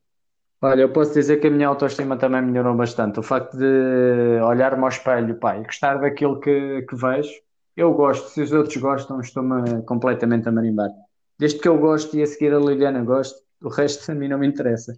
Olha, 0.61 0.81
eu 0.81 0.91
posso 0.91 1.13
dizer 1.13 1.37
que 1.39 1.47
a 1.47 1.51
minha 1.51 1.67
autoestima 1.67 2.17
também 2.17 2.41
melhorou 2.41 2.75
bastante. 2.75 3.19
O 3.19 3.23
facto 3.23 3.55
de 3.57 4.41
olhar-me 4.43 4.81
ao 4.83 4.89
espelho, 4.89 5.35
pá, 5.39 5.57
e 5.57 5.63
gostar 5.63 5.97
daquilo 5.99 6.39
que, 6.39 6.81
que 6.83 6.95
vejo, 6.95 7.31
eu 7.75 7.93
gosto. 7.93 8.29
Se 8.29 8.41
os 8.41 8.51
outros 8.51 8.77
gostam, 8.77 9.19
estou-me 9.19 9.83
completamente 9.83 10.49
a 10.49 10.51
marimbar. 10.51 10.89
Desde 11.37 11.59
que 11.59 11.67
eu 11.67 11.77
gosto 11.77 12.17
e 12.17 12.23
a 12.23 12.27
seguir 12.27 12.53
a 12.53 12.59
Liliana 12.59 13.03
gosto, 13.03 13.39
o 13.61 13.69
resto 13.69 14.11
a 14.11 14.15
mim 14.15 14.27
não 14.27 14.39
me 14.39 14.47
interessa. 14.47 14.93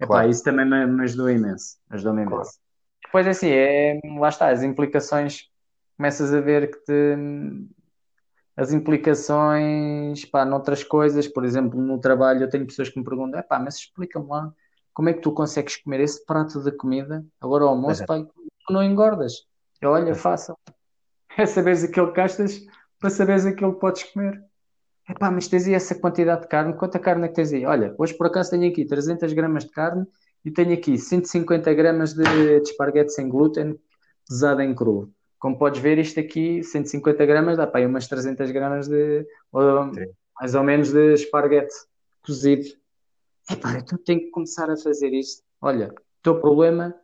Epá, 0.00 0.06
Claro. 0.06 0.30
isso 0.30 0.42
também 0.42 0.64
me, 0.68 0.86
me 0.86 1.02
ajudou 1.02 1.28
imenso. 1.30 1.76
Ajudou-me 1.90 2.22
Claro. 2.24 2.34
imenso. 2.36 2.58
Depois, 3.04 3.26
assim, 3.28 3.50
é, 3.50 4.00
lá 4.18 4.30
está, 4.30 4.48
as 4.48 4.62
implicações, 4.62 5.50
começas 5.98 6.32
a 6.32 6.40
ver 6.40 6.70
que 6.70 6.78
te, 6.86 7.16
as 8.56 8.72
implicações, 8.72 10.24
pá, 10.26 10.44
noutras 10.44 10.84
coisas, 10.84 11.26
por 11.26 11.44
exemplo, 11.44 11.80
no 11.80 11.98
trabalho, 12.00 12.42
eu 12.42 12.50
tenho 12.50 12.66
pessoas 12.66 12.88
que 12.90 12.98
me 12.98 13.04
perguntam, 13.04 13.40
epá, 13.40 13.58
mas 13.58 13.76
explica-me 13.76 14.26
lá, 14.28 14.52
como 14.92 15.08
é 15.08 15.12
que 15.12 15.20
tu 15.20 15.32
consegues 15.32 15.76
comer 15.82 16.00
esse 16.00 16.24
prato 16.24 16.62
de 16.62 16.72
comida, 16.72 17.24
agora 17.40 17.64
ao 17.64 17.70
almoço, 17.70 18.04
pá, 18.06 18.18
e 18.18 18.24
tu 18.24 18.72
não 18.72 18.82
engordas? 18.82 19.46
Eu, 19.80 19.90
olha, 19.90 20.14
fácil. 20.14 20.56
É 21.34 21.46
saberes 21.46 21.82
aquilo 21.82 22.08
que 22.08 22.16
gastas 22.16 22.60
para 23.00 23.08
saberes 23.08 23.46
aquilo 23.46 23.72
que 23.72 23.80
podes 23.80 24.02
comer. 24.04 24.44
Epá, 25.08 25.30
mas 25.30 25.48
tens 25.48 25.66
aí 25.66 25.72
essa 25.72 25.94
quantidade 25.94 26.42
de 26.42 26.48
carne, 26.48 26.74
quanta 26.74 26.98
carne 26.98 27.24
é 27.24 27.28
que 27.28 27.34
tens 27.34 27.52
aí? 27.52 27.64
Olha, 27.64 27.94
hoje 27.98 28.14
por 28.14 28.26
acaso 28.26 28.50
tenho 28.50 28.70
aqui 28.70 28.84
300 28.84 29.32
gramas 29.32 29.64
de 29.64 29.70
carne 29.70 30.06
e 30.44 30.50
tenho 30.50 30.74
aqui 30.74 30.98
150 30.98 31.72
gramas 31.74 32.12
de, 32.12 32.22
de 32.22 32.70
esparguete 32.70 33.12
sem 33.12 33.28
glúten, 33.28 33.78
pesado 34.28 34.60
em 34.60 34.74
cru. 34.74 35.10
Como 35.38 35.58
podes 35.58 35.80
ver, 35.80 35.98
isto 35.98 36.20
aqui, 36.20 36.62
150 36.62 37.26
gramas, 37.26 37.56
dá 37.56 37.66
para 37.66 37.80
aí 37.80 37.86
umas 37.86 38.06
300 38.06 38.50
gramas 38.52 38.86
de, 38.86 39.26
ou, 39.50 39.90
mais 40.38 40.54
ou 40.54 40.62
menos, 40.62 40.92
de 40.92 41.14
esparguete 41.14 41.74
cozido. 42.24 42.64
Epá, 43.50 43.78
então 43.78 43.98
tenho 43.98 44.20
que 44.20 44.30
começar 44.30 44.70
a 44.70 44.76
fazer 44.76 45.12
isto. 45.12 45.42
Olha, 45.60 45.88
o 45.88 46.22
teu 46.22 46.40
problema 46.40 46.94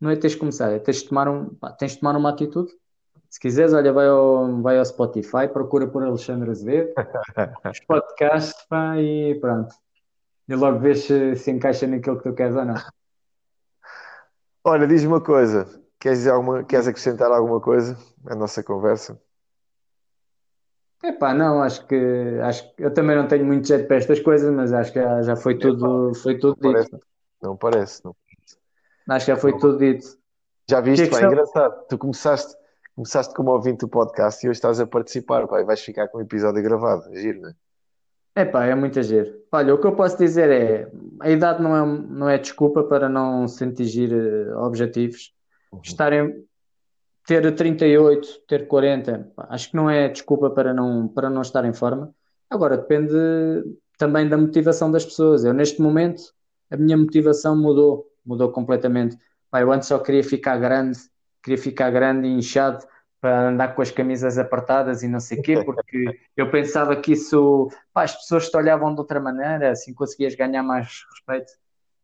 não 0.00 0.10
é 0.10 0.16
teres 0.16 0.32
de 0.32 0.38
começar, 0.38 0.70
é 0.70 0.78
teres 0.78 1.02
de 1.02 1.08
tomar, 1.08 1.28
um, 1.28 1.54
pá, 1.54 1.72
tens 1.72 1.92
de 1.92 2.00
tomar 2.00 2.16
uma 2.16 2.30
atitude. 2.30 2.72
Se 3.28 3.38
quiseres, 3.38 3.72
olha, 3.72 3.92
vai 3.92 4.06
ao, 4.06 4.62
vai 4.62 4.78
ao 4.78 4.84
Spotify, 4.84 5.48
procura 5.52 5.86
por 5.86 6.02
Alexandre 6.02 6.50
Azevedo, 6.50 6.94
os 7.70 7.80
podcasts, 7.80 8.64
pá, 8.68 8.96
e 8.98 9.38
pronto. 9.40 9.74
E 10.48 10.54
logo 10.54 10.78
vês 10.78 11.00
se, 11.00 11.36
se 11.36 11.50
encaixa 11.50 11.86
naquilo 11.86 12.16
que 12.16 12.22
tu 12.28 12.34
queres 12.34 12.56
ou 12.56 12.64
não. 12.64 12.76
Olha, 14.64 14.86
diz-me 14.86 15.08
uma 15.08 15.20
coisa. 15.20 15.68
Queres 16.00 16.26
alguma, 16.26 16.64
queres 16.64 16.86
acrescentar 16.86 17.30
alguma 17.30 17.60
coisa 17.60 17.98
à 18.26 18.34
nossa 18.34 18.62
conversa? 18.62 19.20
Epá, 21.02 21.32
não, 21.32 21.62
acho 21.62 21.86
que, 21.86 21.94
acho 22.42 22.74
que 22.74 22.84
eu 22.84 22.92
também 22.92 23.16
não 23.16 23.28
tenho 23.28 23.44
muito 23.44 23.66
jeito 23.68 23.86
para 23.86 23.96
estas 23.96 24.18
coisas, 24.20 24.52
mas 24.52 24.72
acho 24.72 24.92
que 24.92 25.00
já, 25.00 25.22
já 25.22 25.36
foi 25.36 25.56
tudo, 25.56 26.12
foi 26.14 26.36
tudo 26.38 26.56
Parece, 26.56 26.90
dito. 26.90 27.06
não 27.40 27.56
parece, 27.56 28.04
não. 28.04 28.16
Acho 29.08 29.26
que 29.26 29.32
já 29.32 29.36
foi 29.38 29.56
tudo 29.58 29.78
dito. 29.78 30.06
Já 30.68 30.80
viste, 30.80 31.04
Que 31.04 31.10
pá, 31.10 31.16
questão- 31.18 31.32
engraçado. 31.32 31.86
Tu 31.88 31.96
começaste, 31.98 32.54
começaste 32.96 33.32
como 33.34 33.50
ouvinte 33.52 33.78
do 33.78 33.88
podcast 33.88 34.44
e 34.44 34.48
hoje 34.50 34.56
estás 34.58 34.80
a 34.80 34.86
participar, 34.86 35.46
pá, 35.46 35.60
e 35.60 35.64
vais 35.64 35.80
ficar 35.80 36.08
com 36.08 36.18
o 36.18 36.20
episódio 36.20 36.62
gravado. 36.62 37.04
É 37.12 37.20
Giro, 37.20 37.40
não 37.42 37.48
é? 37.50 37.54
Epá, 38.42 38.66
é 38.66 38.74
muito 38.74 39.02
giro. 39.02 39.34
Olha, 39.50 39.74
o 39.74 39.78
que 39.80 39.86
eu 39.86 39.96
posso 39.96 40.16
dizer 40.18 40.50
é, 40.50 40.90
a 41.20 41.30
idade 41.30 41.62
não 41.62 41.76
é, 41.76 41.98
não 42.08 42.28
é 42.28 42.38
desculpa 42.38 42.84
para 42.84 43.08
não 43.08 43.48
se 43.48 43.64
atingir 43.64 44.12
eh, 44.12 44.54
objetivos. 44.56 45.32
Uhum. 45.72 45.80
Estarem, 45.82 46.44
ter 47.28 47.54
38, 47.54 48.40
ter 48.48 48.66
40, 48.66 49.32
pá, 49.36 49.48
acho 49.50 49.68
que 49.68 49.76
não 49.76 49.90
é 49.90 50.08
desculpa 50.08 50.48
para 50.48 50.72
não, 50.72 51.06
para 51.06 51.28
não 51.28 51.42
estar 51.42 51.62
em 51.66 51.74
forma. 51.74 52.14
Agora, 52.48 52.78
depende 52.78 53.12
também 53.98 54.26
da 54.26 54.38
motivação 54.38 54.90
das 54.90 55.04
pessoas. 55.04 55.44
Eu, 55.44 55.52
neste 55.52 55.82
momento, 55.82 56.22
a 56.70 56.76
minha 56.78 56.96
motivação 56.96 57.54
mudou, 57.54 58.06
mudou 58.24 58.50
completamente. 58.50 59.18
Pá, 59.50 59.60
eu 59.60 59.70
antes 59.70 59.88
só 59.88 59.98
queria 59.98 60.24
ficar 60.24 60.56
grande, 60.56 60.98
queria 61.42 61.58
ficar 61.58 61.90
grande 61.90 62.26
e 62.26 62.30
inchado 62.30 62.82
para 63.20 63.50
andar 63.50 63.74
com 63.74 63.82
as 63.82 63.90
camisas 63.90 64.38
apertadas 64.38 65.02
e 65.02 65.08
não 65.08 65.20
sei 65.20 65.40
o 65.40 65.42
quê, 65.42 65.62
porque 65.62 66.06
eu 66.34 66.50
pensava 66.50 66.96
que 66.96 67.12
isso, 67.12 67.68
pá, 67.92 68.04
as 68.04 68.16
pessoas 68.16 68.48
te 68.48 68.56
olhavam 68.56 68.94
de 68.94 69.00
outra 69.00 69.20
maneira, 69.20 69.72
assim 69.72 69.92
conseguias 69.92 70.34
ganhar 70.34 70.62
mais 70.62 71.04
respeito. 71.10 71.52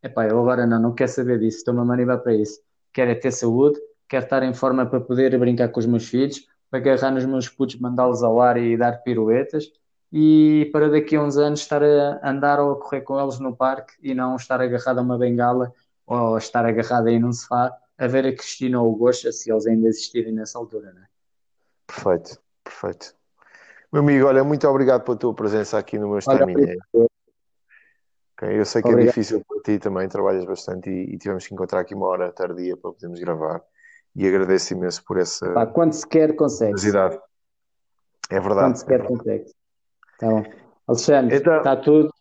Epá, 0.03 0.27
eu 0.27 0.39
agora 0.39 0.67
não, 0.67 0.79
não 0.79 0.95
quero 0.95 1.11
saber 1.11 1.39
disso, 1.39 1.59
estou-me 1.59 1.81
a 1.81 1.85
manivar 1.85 2.19
para 2.19 2.35
isso. 2.35 2.61
Quero 2.93 3.11
é 3.11 3.15
ter 3.15 3.33
saúde, 3.33 3.81
quero 4.09 4.25
estar 4.25 4.43
em 4.43 4.55
forma 4.55 4.87
para 4.87 5.01
poder 5.01 5.37
brincar 5.39 5.69
com 5.69 5.81
os 5.81 5.87
meus 5.87 6.09
filhos, 6.09 6.47
para 6.71 6.81
agarrar 6.81 7.11
nos 7.11 7.25
meus 7.25 7.49
putos, 7.49 7.77
mandá-los 7.77 8.23
ao 8.23 8.41
ar 8.41 8.57
e 8.57 8.77
dar 8.77 9.03
piruetas, 9.03 9.71
e 10.13 10.71
para 10.73 10.89
daqui 10.89 11.17
a 11.17 11.23
uns 11.23 11.37
anos 11.37 11.61
estar 11.61 11.83
a 11.83 12.21
andar 12.23 12.61
ou 12.61 12.73
a 12.73 12.81
correr 12.81 13.01
com 13.01 13.21
eles 13.21 13.39
no 13.39 13.55
parque 13.55 13.95
e 14.03 14.15
não 14.15 14.37
estar 14.37 14.61
agarrado 14.61 14.99
a 14.99 15.03
uma 15.03 15.19
bengala 15.19 15.73
ou 16.07 16.39
estar 16.39 16.65
agarrado 16.65 17.09
aí 17.09 17.19
num 17.19 17.33
sofá 17.33 17.77
a 17.97 18.07
ver 18.07 18.27
a 18.27 18.33
Cristina 18.35 18.81
ou 18.81 18.93
o 18.93 18.97
Gosha, 18.97 19.33
se 19.33 19.51
eles 19.51 19.67
ainda 19.67 19.89
existirem 19.89 20.33
nessa 20.33 20.59
altura, 20.59 20.93
não 20.93 21.03
é? 21.03 21.07
Perfeito, 21.87 22.41
perfeito. 22.63 23.15
Meu 23.93 24.03
amigo, 24.03 24.27
olha, 24.27 24.43
muito 24.43 24.67
obrigado 24.67 25.05
pela 25.05 25.17
tua 25.17 25.35
presença 25.35 25.79
aqui 25.79 25.99
no 25.99 26.09
meu 26.09 26.19
Estaminé. 26.19 26.77
Okay, 28.37 28.59
eu 28.59 28.65
sei 28.65 28.83
que 28.83 28.89
é 28.89 28.91
obrigado. 28.91 29.11
é 29.11 29.13
difícil 29.13 29.45
para 29.47 29.63
ti 29.63 29.79
também, 29.79 30.09
trabalhas 30.09 30.45
bastante 30.45 30.91
e, 30.91 31.15
e, 31.15 31.19
tivemos 31.19 31.47
que 31.47 31.55
encontrar 31.55 31.81
aqui 31.81 31.95
uma 31.95 32.07
hora 32.09 32.33
tardia 32.33 32.77
para 32.77 32.91
podermos 32.91 33.21
gravar. 33.21 33.63
E 34.15 34.27
agradeço 34.27 34.73
imenso 34.75 35.03
por 35.05 35.19
essa. 35.19 35.53
Pá, 35.53 35.67
quando 35.67 35.93
se 35.93 36.07
quer, 36.07 36.35
consegue. 36.37 36.75
É 38.31 38.41
verdade. 38.41 38.67
Quando 38.67 38.77
se 38.77 38.87
quer, 38.87 39.01
é 39.01 39.07
consegue. 39.07 39.45
Então, 40.17 40.43
Alexandre, 40.87 41.37
então, 41.37 41.57
está 41.59 41.77
tudo. 41.77 42.13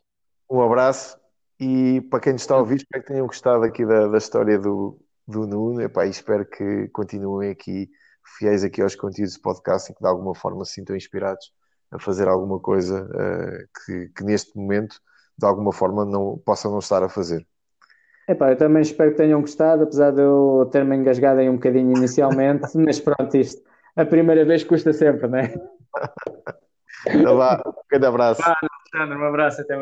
Um 0.50 0.62
abraço 0.62 1.18
e 1.60 2.02
para 2.10 2.20
quem 2.20 2.34
nos 2.34 2.42
está 2.42 2.56
a 2.56 2.60
ouvir, 2.60 2.78
espero 2.78 3.04
que 3.04 3.12
tenham 3.12 3.28
gostado 3.28 3.64
aqui 3.64 3.86
da, 3.86 4.08
da 4.08 4.18
história 4.18 4.58
do, 4.58 5.00
do 5.28 5.48
Nuno. 5.48 5.82
Epá, 5.82 6.06
e 6.06 6.10
espero 6.10 6.46
que 6.46 6.88
continuem 6.90 7.52
aqui 7.52 7.90
fiéis 8.38 8.64
aqui 8.64 8.82
aos 8.82 8.96
conteúdos 8.96 9.34
de 9.34 9.42
podcast 9.42 9.92
e 9.92 9.96
que 9.96 10.02
de 10.02 10.08
alguma 10.08 10.34
forma 10.34 10.66
se 10.66 10.74
sintam 10.74 10.96
inspirados 10.96 11.52
a 11.92 12.00
fazer 12.00 12.28
alguma 12.28 12.60
coisa 12.60 13.06
uh, 13.06 13.68
que, 13.86 14.10
que, 14.10 14.24
neste 14.24 14.58
momento 14.58 15.00
de 15.38 15.46
alguma 15.46 15.72
forma 15.72 16.06
não 16.06 16.38
possam 16.46 16.72
não 16.72 16.80
estar 16.80 17.04
a 17.04 17.10
fazer. 17.10 17.46
Epá, 18.28 18.52
eu 18.52 18.56
também 18.56 18.82
espero 18.82 19.12
que 19.12 19.18
tenham 19.18 19.42
gostado, 19.42 19.84
apesar 19.84 20.12
de 20.12 20.22
eu 20.22 20.70
ter-me 20.72 20.96
engasgado 20.96 21.40
aí 21.40 21.50
um 21.50 21.56
bocadinho 21.56 21.96
inicialmente, 21.96 22.68
mas 22.76 23.00
pronto, 23.00 23.36
isto 23.36 23.62
a 23.96 24.06
primeira 24.06 24.44
vez 24.46 24.64
custa 24.64 24.92
sempre, 24.94 25.28
não 25.28 25.38
é? 25.40 25.54
Então 27.08 27.38
vá, 27.38 27.62
um 27.66 27.74
grande 27.90 28.06
abraço. 28.06 28.42
Vá, 28.42 28.56
Alexandre, 28.62 29.18
um 29.18 29.28
abraço 29.28 29.62
até 29.62 29.72